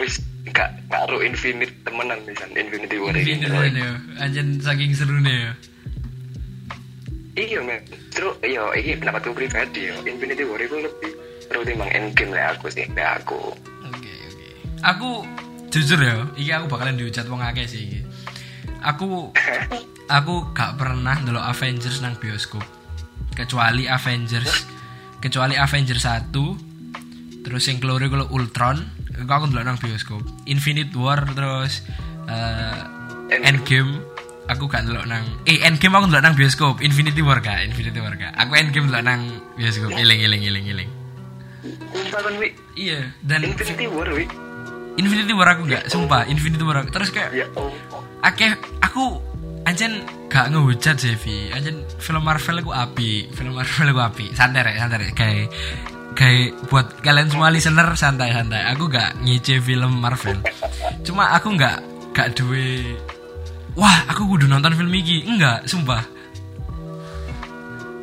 wis 0.00 0.20
gak 0.50 0.74
karo 0.90 1.22
Infinite 1.22 1.72
temenan 1.86 2.20
pisan 2.26 2.50
Infinity 2.52 2.96
War 2.98 3.14
iki. 3.14 3.38
Infinity 3.38 3.50
War 3.52 3.66
ya, 3.68 3.92
anjen 4.20 4.58
saking 4.58 4.92
serunya 4.92 5.34
ya. 5.34 5.52
Iya, 7.32 7.58
men. 7.64 7.80
Terus 8.12 8.36
iya, 8.44 8.60
iki 8.76 9.00
pendapatku 9.00 9.32
pribadi 9.32 9.88
yo. 9.88 9.96
Infinity 10.04 10.44
War 10.44 10.60
itu 10.60 10.76
lebih 10.76 11.12
seru 11.48 11.64
timbang 11.64 11.88
Endgame 11.96 12.36
lah 12.36 12.52
aku 12.56 12.68
sih, 12.68 12.84
lah 12.92 13.16
aku. 13.16 13.56
Oke 13.88 14.12
oke. 14.28 14.46
Aku 14.84 15.10
jujur 15.72 16.00
ya, 16.00 16.28
iki 16.36 16.50
aku 16.52 16.66
bakalan 16.68 17.00
dihujat 17.00 17.24
wong 17.32 17.40
akeh 17.40 17.64
sih 17.64 17.80
iki. 17.88 18.00
Aku 18.84 19.32
aku 20.18 20.34
gak 20.52 20.76
pernah 20.76 21.16
ndelok 21.16 21.44
Avengers 21.48 22.04
nang 22.04 22.20
bioskop. 22.20 22.64
Kecuali 23.32 23.88
Avengers 23.88 24.68
kecuali 25.22 25.54
Avengers 25.54 26.02
1 26.02 27.46
terus 27.46 27.62
yang 27.70 27.78
keluar 27.78 28.02
kalau 28.10 28.26
Ultron 28.34 28.82
itu 28.82 29.01
aku 29.30 29.46
ndelok 29.50 29.64
nang 29.66 29.78
bioskop. 29.78 30.22
Infinite 30.48 30.92
War 30.98 31.22
terus 31.36 31.86
eh, 32.26 33.42
Endgame 33.42 34.02
aku 34.50 34.66
gak 34.66 34.84
ndelok 34.84 35.06
nang 35.06 35.24
eh 35.46 35.62
Endgame 35.62 35.94
aku 36.00 36.06
ndelok 36.10 36.24
nang 36.24 36.34
bioskop. 36.34 36.74
Infinity 36.82 37.22
War 37.22 37.38
gak? 37.38 37.62
Infinity 37.62 38.00
War 38.02 38.14
gak? 38.18 38.32
Aku 38.34 38.52
Endgame 38.58 38.90
ndelok 38.90 39.04
nang 39.04 39.20
bioskop. 39.54 39.92
Iling. 39.94 40.90
Sumpah 41.62 42.20
kan, 42.26 42.34
Wi. 42.42 42.48
Iya, 42.74 43.14
dan 43.22 43.46
Infinity 43.46 43.86
War, 43.86 44.10
Wi. 44.10 44.26
Infinity 44.98 45.32
War 45.32 45.48
aku 45.54 45.62
gak, 45.70 45.86
sumpah 45.86 46.26
Infinity 46.26 46.64
War 46.66 46.82
aku. 46.82 46.90
Terus 46.90 47.14
kayak 47.14 47.30
Ya 47.32 47.46
oh. 47.54 47.70
akeh 48.22 48.54
aku 48.82 49.22
anjen 49.62 50.02
gak 50.26 50.50
ngehujat 50.50 50.98
sih 50.98 51.14
Vi 51.18 51.54
anjen 51.54 51.86
film 52.02 52.22
Marvel 52.22 52.62
aku 52.62 52.70
api 52.74 53.30
film 53.30 53.54
Marvel 53.54 53.94
aku 53.94 54.00
api 54.02 54.26
santai 54.34 54.62
rek 54.66 54.76
santai 54.78 54.98
rek 55.06 55.12
kayak 55.14 55.46
kayak 56.22 56.54
buat 56.70 56.86
kalian 57.02 57.34
semua 57.34 57.50
listener 57.50 57.88
santai 57.98 58.30
santai 58.30 58.62
aku 58.70 58.86
gak 58.86 59.18
ngice 59.26 59.58
film 59.58 59.98
Marvel. 59.98 60.38
Cuma 61.02 61.34
aku 61.34 61.58
gak 61.58 61.82
gak 62.14 62.38
duwe 62.38 62.94
wah 63.74 64.06
aku 64.06 64.30
kudu 64.36 64.46
nonton 64.46 64.78
film 64.78 64.94
ini 64.94 65.26
enggak 65.26 65.66
sumpah. 65.66 66.04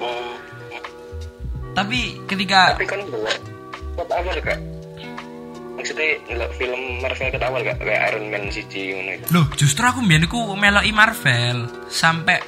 Oh. 0.03 0.35
tapi 1.71 2.19
ketika 2.27 2.75
Tapi 2.75 2.87
kan 2.89 2.99
ngelak 3.07 3.39
Ket 3.99 4.11
awal 4.15 4.37
kak. 4.39 4.59
Maksudnya 5.75 6.07
film 6.55 6.81
Marvel 7.03 7.27
ket 7.35 7.43
awal 7.43 7.61
kak. 7.67 7.77
Kayak 7.83 8.01
Iron 8.15 8.25
Man 8.31 8.43
siji 8.47 8.95
ngono 8.95 9.11
itu. 9.11 9.25
Loh, 9.35 9.45
justru 9.59 9.83
aku 9.83 9.99
mbiyen 9.99 10.23
iku 10.23 10.55
meloki 10.55 10.91
Marvel 10.95 11.67
sampai 11.91 12.39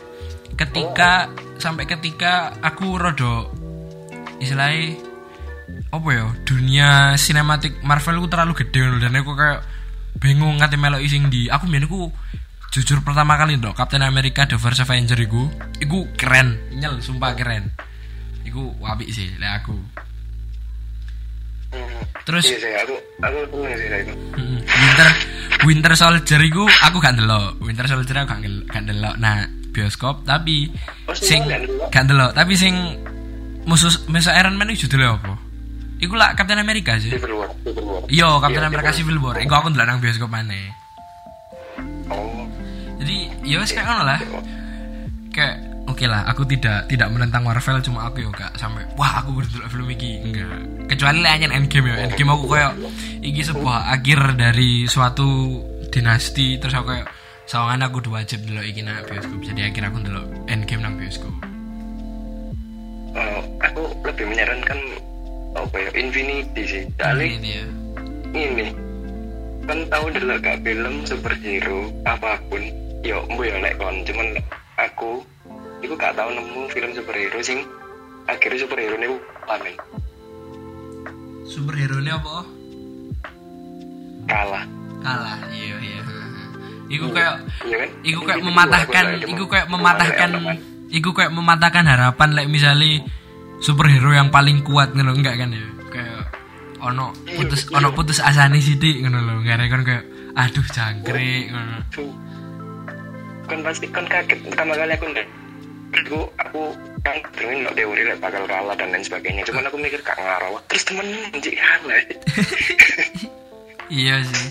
ketika 0.56 1.28
sampai 1.60 1.84
ketika 1.88 2.56
aku 2.64 2.96
rodo 2.96 3.52
istilahnya 4.40 5.11
apa 5.92 6.08
ya 6.12 6.26
dunia 6.48 6.90
sinematik 7.20 7.84
Marvel 7.84 8.24
ku 8.24 8.28
terlalu 8.32 8.54
gede 8.64 8.82
loh 8.88 9.00
dan 9.00 9.16
aku 9.16 9.36
kayak 9.36 9.60
bingung 10.20 10.60
nganti 10.60 10.76
meloki 10.80 11.08
sing 11.08 11.28
di 11.28 11.48
aku 11.48 11.68
mbiyen 11.68 11.88
iku 11.88 12.08
jujur 12.72 13.04
pertama 13.04 13.36
kali 13.36 13.60
dok 13.60 13.76
Captain 13.76 14.04
America 14.04 14.48
The 14.48 14.56
First 14.56 14.84
Avenger 14.84 15.20
iku 15.20 15.52
iku 15.84 16.08
keren 16.16 16.56
nyel 16.76 17.04
sumpah 17.04 17.36
keren 17.36 17.68
iku 18.48 18.72
apik 18.84 19.12
sih 19.12 19.28
lek 19.40 19.64
aku 19.64 19.76
Hmm. 21.72 22.04
terus 22.28 22.52
Iya 22.52 22.58
sih 22.60 22.74
aku 22.84 22.96
Aku 23.24 23.38
seneng 23.48 23.74
sih 23.80 23.88
itu 24.04 24.14
Winter 24.60 25.08
Winter 25.64 25.94
Soldier 25.96 26.42
iku 26.44 26.68
aku 26.68 27.00
gak 27.00 27.16
ndelok. 27.16 27.64
Winter 27.64 27.88
Soldier 27.88 28.28
aku 28.28 28.36
gak 28.36 28.44
gak 28.68 28.84
ndelok. 28.92 29.16
Nah, 29.16 29.48
bioskop 29.72 30.28
tapi 30.28 30.68
Oh, 31.08 31.16
sing 31.16 31.48
gak 31.88 32.04
ndelok, 32.12 32.36
tapi 32.36 32.60
sing 32.60 32.76
musuh 33.64 33.88
musuh 34.12 34.36
Iron 34.36 34.60
Man 34.60 34.76
itu 34.76 34.84
judulnya 34.84 35.16
apa? 35.16 35.40
Iku 36.02 36.18
lah 36.18 36.34
Captain 36.34 36.58
America 36.58 36.98
sih. 36.98 37.14
Civil 37.14 37.38
War 37.38 37.50
Civil 37.62 37.86
War 37.86 38.02
Iya, 38.10 38.30
Captain 38.42 38.64
Iya, 38.66 38.70
America 38.74 38.90
Civil 38.90 39.18
War. 39.22 39.36
Iku 39.38 39.54
aku 39.54 39.68
ndelok 39.70 39.86
nang 39.86 40.00
bioskop 40.02 40.30
maneh. 40.34 40.74
oh 42.10 42.50
Jadi 42.98 43.30
ya 43.46 43.62
wis 43.62 43.70
kayak 43.70 43.86
ngono 43.86 44.04
lah. 44.10 44.20
Kayak 45.30 45.56
oke 45.86 46.06
lah, 46.10 46.26
aku 46.26 46.42
tidak 46.50 46.90
tidak 46.90 47.08
menentang 47.14 47.46
Marvel 47.46 47.80
cuma 47.86 48.10
aku 48.10 48.26
yo 48.26 48.30
gak 48.34 48.54
sampai 48.58 48.82
wah 48.98 49.22
aku 49.22 49.42
kudu 49.42 49.62
film 49.70 49.88
iki 49.94 50.26
enggak. 50.26 50.50
Kecuali 50.90 51.22
lek 51.22 51.32
anyen 51.38 51.54
Endgame 51.54 51.94
ya. 51.94 51.96
Endgame 52.10 52.32
aku 52.34 52.46
kayak 52.50 52.74
iki 53.22 53.42
sebuah 53.46 53.94
akhir 53.94 54.42
dari 54.42 54.90
suatu 54.90 55.62
dinasti 55.94 56.58
terus 56.58 56.74
aku 56.74 56.98
kayak 56.98 57.08
sawangan 57.46 57.86
aku 57.90 58.02
udah 58.02 58.22
wajib 58.22 58.42
delok 58.42 58.66
iki 58.66 58.82
nang 58.82 59.06
bioskop. 59.06 59.40
Jadi 59.46 59.70
akhir 59.70 59.84
aku 59.86 59.98
delok 60.02 60.26
Endgame 60.50 60.82
nang 60.82 60.98
bioskop. 60.98 61.34
Oh, 63.12 63.44
aku 63.60 63.82
lebih 64.08 64.26
menyarankan 64.32 64.80
apa 65.52 65.76
ya 65.78 65.90
Infinity 65.94 66.62
sih 66.64 66.84
Ini 66.88 67.28
dia. 67.40 67.64
ini 68.32 68.68
kan 69.62 69.86
tahu 69.88 70.10
dulu 70.10 70.36
gak 70.40 70.64
film 70.64 71.04
superhero 71.04 71.92
apa 72.04 72.40
pun 72.48 72.64
yo 73.02 73.22
embo 73.28 73.44
yo 73.44 73.56
lek 73.60 73.76
kon 73.78 74.02
cuman 74.04 74.28
aku 74.76 75.22
itu 75.80 75.94
gak 75.94 76.16
tahu 76.16 76.30
nemu 76.32 76.62
film 76.70 76.92
superhero 76.92 77.40
sing 77.42 77.62
akhirnya 78.26 78.60
superhero 78.60 78.96
ini 78.96 79.08
amin 79.48 79.76
Superhero 81.44 82.00
ini 82.00 82.08
apa? 82.10 82.48
kalah 84.24 84.64
Kalah. 85.02 85.36
Iya 85.50 85.76
iya. 85.82 86.00
Iku 86.88 87.10
kayak 87.10 87.36
iya 87.66 87.76
kan 87.82 87.90
Iku 88.06 88.22
kayak 88.22 88.40
mematahkan, 88.40 89.06
aku 89.18 89.28
iku 89.28 89.46
kayak 89.50 89.68
mematahkan, 89.68 90.30
kan. 90.38 90.58
iku 90.88 91.10
kayak 91.12 91.32
mematahkan 91.34 91.86
harapan 91.90 92.30
like 92.38 92.48
misalnya 92.48 93.02
superhero 93.62 94.12
yang 94.12 94.28
paling 94.28 94.66
kuat 94.66 94.92
ngono 94.92 95.14
enggak 95.14 95.38
kan 95.38 95.54
ya? 95.54 95.66
Kayak 95.88 96.22
ono 96.82 97.14
putus 97.38 97.70
ono 97.70 97.94
putus 97.94 98.18
asane 98.20 98.58
sithik 98.58 99.00
ngono 99.02 99.22
lho. 99.22 99.36
Gara 99.42 99.66
kan 99.66 99.82
kayak 99.82 100.04
aduh 100.34 100.66
jangkrik 100.66 101.54
ngono. 101.54 101.78
Kan 103.46 103.60
pasti 103.62 103.86
kan 103.88 104.06
kaget 104.06 104.40
pertama 104.48 104.74
kali 104.74 104.94
aku 104.96 105.06
ndak 105.12 105.28
aku 105.92 106.20
aku 106.40 106.62
kan 107.04 107.20
dengerin 107.36 107.68
no 107.68 107.72
teori 107.76 108.08
lah 108.08 108.16
bakal 108.16 108.48
kalah 108.48 108.76
dan 108.80 108.96
lain 108.96 109.04
sebagainya 109.04 109.44
cuman 109.44 109.68
aku 109.68 109.76
mikir 109.76 110.00
gak 110.00 110.16
ngaruh 110.16 110.56
terus 110.72 110.88
temen 110.88 111.04
anjing 111.36 111.56
kalah 111.58 112.00
Iya 113.92 114.24
sih. 114.24 114.48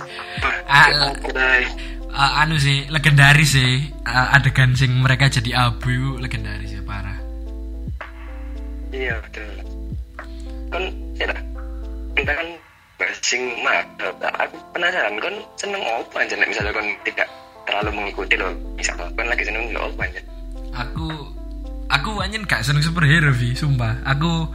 ah, 0.69 0.89
Ah, 1.17 1.65
Ah, 2.13 2.45
anu 2.45 2.61
sih 2.61 2.85
legendaris 2.93 3.57
sih 3.57 3.89
Ah, 4.05 4.37
adegan 4.37 4.77
sing 4.77 4.93
mereka 5.01 5.33
jadi 5.33 5.73
abu 5.73 6.21
legendaris 6.21 6.77
ya. 6.77 6.80
Iya 9.01 9.15
betul. 9.25 9.49
Kan 10.69 10.85
ya 11.17 11.33
kita 12.13 12.33
kan 12.37 12.49
basing 13.01 13.45
mah 13.65 13.81
aku 14.37 14.57
penasaran 14.77 15.17
kan 15.17 15.35
seneng 15.57 15.81
apa 15.81 16.17
aja 16.21 16.37
misalnya 16.45 16.73
kan 16.77 16.87
tidak 17.09 17.29
terlalu 17.65 17.91
mengikuti 17.97 18.35
loh 18.37 18.53
misalnya 18.77 19.09
kan 19.17 19.27
lagi 19.33 19.45
seneng 19.49 19.73
lo 19.73 19.89
apa 19.89 20.03
aja? 20.05 20.21
Aku 20.77 21.09
aku 21.89 22.11
anjen 22.21 22.45
gak 22.45 22.63
seneng 22.63 22.85
superhero 22.85 23.33
Vi 23.33 23.57
sumpah. 23.57 24.05
Aku 24.05 24.53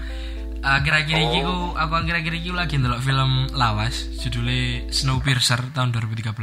uh, 0.62 0.80
kira-kira 0.86 1.22
iki 1.26 1.40
ku 1.42 1.74
aku 1.74 1.94
kira-kira 2.06 2.36
iki 2.38 2.54
lagi 2.54 2.78
ndelok 2.78 3.02
film 3.02 3.50
lawas 3.58 4.14
judulnya 4.22 4.90
Snowpiercer 4.94 5.74
tahun 5.74 5.90
2013 5.94 6.34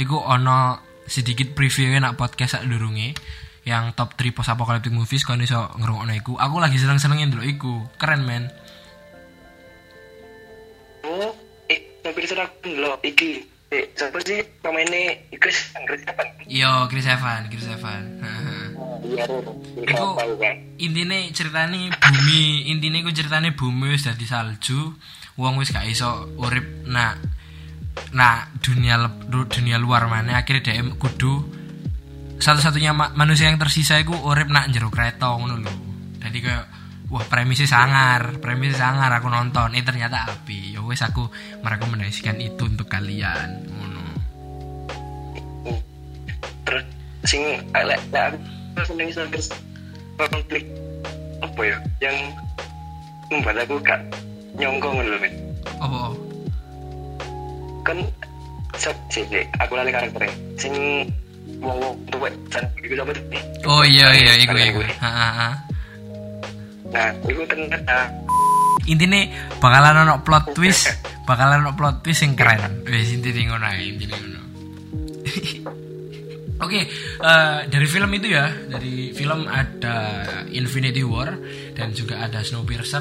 iku 0.00 0.16
ono 0.20 0.80
sedikit 1.08 1.52
preview 1.56 1.90
nak 1.98 2.14
podcast 2.20 2.60
sak 2.60 2.68
durunge 2.68 3.16
yang 3.64 3.92
top 3.92 4.16
3 4.16 4.32
post 4.32 4.48
apocalyptic 4.48 4.92
movies 4.92 5.24
kon 5.24 5.44
iso 5.44 5.68
ngrungokno 5.76 6.12
iku. 6.16 6.32
Aku 6.40 6.56
lagi 6.60 6.80
seneng-senengin 6.80 7.32
ndelok 7.32 7.46
iku. 7.46 7.74
Keren 8.00 8.24
men. 8.24 8.44
Oh 11.04 11.32
eh 11.68 12.00
tapi 12.00 12.24
serap 12.24 12.50
lo 12.64 12.96
iki 13.04 13.44
eh 13.70 13.84
siapa 13.94 14.18
sih 14.24 14.40
pemainnya? 14.64 15.16
Chris 15.38 15.72
Chris 15.72 16.02
apa 16.08 16.22
yo 16.50 16.88
Chris 16.90 17.06
Evans 17.06 17.46
Chris 17.52 17.68
Evans. 17.68 18.08
Iya 19.00 19.24
Iku 19.80 20.06
kan 20.16 20.56
intine 20.76 21.32
ceritane 21.32 21.88
bumi 21.92 22.68
intine 22.68 23.00
ku 23.04 23.12
ceritane 23.12 23.52
bumi 23.56 23.96
wis 23.96 24.04
dadi 24.04 24.26
salju 24.28 24.92
wong 25.40 25.56
wis 25.56 25.72
gak 25.72 25.88
iso 25.88 26.28
urip 26.36 26.84
nak 26.88 27.16
nak 28.12 28.60
dunia 28.60 29.00
dunia 29.28 29.76
luar 29.80 30.08
mana 30.08 30.40
akhirnya 30.40 30.72
dia 30.72 30.84
kudu 30.96 31.59
satu-satunya 32.40 32.96
ma- 32.96 33.12
manusia 33.12 33.52
yang 33.52 33.60
tersisa 33.60 34.00
iku 34.00 34.16
urip 34.24 34.48
nak 34.48 34.72
jero 34.72 34.88
kereta 34.88 35.36
ngono 35.36 35.60
lho. 35.60 35.72
Jadi 36.24 36.38
kayak 36.40 36.64
wah 37.12 37.24
premisnya 37.28 37.68
sangar 37.68 38.40
premisnya 38.40 38.88
sangar 38.88 39.12
aku 39.12 39.28
nonton. 39.28 39.76
Eh 39.76 39.84
ternyata 39.84 40.24
api. 40.24 40.74
Ya 40.74 40.80
wis 40.80 41.04
aku 41.04 41.28
merekomendasikan 41.60 42.40
itu 42.40 42.64
untuk 42.64 42.88
kalian. 42.88 43.68
Ngono. 43.68 44.04
Terus 46.64 46.84
sing 47.28 47.60
lek 47.76 48.00
aku 48.16 48.82
seneng 48.88 49.12
terus 49.12 49.52
konflik 50.16 50.64
apa 51.44 51.60
ya? 51.60 51.76
Yang 52.00 52.16
membuat 53.28 53.56
aku 53.68 53.76
gak 53.84 54.00
nyongkong 54.56 55.04
lho 55.04 55.18
men 55.20 55.34
apa? 55.76 56.16
Kan 57.84 57.98
sih 59.12 59.28
aku 59.60 59.72
lali 59.76 59.92
karakternya. 59.92 60.32
Sing 60.56 60.72
apa 61.60 63.12
tuh 63.16 63.24
oh 63.68 63.82
iya 63.84 64.12
iya 64.16 64.32
iku 64.40 64.52
Kalian 64.52 64.68
iku. 64.72 64.80
Gue. 64.82 64.88
ha 65.00 65.50
nah 66.90 67.08
iku 67.22 67.46
ternyata. 67.46 68.10
Intinya 68.90 69.22
bakalan 69.62 70.02
ono 70.02 70.26
plot 70.26 70.58
twist 70.58 70.90
bakalan 71.22 71.62
ono 71.62 71.78
plot 71.78 72.02
twist 72.02 72.26
yang 72.26 72.34
keren. 72.34 72.82
Wes 72.82 73.14
intinya 73.14 73.54
ngono 73.54 73.66
intinya 73.78 74.16
ngono 74.18 74.40
Oke, 76.60 76.84
eh, 76.84 77.58
dari 77.72 77.88
film 77.88 78.12
itu 78.12 78.36
ya, 78.36 78.52
dari 78.68 79.16
film 79.16 79.48
ada 79.48 80.28
Infinity 80.52 81.00
War 81.00 81.32
dan 81.72 81.96
juga 81.96 82.20
ada 82.20 82.44
Snowpiercer 82.44 83.00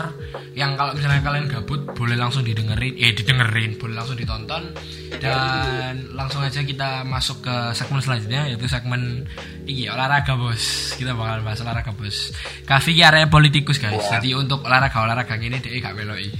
yang 0.56 0.80
kalau 0.80 0.96
misalnya 0.96 1.20
kalian 1.20 1.52
gabut 1.52 1.92
boleh 1.92 2.16
langsung 2.16 2.48
didengerin, 2.48 2.96
eh 2.96 3.12
didengerin, 3.12 3.76
boleh 3.76 4.00
langsung 4.00 4.16
ditonton 4.16 4.72
dan 5.20 6.08
langsung 6.16 6.40
aja 6.40 6.64
kita 6.64 7.04
masuk 7.04 7.44
ke 7.44 7.56
segmen 7.76 8.00
selanjutnya 8.00 8.48
yaitu 8.48 8.72
segmen 8.72 9.28
iki 9.68 9.92
olahraga 9.92 10.40
bos. 10.40 10.96
Kita 10.96 11.12
bakal 11.12 11.44
bahas 11.44 11.60
olahraga 11.60 11.92
bos. 11.92 12.32
Kavi 12.64 12.96
ki 12.96 13.04
area 13.04 13.28
politikus 13.28 13.76
guys. 13.76 14.08
Jadi 14.08 14.32
untuk 14.40 14.64
olahraga 14.64 15.04
olahraga 15.04 15.36
ini 15.36 15.60
dia 15.60 15.84
gak 15.84 16.00
beloi. 16.00 16.32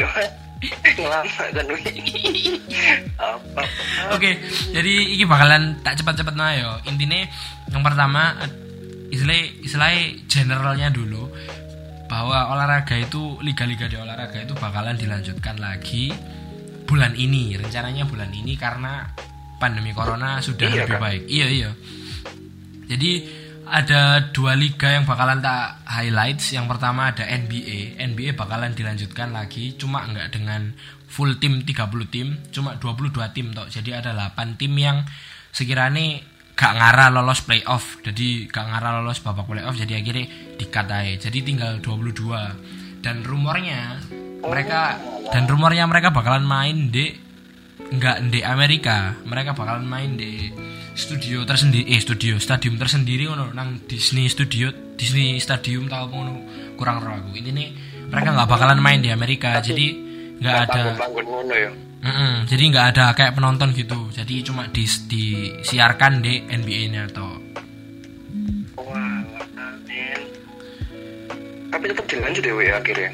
lama 1.00 1.44
kan 1.50 1.66
apa 3.16 3.62
Oke, 4.12 4.30
jadi 4.72 4.94
ini 5.16 5.24
bakalan 5.24 5.80
tak 5.80 5.96
cepat-cepat 6.00 6.34
nah 6.36 6.52
yo. 6.52 6.72
Intinya 6.84 7.24
yang 7.68 7.80
pertama 7.80 8.36
istilah 9.08 9.36
istilahnya 9.64 10.02
generalnya 10.28 10.88
dulu 10.92 11.32
bahwa 12.06 12.50
olahraga 12.52 12.98
itu 12.98 13.38
liga-liga 13.40 13.86
di 13.86 13.96
olahraga 13.96 14.42
itu 14.42 14.52
bakalan 14.58 14.98
dilanjutkan 14.98 15.56
lagi 15.56 16.12
bulan 16.84 17.16
ini. 17.16 17.56
Rencananya 17.56 18.04
bulan 18.04 18.28
ini 18.34 18.58
karena 18.58 19.08
pandemi 19.56 19.92
corona 19.92 20.42
sudah 20.42 20.68
Iya, 20.68 20.84
lebih 20.84 20.96
kan? 20.96 21.00
baik. 21.00 21.22
Iya 21.24 21.46
iya. 21.48 21.70
Jadi 22.90 23.10
ada 23.70 24.34
dua 24.34 24.58
liga 24.58 24.90
yang 24.90 25.06
bakalan 25.06 25.38
tak 25.38 25.80
highlights. 25.86 26.50
Yang 26.50 26.66
pertama 26.76 27.14
ada 27.14 27.22
NBA 27.22 28.02
NBA 28.02 28.34
bakalan 28.34 28.74
dilanjutkan 28.74 29.30
lagi 29.30 29.78
cuma 29.78 30.02
nggak 30.04 30.34
dengan 30.34 30.74
full 31.10 31.38
tim 31.42 31.62
30 31.66 31.90
tim 32.10 32.38
cuma 32.50 32.78
22 32.78 33.14
tim 33.34 33.54
toh. 33.54 33.66
Jadi 33.70 33.90
ada 33.94 34.14
8 34.14 34.58
tim 34.58 34.74
yang 34.74 35.02
sekiranya 35.50 36.22
gak 36.58 36.72
ngarah 36.76 37.08
lolos 37.10 37.42
playoff. 37.46 37.98
Jadi 38.02 38.50
gak 38.50 38.66
ngarah 38.70 39.02
lolos 39.02 39.22
babak 39.22 39.46
playoff 39.46 39.78
jadi 39.78 40.02
akhirnya 40.02 40.26
dikat 40.58 40.86
aja. 40.90 41.30
Jadi 41.30 41.38
tinggal 41.42 41.82
22 41.82 43.02
dan 43.02 43.24
rumornya 43.24 43.98
mereka 44.44 44.98
dan 45.30 45.48
rumornya 45.48 45.84
mereka 45.88 46.12
bakalan 46.12 46.44
main 46.44 46.92
di 46.92 47.29
nggak 47.90 48.16
di 48.30 48.40
Amerika. 48.46 49.18
Mereka 49.26 49.58
bakalan 49.58 49.86
main 49.86 50.14
di 50.14 50.50
studio 50.94 51.42
tersendiri 51.42 51.90
eh 51.90 52.00
studio 52.02 52.36
stadium 52.38 52.76
tersendiri 52.76 53.26
ngono 53.26 53.54
nang 53.54 53.82
Disney 53.86 54.28
Studio 54.28 54.70
Disney 54.94 55.42
Stadium 55.42 55.90
tau 55.90 56.06
ngono. 56.06 56.46
Kurang 56.78 57.02
roh 57.02 57.14
aku. 57.18 57.34
Ini 57.38 57.50
nih 57.50 57.68
mereka 58.10 58.34
nggak 58.34 58.48
bakalan 58.48 58.78
main 58.78 59.02
di 59.02 59.10
Amerika. 59.10 59.58
Jadi 59.58 59.86
nggak 60.38 60.56
ada 60.70 60.82
bangun 60.96 61.26
ngono 61.26 61.54
ya. 61.54 61.70
Mm-mm, 62.00 62.48
jadi 62.48 62.62
nggak 62.72 62.86
ada 62.96 63.04
kayak 63.12 63.36
penonton 63.36 63.76
gitu. 63.76 64.08
Jadi 64.08 64.40
cuma 64.40 64.64
di 64.72 64.88
disiarkan 64.88 66.24
di 66.24 66.40
NBA-nya 66.48 67.12
atau 67.12 67.36
wah 68.80 69.20
men 69.84 70.20
tapi 71.70 71.84
tetap 71.86 72.06
dilanjut 72.08 72.42
ya 72.42 72.74
akhirnya? 72.80 73.10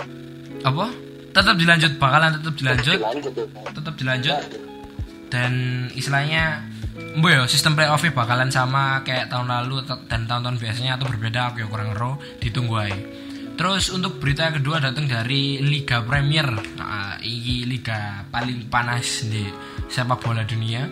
Apa 0.65 1.06
tetap 1.37 1.55
dilanjut 1.61 1.93
bakalan 2.01 2.41
tetap 2.41 2.55
dilanjut. 2.57 2.99
Tetap 3.77 3.95
dilanjut. 4.01 4.41
Dan 5.29 5.53
istilahnya 5.93 6.65
Mbak 6.97 7.31
ya 7.33 7.43
sistem 7.45 7.77
playoff 7.77 8.01
bakalan 8.09 8.49
sama 8.49 9.05
kayak 9.05 9.29
tahun 9.29 9.53
lalu 9.53 9.85
dan 10.09 10.25
tahun-tahun 10.25 10.57
biasanya 10.57 10.97
atau 10.97 11.09
berbeda 11.13 11.53
aku 11.53 11.65
ya 11.65 11.67
kurang 11.69 11.93
ero 11.93 12.17
ditunggu 12.41 12.77
aja 12.77 12.97
Terus 13.57 13.89
untuk 13.89 14.21
berita 14.21 14.53
kedua 14.53 14.77
datang 14.85 15.09
dari 15.09 15.65
Liga 15.65 16.05
Premier. 16.05 16.45
Nah, 16.77 17.17
ini 17.25 17.65
liga 17.65 18.21
paling 18.29 18.69
panas 18.69 19.25
di 19.25 19.49
sepak 19.89 20.21
bola 20.21 20.45
dunia. 20.45 20.85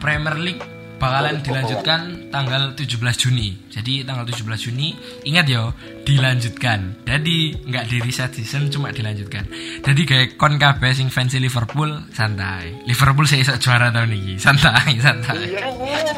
Premier 0.00 0.40
League 0.40 0.77
bakalan 0.98 1.40
dilanjutkan 1.40 2.28
tanggal 2.34 2.74
17 2.74 2.98
Juni. 3.16 3.54
Jadi 3.70 4.02
tanggal 4.02 4.26
17 4.26 4.42
Juni 4.68 4.92
ingat 5.24 5.46
yo 5.46 5.72
dilanjutkan. 6.02 7.06
Jadi 7.06 7.54
nggak 7.64 7.84
di 7.86 7.96
reset 8.02 8.34
season 8.34 8.68
cuma 8.68 8.90
dilanjutkan. 8.90 9.46
Jadi 9.80 10.02
kayak 10.04 10.28
kon 10.34 10.58
kabeh 10.58 10.90
sing 10.92 11.08
fans 11.08 11.38
Liverpool 11.38 12.02
santai. 12.10 12.82
Liverpool 12.84 13.24
saya 13.24 13.46
iso 13.46 13.54
juara 13.62 13.94
tahun 13.94 14.12
ini. 14.18 14.34
Santai, 14.36 14.98
santai. 14.98 15.54
Iya, 15.54 15.64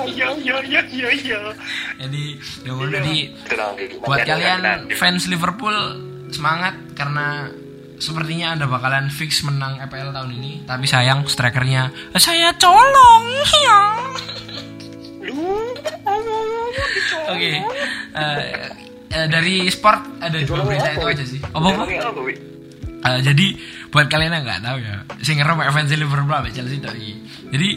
iya, 0.09 0.28
iya, 0.41 0.59
iya, 0.64 0.81
iya, 0.89 1.09
iya. 1.12 1.41
Jadi 2.01 2.24
ya 2.64 2.72
udah, 2.72 2.89
jadi 3.05 3.16
buat 4.01 4.20
kalian 4.24 4.61
fans 4.97 5.28
Liverpool 5.28 5.76
semangat 6.33 6.74
karena 6.97 7.51
sepertinya 8.01 8.57
anda 8.57 8.64
bakalan 8.64 9.12
fix 9.12 9.45
menang 9.45 9.76
EPL 9.76 10.16
tahun 10.16 10.33
ini 10.41 10.64
tapi 10.64 10.89
sayang 10.89 11.28
strikernya 11.28 11.93
"Eh, 12.16 12.22
saya 12.22 12.57
colong 12.57 13.24
ya 13.68 13.81
oke 17.31 17.51
eh, 17.51 17.61
eh, 19.11 19.27
dari 19.29 19.68
sport 19.68 20.23
ada 20.23 20.39
dua 20.41 20.64
berita 20.64 20.91
itu 20.97 21.07
aja 21.07 21.25
sih. 21.25 21.41
Apa 21.43 21.68
apa? 21.77 21.85
Eh, 23.01 23.21
jadi 23.25 23.47
buat 23.89 24.12
kalian 24.12 24.37
yang 24.37 24.45
nggak 24.45 24.61
tahu 24.61 24.79
ya 24.85 24.97
sing 25.25 25.41
ngerem 25.41 25.64
fans 25.73 25.89
Liverpool 25.93 26.37
apa 26.37 26.53
Chelsea 26.53 26.77
iki. 26.79 27.12
jadi 27.49 27.68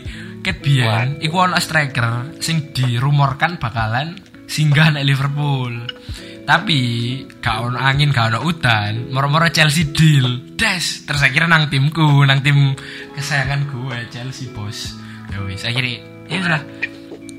ket 0.43 0.59
biyen 0.59 1.23
iku 1.23 1.47
ono 1.47 1.55
striker 1.63 2.37
sing 2.43 2.75
dirumorkan 2.75 3.55
bakalan 3.55 4.19
singgah 4.47 4.91
nek 4.93 5.07
Liverpool. 5.07 5.73
Tapi 6.43 6.79
gak 7.39 7.71
ono 7.71 7.79
angin 7.79 8.11
gak 8.11 8.35
ono 8.35 8.43
udan 8.43 9.15
moro-moro 9.15 9.47
Chelsea 9.47 9.87
deal. 9.95 10.59
Des 10.59 11.07
terus 11.07 11.23
akhirnya 11.23 11.55
nang 11.55 11.71
timku 11.71 12.27
nang 12.27 12.43
tim 12.43 12.75
kesayangan 13.15 13.71
gue 13.71 13.97
Chelsea 14.11 14.51
bos. 14.51 14.99
Ya 15.31 15.39
wis 15.47 15.63
akhirnya 15.63 16.03
ini 16.27 16.43
lah 16.43 16.59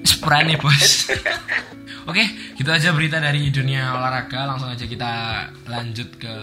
sepurane 0.05 0.55
bos 0.61 1.09
Oke, 2.05 2.21
gitu 2.61 2.69
aja 2.69 2.93
berita 2.93 3.17
dari 3.17 3.49
dunia 3.49 3.97
olahraga. 3.97 4.45
Langsung 4.45 4.69
aja 4.69 4.85
kita 4.85 5.41
lanjut 5.65 6.21
ke 6.21 6.35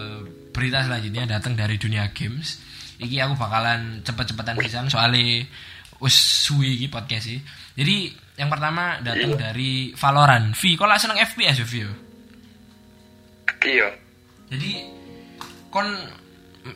berita 0.50 0.82
selanjutnya 0.82 1.38
datang 1.38 1.54
dari 1.54 1.78
dunia 1.78 2.10
games. 2.18 2.58
Iki 2.98 3.22
aku 3.22 3.38
bakalan 3.38 4.02
cepet-cepetan 4.02 4.58
pisan 4.58 4.90
soalnya 4.90 5.46
suwi 6.10 6.82
iki 6.82 6.90
podcast 6.90 7.30
sih. 7.30 7.38
Jadi 7.78 8.10
yang 8.42 8.50
pertama 8.50 8.98
datang 9.06 9.38
dari 9.38 9.94
Valorant. 9.94 10.58
Vi, 10.58 10.74
kok 10.74 10.90
lah 10.90 10.98
seneng 10.98 11.22
FPS 11.22 11.62
ya, 11.62 11.66
Vi? 11.66 11.82
Iya. 13.62 13.90
Jadi 14.50 14.72
kon 15.70 15.86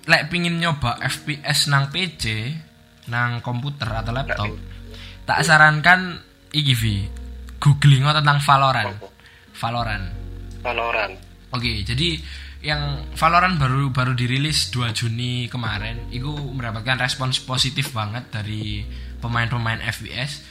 lek 0.05 0.29
pingin 0.29 0.61
nyoba 0.61 1.01
FPS 1.01 1.73
nang 1.73 1.89
PC, 1.89 2.53
nang 3.09 3.41
komputer 3.41 3.89
atau 3.89 4.13
laptop, 4.13 4.53
tak 5.25 5.41
sarankan 5.41 6.21
iki 6.55 6.73
Vi. 6.73 6.97
Googling 7.59 8.07
tentang 8.07 8.39
Valorant. 8.39 8.95
Valorant. 9.59 10.05
Valorant. 10.63 11.15
Oke, 11.51 11.83
jadi 11.83 12.19
yang 12.65 13.05
Valorant 13.13 13.61
baru 13.61 13.93
baru 13.93 14.17
dirilis 14.17 14.73
2 14.73 14.89
Juni 14.95 15.45
kemarin, 15.51 16.09
itu 16.09 16.31
mendapatkan 16.31 16.97
respons 16.97 17.37
positif 17.43 17.93
banget 17.93 18.31
dari 18.33 18.81
pemain-pemain 19.21 19.79
FPS 19.85 20.41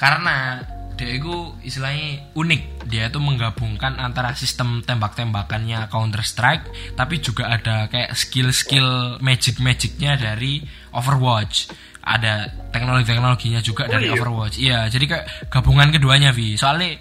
karena 0.00 0.64
dia 0.98 1.14
itu 1.14 1.54
istilahnya 1.62 2.34
unik. 2.34 2.90
Dia 2.90 3.06
itu 3.06 3.22
menggabungkan 3.22 4.02
antara 4.02 4.34
sistem 4.34 4.82
tembak-tembakannya 4.82 5.86
Counter 5.86 6.26
Strike, 6.26 6.96
tapi 6.98 7.22
juga 7.22 7.54
ada 7.54 7.86
kayak 7.86 8.18
skill-skill 8.18 9.22
magic-magicnya 9.22 10.18
dari 10.18 10.66
Overwatch. 10.90 11.70
Ada 12.08 12.48
teknologi-teknologinya 12.72 13.60
juga 13.60 13.84
dari 13.84 14.08
iya? 14.08 14.16
Overwatch. 14.16 14.56
Iya, 14.56 14.78
jadi 14.88 15.04
kayak 15.04 15.24
gabungan 15.52 15.92
keduanya, 15.92 16.32
Vi. 16.32 16.56
Soalnya 16.56 16.96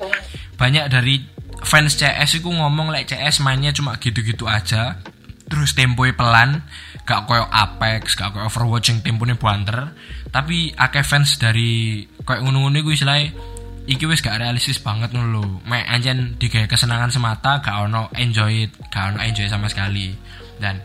banyak 0.59 0.91
dari 0.91 1.23
fans 1.63 1.97
CS 1.97 2.41
itu 2.43 2.49
ngomong 2.49 2.93
like 2.93 3.09
CS 3.09 3.41
mainnya 3.41 3.73
cuma 3.73 3.97
gitu-gitu 3.97 4.45
aja 4.45 4.99
terus 5.47 5.71
temponya 5.73 6.13
pelan 6.13 6.49
gak 7.07 7.23
koyo 7.23 7.47
Apex 7.47 8.19
gak 8.19 8.35
koyo 8.35 8.51
Overwatch 8.51 8.91
yang 8.91 8.99
temponya 8.99 9.39
banter 9.39 9.95
tapi 10.29 10.75
akeh 10.75 11.01
fans 11.07 11.39
dari 11.39 12.03
koyo 12.27 12.43
ngono-ngono 12.43 12.83
iku 12.83 12.91
istilahnya 12.91 13.31
iki 13.87 14.03
wis 14.03 14.19
gak 14.19 14.43
realistis 14.43 14.83
banget 14.83 15.15
ngono 15.15 15.27
lho 15.31 15.43
mek 15.63 15.87
anjen 15.87 16.35
digawe 16.35 16.67
kesenangan 16.67 17.09
semata 17.09 17.63
gak 17.63 17.87
ono 17.87 18.11
enjoy 18.19 18.67
it 18.67 18.71
gak 18.91 19.15
ono 19.15 19.23
enjoy 19.23 19.47
sama 19.47 19.71
sekali 19.71 20.11
dan 20.59 20.83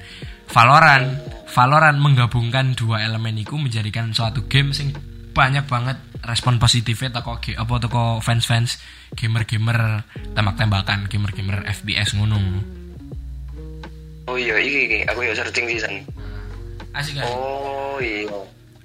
Valorant 0.53 1.09
Valorant 1.53 1.99
menggabungkan 2.01 2.77
dua 2.77 3.05
elemen 3.05 3.41
itu 3.41 3.57
menjadikan 3.57 4.13
suatu 4.13 4.45
game 4.49 4.73
sing 4.77 4.93
banyak 5.33 5.65
banget 5.65 5.97
respon 6.23 6.61
positifnya 6.61 7.09
toko 7.21 7.41
apa 7.41 7.75
toko 7.81 8.21
fans-fans 8.21 8.77
gamer-gamer 9.17 10.05
tembak-tembakan 10.37 11.09
gamer-gamer 11.09 11.65
FPS 11.67 12.15
ngono 12.21 12.39
Oh 14.31 14.39
iya, 14.39 14.55
iki 14.55 14.87
iki. 14.87 14.99
Aku 15.11 15.19
ya 15.27 15.35
searching 15.35 15.67
sih 15.67 15.83
san. 15.83 15.99
asik 16.95 17.19
kan 17.19 17.27
Oh 17.27 17.99
iya. 17.99 18.31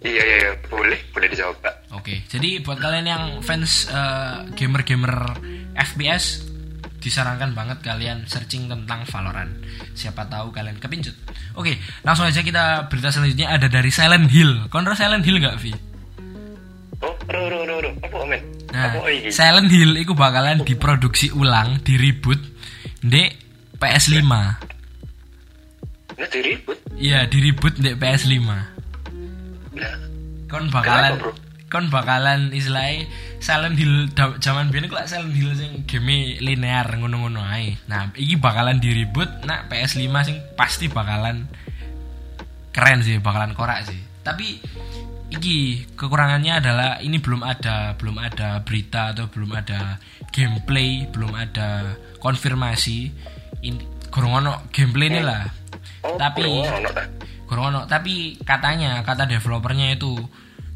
Iya 0.02 0.24
iya 0.24 0.38
iya. 0.50 0.52
Boleh, 0.66 0.98
boleh 1.14 1.28
dicoba. 1.30 1.70
Oke, 1.94 2.26
jadi 2.26 2.64
buat 2.66 2.82
kalian 2.82 3.06
yang 3.06 3.24
fans 3.46 3.86
eh, 3.92 4.50
gamer-gamer 4.58 5.14
FPS 5.78 6.47
disarankan 6.98 7.54
banget 7.54 7.80
kalian 7.86 8.26
searching 8.26 8.66
tentang 8.68 9.06
Valorant. 9.06 9.54
Siapa 9.94 10.26
tahu 10.26 10.50
kalian 10.50 10.82
kepincut. 10.82 11.14
Oke, 11.54 11.78
langsung 12.02 12.26
aja 12.26 12.42
kita 12.42 12.90
berita 12.90 13.14
selanjutnya 13.14 13.54
ada 13.54 13.70
dari 13.70 13.94
Silent 13.94 14.28
Hill. 14.30 14.68
Kontra 14.74 14.98
Silent 14.98 15.24
Hill 15.24 15.40
gak, 15.40 15.58
Vi? 15.62 15.74
Oh. 17.02 17.14
Apa? 18.02 18.18
Nah, 18.74 18.90
Apa 18.90 19.08
iki? 19.14 19.30
Silent 19.30 19.70
Hill 19.70 20.02
itu 20.02 20.18
bakalan 20.18 20.66
diproduksi 20.66 21.30
ulang, 21.32 21.80
di 21.86 21.94
reboot 21.96 22.42
di 23.02 23.30
PS5. 23.78 24.26
Ini 26.18 26.26
diribut. 26.34 26.78
Iya, 26.98 27.30
di 27.30 27.38
reboot 27.46 27.78
di 27.78 27.94
PS5. 27.94 28.34
Lah, 29.78 29.96
Kon 30.50 30.66
bakalan 30.74 31.14
Kenapa, 31.14 31.30
bro? 31.30 31.47
Kon 31.68 31.92
bakalan 31.92 32.56
istilahnya 32.56 33.12
Silent 33.44 33.76
Hill 33.76 34.08
zaman 34.40 34.72
biyen 34.72 34.88
kok 34.88 35.04
Silent 35.04 35.36
Hill 35.36 35.52
sing 35.52 35.84
game 35.84 36.40
linear 36.40 36.88
ngono-ngono 36.96 37.44
ae. 37.44 37.76
Nah, 37.92 38.12
iki 38.16 38.40
bakalan 38.40 38.80
di 38.80 38.96
reboot 38.96 39.28
nah 39.44 39.68
PS5 39.68 40.08
sing 40.24 40.38
pasti 40.56 40.88
bakalan 40.88 41.48
keren 42.72 43.04
sih, 43.04 43.20
bakalan 43.20 43.52
korak 43.52 43.84
sih. 43.84 44.00
Tapi 44.24 44.64
iki 45.28 45.84
kekurangannya 46.00 46.64
adalah 46.64 46.90
ini 47.04 47.20
belum 47.20 47.44
ada 47.44 48.00
belum 48.00 48.16
ada 48.16 48.64
berita 48.64 49.12
atau 49.12 49.28
belum 49.28 49.52
ada 49.52 50.00
gameplay, 50.32 51.04
belum 51.12 51.36
ada 51.36 52.00
konfirmasi. 52.24 53.12
Ini 53.60 54.08
kurang 54.08 54.40
ono 54.40 54.72
gameplay 54.72 55.12
ini 55.12 55.20
lah. 55.20 55.44
Oh, 56.08 56.16
Tapi 56.16 56.64
kurang 57.44 57.76
ono. 57.76 57.82
tapi 57.88 58.40
katanya 58.44 59.04
kata 59.04 59.28
developernya 59.28 59.96
itu 60.00 60.16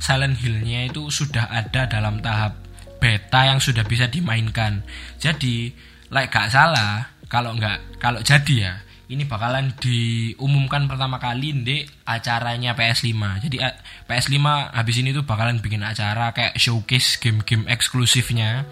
Silent 0.02 0.42
Hill-nya 0.42 0.90
itu 0.90 1.14
sudah 1.14 1.46
ada 1.54 1.86
dalam 1.86 2.18
tahap 2.26 2.58
beta 2.98 3.46
yang 3.46 3.62
sudah 3.62 3.86
bisa 3.86 4.10
dimainkan. 4.10 4.82
Jadi, 5.22 5.70
like 6.10 6.34
gak 6.34 6.50
salah 6.50 7.14
kalau 7.32 7.56
nggak 7.56 8.02
kalau 8.02 8.20
jadi 8.20 8.56
ya 8.58 8.74
ini 9.12 9.28
bakalan 9.28 9.76
diumumkan 9.76 10.88
pertama 10.88 11.20
kali 11.20 11.52
di 11.52 11.84
acaranya 12.08 12.72
PS5. 12.72 13.12
Jadi 13.44 13.60
a- 13.60 13.76
PS5 14.08 14.40
habis 14.72 14.96
ini 15.04 15.12
tuh 15.12 15.28
bakalan 15.28 15.60
bikin 15.60 15.84
acara 15.84 16.32
kayak 16.32 16.56
showcase 16.56 17.20
game-game 17.20 17.68
eksklusifnya. 17.68 18.64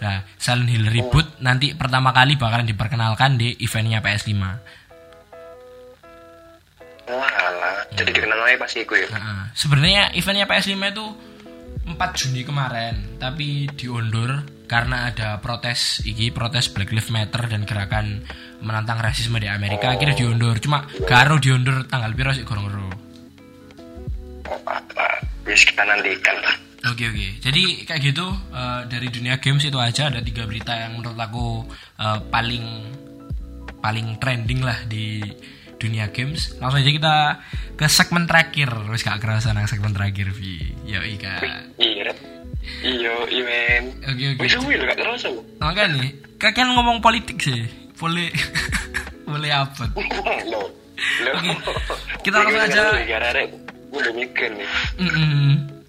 Nah, 0.00 0.24
Silent 0.40 0.72
Hill 0.72 0.88
reboot 0.88 1.36
nanti 1.44 1.76
pertama 1.76 2.08
kali 2.16 2.40
bakalan 2.40 2.64
diperkenalkan 2.64 3.36
di 3.36 3.52
eventnya 3.60 4.00
PS5. 4.00 4.32
Walah, 7.12 7.84
jadi 7.92 8.10
dikenal 8.10 8.40
aja 8.48 8.56
pas 8.56 8.72
iku 8.72 8.96
ya. 8.96 9.08
Nah, 9.12 9.52
sebenarnya 9.52 10.16
eventnya 10.16 10.48
PS5 10.48 10.72
itu 10.72 11.06
4 11.92 12.18
Juni 12.18 12.42
kemarin, 12.46 13.20
tapi 13.20 13.68
diundur 13.76 14.40
karena 14.64 15.12
ada 15.12 15.36
protes 15.44 16.00
iki 16.08 16.32
protes 16.32 16.72
Black 16.72 16.88
Lives 16.96 17.12
Matter 17.12 17.44
dan 17.44 17.68
gerakan 17.68 18.24
menantang 18.64 19.04
rasisme 19.04 19.36
di 19.36 19.44
Amerika 19.44 19.92
akhirnya 19.92 20.16
diundur. 20.16 20.56
Cuma 20.64 20.88
garo 21.04 21.36
diundur 21.36 21.84
tanggal 21.84 22.16
piro 22.16 22.32
sih 22.32 22.46
gorong 22.48 22.66
ero. 22.72 22.88
Oh, 24.48 24.60
apa? 24.64 25.20
Wis 25.44 25.68
kita 25.68 25.84
nantikan 25.84 26.40
lah. 26.40 26.56
Oke 26.88 27.04
oke. 27.12 27.28
Jadi 27.44 27.84
kayak 27.84 28.00
gitu 28.00 28.26
eh, 28.56 28.80
dari 28.88 29.12
dunia 29.12 29.36
games 29.36 29.68
itu 29.68 29.76
aja 29.76 30.08
ada 30.08 30.24
tiga 30.24 30.48
berita 30.48 30.72
yang 30.72 30.96
menurut 30.96 31.20
aku 31.20 31.68
eh, 32.00 32.18
paling 32.32 32.64
paling 33.82 34.16
trending 34.16 34.64
lah 34.64 34.78
di 34.88 35.20
dunia 35.82 36.06
games. 36.14 36.54
Langsung 36.62 36.78
aja 36.78 36.90
kita 36.94 37.14
ke 37.74 37.86
segmen 37.90 38.30
terakhir. 38.30 38.70
Wis 38.86 39.02
gak 39.02 39.18
kerasa 39.18 39.50
nang 39.50 39.66
segmen 39.66 39.90
terakhir 39.90 40.30
Vi. 40.30 40.70
Yo 40.86 41.02
Ika. 41.02 41.42
Iya 42.78 43.14
men. 43.42 43.84
Oke 44.06 44.24
oke. 44.38 44.40
Wis 44.46 44.54
lho 44.54 44.86
gak. 44.86 44.96
Makanya 45.58 45.98
nih, 45.98 46.10
kakek 46.38 46.62
ngomong 46.70 47.02
politik 47.02 47.42
sih. 47.42 47.66
Poli 47.98 48.30
Mulai 49.26 49.50
apa? 49.62 49.90
Lo. 50.52 50.70
Oke, 51.34 51.50
kita 52.22 52.36
langsung 52.38 52.62
aja- 52.62 52.94
udah 53.92 54.12
mikir 54.14 54.50
nih. 54.54 54.66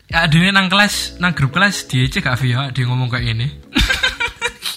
Ya, 0.09 0.29
nang 0.53 0.69
kelas, 0.69 1.17
nang 1.17 1.33
grup 1.33 1.53
kelas 1.53 1.89
dia 1.89 2.05
cek 2.05 2.25
gak 2.25 2.37
via 2.41 2.69
dia 2.69 2.85
ngomong 2.85 3.09
kayak 3.09 3.33
ini. 3.33 3.47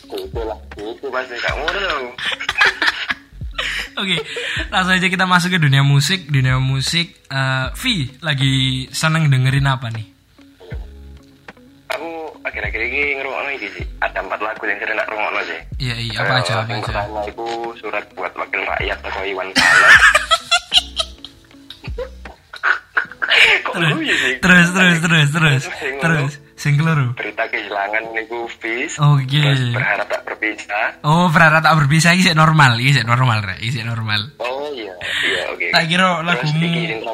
Itu 0.09 0.41
lah. 0.41 0.57
Itu 0.77 1.09
pasti 1.13 1.37
kamu 1.37 1.65
dong. 1.73 2.05
Oke, 3.97 4.17
langsung 4.69 4.93
aja 4.93 5.09
kita 5.09 5.25
masuk 5.25 5.57
ke 5.57 5.59
dunia 5.59 5.81
musik. 5.81 6.29
Dunia 6.29 6.61
musik, 6.61 7.17
eh 7.33 7.67
V 7.73 7.83
lagi 8.21 8.85
seneng 8.93 9.33
dengerin 9.33 9.65
apa 9.65 9.89
nih? 9.89 10.05
Aku 11.97 12.09
akhir-akhir 12.45 12.81
ini 12.83 13.17
ngerungokno 13.17 13.51
iki 13.57 13.69
sih. 13.73 13.85
Ada 14.05 14.21
empat 14.21 14.41
lagu 14.45 14.63
yang 14.69 14.77
sering 14.77 14.97
nak 15.01 15.09
rungokno 15.09 15.41
sih. 15.49 15.59
Iya 15.81 15.97
iya 15.97 16.17
apa 16.21 16.33
Eh, 16.37 16.41
aja 16.45 16.53
apa 16.61 16.71
yang 16.77 16.85
pertama 16.85 17.21
itu 17.25 17.47
surat 17.81 18.05
buat 18.13 18.33
wakil 18.37 18.61
rakyat 18.61 18.99
atau 19.01 19.23
Iwan 19.25 19.49
Fals. 19.57 19.95
Terus 23.77 24.69
terus 24.73 24.99
terus 25.05 25.29
terus 25.29 25.63
terus 26.01 26.33
sing 26.67 26.75
keloro. 26.75 27.15
berita 27.15 27.47
kehilangan 27.47 28.03
niku 28.11 28.51
Fis. 28.59 28.99
Oke. 28.99 29.39
Terus 29.39 29.71
berharap 29.71 30.11
tak 30.11 30.23
berpisah. 30.27 30.87
Oh, 31.07 31.31
berharap 31.31 31.63
tak 31.63 31.75
berpisah 31.79 32.11
iki 32.19 32.35
normal, 32.35 32.75
iki 32.83 33.07
normal 33.07 33.39
rek, 33.47 33.63
iki 33.63 33.87
normal. 33.87 34.35
Oh 34.43 34.67
iya, 34.75 34.91
iya 35.23 35.43
oke. 35.55 35.71
Tak 35.71 35.85
kira 35.87 36.27
lagumu-. 36.27 37.07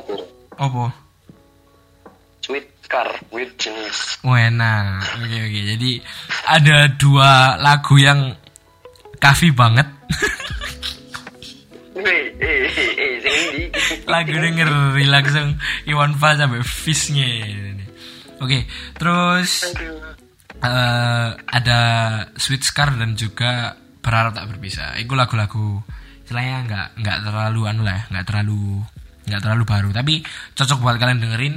Apa? 0.57 0.85
Sweet 2.41 2.67
Car 2.89 3.13
with 3.29 3.53
Genius. 3.61 4.17
Wena. 4.25 5.05
Oke 5.21 5.37
oke. 5.37 5.61
Jadi 5.77 5.91
ada 6.49 6.89
dua 6.97 7.61
lagu 7.61 8.01
yang 8.01 8.33
kafi 9.21 9.53
banget. 9.53 9.85
Eh, 12.03 12.35
eh, 12.41 12.67
eh, 12.99 13.71
lagu 14.11 14.35
denger 14.35 14.97
langsung 15.07 15.55
Iwan 15.87 16.19
Fals 16.19 16.41
sampai 16.41 16.65
Fish-nya. 16.65 17.31
Oke, 18.43 18.67
terus 18.99 19.71
eh 20.63 21.29
ada 21.39 21.81
Sweet 22.35 22.63
Scar 22.67 22.99
dan 22.99 23.15
juga 23.15 23.79
berharap 24.03 24.35
tak 24.35 24.51
berpisah. 24.51 24.99
Itu 24.99 25.15
lagu-lagu 25.15 25.79
istilahnya 26.27 26.67
nggak 26.67 26.87
nggak 26.99 27.19
terlalu 27.23 27.71
anu 27.71 27.87
lah, 27.87 28.03
ya, 28.03 28.11
nggak 28.11 28.27
terlalu 28.27 28.83
nggak 29.31 29.43
terlalu 29.47 29.63
baru, 29.63 29.89
tapi 29.95 30.27
cocok 30.59 30.83
buat 30.83 30.99
kalian 30.99 31.23
dengerin. 31.23 31.57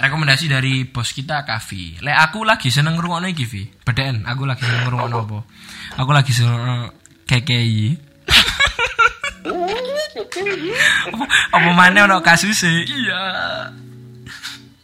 Rekomendasi 0.00 0.48
dari 0.48 0.88
bos 0.88 1.12
kita 1.12 1.44
Kavi. 1.44 2.00
Le 2.00 2.16
aku 2.16 2.40
lagi 2.40 2.72
seneng 2.72 2.96
ngrungokno 2.96 3.28
iki, 3.28 3.44
Vi. 3.44 3.68
Bedaan, 3.84 4.24
aku 4.24 4.48
lagi 4.48 4.64
seneng 4.64 4.88
ngrungokno 4.88 5.28
apa? 5.28 5.38
Aku 6.00 6.10
lagi 6.16 6.32
seneng 6.32 6.88
KKI. 7.28 8.00
apa, 11.12 11.24
apa 11.52 11.70
mana 11.76 12.08
ono 12.08 12.24
kasus 12.24 12.64
Iya. 12.64 13.20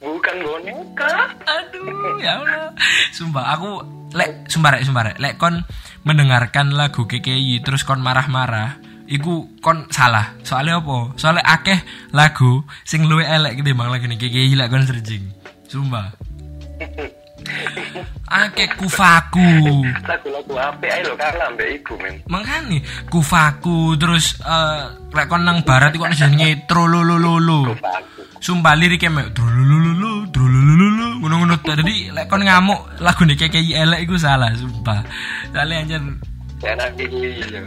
Bukan 0.07 0.37
boneka. 0.39 1.35
Aduh, 1.43 2.15
ya 2.23 2.39
Allah. 2.39 2.71
Sumpah 3.11 3.59
aku 3.59 3.83
lek 4.15 4.47
sumpah 4.47 4.79
rek, 4.79 4.87
sumpah 4.87 5.03
rek. 5.11 5.17
Lek 5.19 5.35
kon 5.35 5.67
mendengarkan 6.07 6.71
lagu 6.71 7.11
KKI 7.11 7.67
terus 7.67 7.83
kon 7.83 7.99
marah-marah, 7.99 8.79
iku 9.11 9.51
kon 9.59 9.91
salah. 9.91 10.39
Soalnya 10.47 10.79
apa? 10.79 11.19
Soalnya 11.19 11.43
akeh 11.43 11.83
lagu 12.15 12.63
sing 12.87 13.11
luwe 13.11 13.27
elek 13.27 13.59
ketimbang 13.59 13.91
lagu 13.91 14.07
nih 14.07 14.15
KKI 14.15 14.55
lek 14.55 14.71
kon 14.71 14.87
searching. 14.87 15.27
Sumpah. 15.67 16.15
Akeh 18.27 18.69
kufaku. 18.75 19.87
Lagu-lagu 20.03 20.55
apik 20.59 20.91
ae 20.91 21.01
lho 21.07 21.15
kalah 21.15 21.49
mbek 21.55 21.69
iku 21.83 21.95
men. 22.01 22.15
Makanya 22.27 22.83
kufaku 23.07 23.95
terus 24.01 24.41
eh 24.43 24.83
lek 25.15 25.27
kon 25.31 25.47
nang 25.47 25.63
barat 25.63 25.95
iku 25.95 26.09
jenenge 26.11 26.67
trololololo. 26.67 27.77
Sumpah 28.43 28.75
liriknya 28.75 29.11
mek 29.13 29.29
drulululu 29.33 30.29
drulululu 30.33 31.23
ngono-ngono 31.23 31.55
tadi 31.63 32.11
lek 32.11 32.27
kon 32.27 32.43
ngamuk 32.43 32.99
lagu 32.99 33.23
nek 33.23 33.39
kayak 33.39 33.85
elek 33.85 34.01
iku 34.09 34.17
salah 34.19 34.51
sumpah. 34.57 35.07
Soalnya 35.55 35.77
anjir 35.87 36.03
Ya 36.57 36.73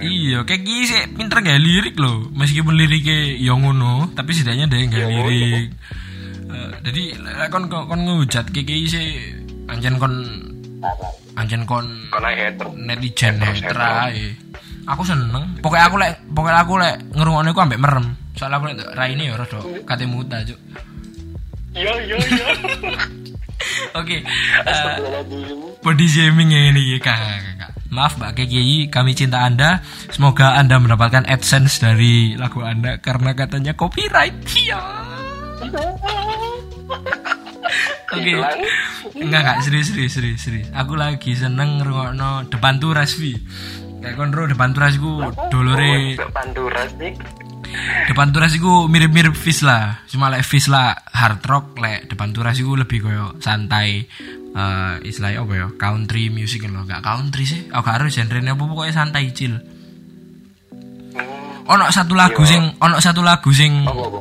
iya. 0.01 0.41
kayak 0.49 0.65
gini 0.65 0.81
sih 0.89 0.97
pinter 1.13 1.45
gak 1.45 1.61
lirik 1.61 1.93
loh 2.01 2.25
meskipun 2.33 2.73
liriknya 2.73 3.37
ya 3.37 3.53
ngono 3.53 4.09
tapi 4.17 4.33
setidaknya 4.33 4.65
dia 4.65 4.89
gak 4.89 5.05
Ya 5.05 5.07
lirik 5.13 5.69
Eh, 6.49 6.71
jadi 6.81 7.03
kon 7.53 7.69
kon 7.69 7.85
kon 7.85 8.01
ngehujat 8.09 8.49
kayak 8.49 8.65
gini 8.65 8.89
sih 8.89 9.07
anjen 9.69 9.95
kon 10.01 10.13
anjen 11.37 11.63
kon 11.63 11.85
netizen 12.75 13.39
ae. 13.41 14.35
Aku 14.89 15.05
seneng. 15.05 15.61
Pokoknya 15.61 15.85
aku 15.85 15.95
lek 16.01 16.13
pokoknya 16.33 16.59
aku 16.65 16.73
lek 16.81 16.95
ngerungokne 17.13 17.49
ku 17.53 17.61
ambek 17.61 17.81
merem. 17.81 18.05
Soalnya 18.33 18.57
aku 18.57 18.65
lek 18.73 18.77
raine 18.97 19.23
ya 19.29 19.37
rada 19.37 19.59
kate 19.85 20.05
muta, 20.09 20.41
Cuk. 20.41 20.59
Iya 21.77 21.93
iya 22.01 22.17
iya. 22.17 22.45
Oke. 23.99 24.23
eh, 24.23 24.95
body 25.83 26.05
shaming 26.07 26.49
ya 26.49 26.71
ini 26.71 26.95
ya, 26.95 26.97
Kak, 27.03 27.17
Kak, 27.17 27.53
Kak. 27.59 27.71
Maaf 27.89 28.21
Mbak 28.21 28.31
KGI, 28.37 28.77
kami 28.93 29.17
cinta 29.17 29.43
Anda. 29.45 29.81
Semoga 30.13 30.55
Anda 30.57 30.77
mendapatkan 30.77 31.25
AdSense 31.25 31.81
dari 31.81 32.37
lagu 32.37 32.61
Anda 32.61 33.01
karena 33.01 33.33
katanya 33.33 33.73
copyright. 33.73 34.37
Iya. 34.55 34.79
Oke. 38.09 38.33
Hilang. 38.33 38.59
Enggak 39.15 39.39
enggak 39.41 39.57
serius 39.61 39.85
serius 39.87 40.11
serius 40.11 40.39
serius. 40.39 40.67
Aku 40.71 40.93
lagi 40.93 41.33
seneng 41.33 41.77
ngrungokno 41.77 42.47
depan 42.47 42.77
turas 42.77 43.15
Vi. 43.15 43.33
Kayak 43.99 44.15
kontrol 44.15 44.45
depan 44.47 44.71
turas 44.71 44.95
iku 44.95 45.19
dolore 45.47 46.15
Oh, 46.15 46.31
Panduras 46.31 46.87
nih. 46.95 47.11
depan 48.07 48.31
turas 48.31 48.51
iku 48.51 48.87
mirip-mirip 48.87 49.33
Fish 49.33 49.61
lah. 49.61 50.01
Cuma 50.05 50.27
lek 50.27 50.41
Fish 50.41 50.65
lah 50.65 50.95
hard 51.05 51.43
rock, 51.43 51.77
lek 51.77 52.07
depan 52.07 52.31
turas 52.31 52.55
iku 52.55 52.73
lebih 52.73 53.01
koyo 53.01 53.35
santai. 53.37 54.05
eh 54.49 54.93
istilahnya 55.03 55.43
apa 55.43 55.51
ya? 55.53 55.67
Country 55.75 56.27
music 56.27 56.65
loh. 56.65 56.81
Enggak 56.81 57.01
country 57.01 57.43
sih. 57.43 57.67
Oh, 57.69 57.79
gak 57.79 58.01
harus 58.01 58.11
genre 58.11 58.39
apa 58.39 58.57
pokoknya 58.57 58.93
santai 58.95 59.29
chill. 59.29 59.53
Hmm. 59.53 59.67
Ono 61.69 61.85
satu 61.93 62.17
lagu 62.17 62.41
Yo. 62.41 62.49
sing 62.49 62.61
ono 62.79 62.97
satu 62.97 63.21
lagu 63.21 63.51
sing 63.51 63.85
Apa 63.85 64.01
apa? 64.01 64.19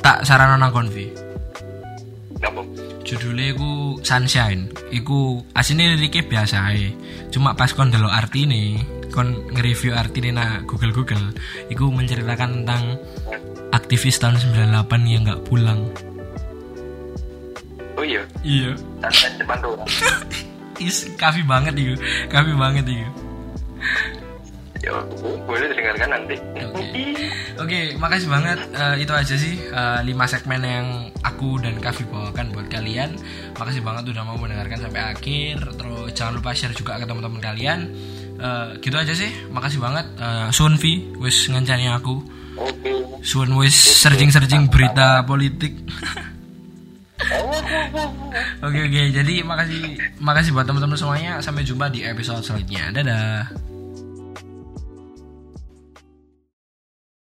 tak 0.00 0.16
sarana 0.22 0.54
nang 0.56 0.68
konvi. 0.68 1.08
Judulnya 3.10 3.50
iku 3.50 3.98
Sunshine. 4.06 4.70
Iku 4.94 5.42
asine 5.58 5.98
liriknya 5.98 6.22
biasa 6.30 6.70
ae. 6.70 6.94
Cuma 7.34 7.58
pas 7.58 7.74
kon 7.74 7.90
delok 7.90 8.14
artine, 8.14 8.86
kon 9.10 9.34
nge-review 9.50 9.98
artine 9.98 10.30
na 10.30 10.62
Google 10.62 10.94
Google, 10.94 11.34
iku 11.66 11.90
menceritakan 11.90 12.62
tentang 12.62 13.02
aktivis 13.74 14.22
tahun 14.22 14.38
98 14.38 15.10
yang 15.10 15.26
nggak 15.26 15.42
pulang. 15.42 15.90
Oh 17.98 18.06
iya. 18.06 18.22
Iya. 18.46 18.78
Santai 19.10 19.42
depan 19.42 19.58
Panduras. 19.58 19.90
Is 20.78 21.10
kafi 21.18 21.42
banget 21.42 21.74
itu. 21.82 21.98
Kafi 22.30 22.54
banget 22.54 22.86
itu. 22.86 23.10
Ya, 24.80 24.96
boleh 25.44 25.68
didengarkan 25.76 26.08
nanti. 26.08 26.36
Oke, 27.60 27.92
makasih 28.00 28.28
banget. 28.32 28.58
Eh, 28.72 29.04
itu 29.04 29.12
aja 29.12 29.34
sih 29.36 29.60
eh, 29.60 30.00
lima 30.08 30.24
segmen 30.24 30.64
yang 30.64 30.86
aku 31.20 31.60
dan 31.60 31.76
Kavi 31.76 32.08
bawakan 32.08 32.56
buat 32.56 32.66
kalian. 32.72 33.20
Makasih 33.60 33.84
banget 33.84 34.08
udah 34.08 34.24
mau 34.24 34.40
mendengarkan 34.40 34.80
sampai 34.80 35.12
akhir. 35.12 35.60
Terus 35.76 36.08
jangan 36.16 36.40
lupa 36.40 36.56
share 36.56 36.72
juga 36.72 36.96
ke 36.96 37.04
teman-teman 37.04 37.44
kalian. 37.44 37.92
Eh, 38.40 38.68
gitu 38.80 38.96
aja 38.96 39.12
sih. 39.12 39.28
Makasih 39.52 39.84
banget. 39.84 40.08
Uh, 40.16 40.48
Sun 40.48 40.80
Vi, 40.80 41.12
wis 41.20 41.44
ngancani 41.52 41.92
aku. 41.92 42.24
Oke. 42.56 42.92
Sun 43.20 43.52
wis 43.60 43.76
searching-searching 43.76 44.72
berita 44.72 45.20
politik. 45.28 45.76
Oke 48.60 48.80
oke, 48.88 49.02
jadi 49.12 49.34
makasih 49.44 49.80
makasih 50.18 50.50
buat 50.52 50.66
teman-teman 50.66 50.96
semuanya. 50.96 51.32
Sampai 51.38 51.62
jumpa 51.62 51.92
di 51.92 52.02
episode 52.02 52.42
selanjutnya. 52.42 52.90
Dadah. 52.90 53.69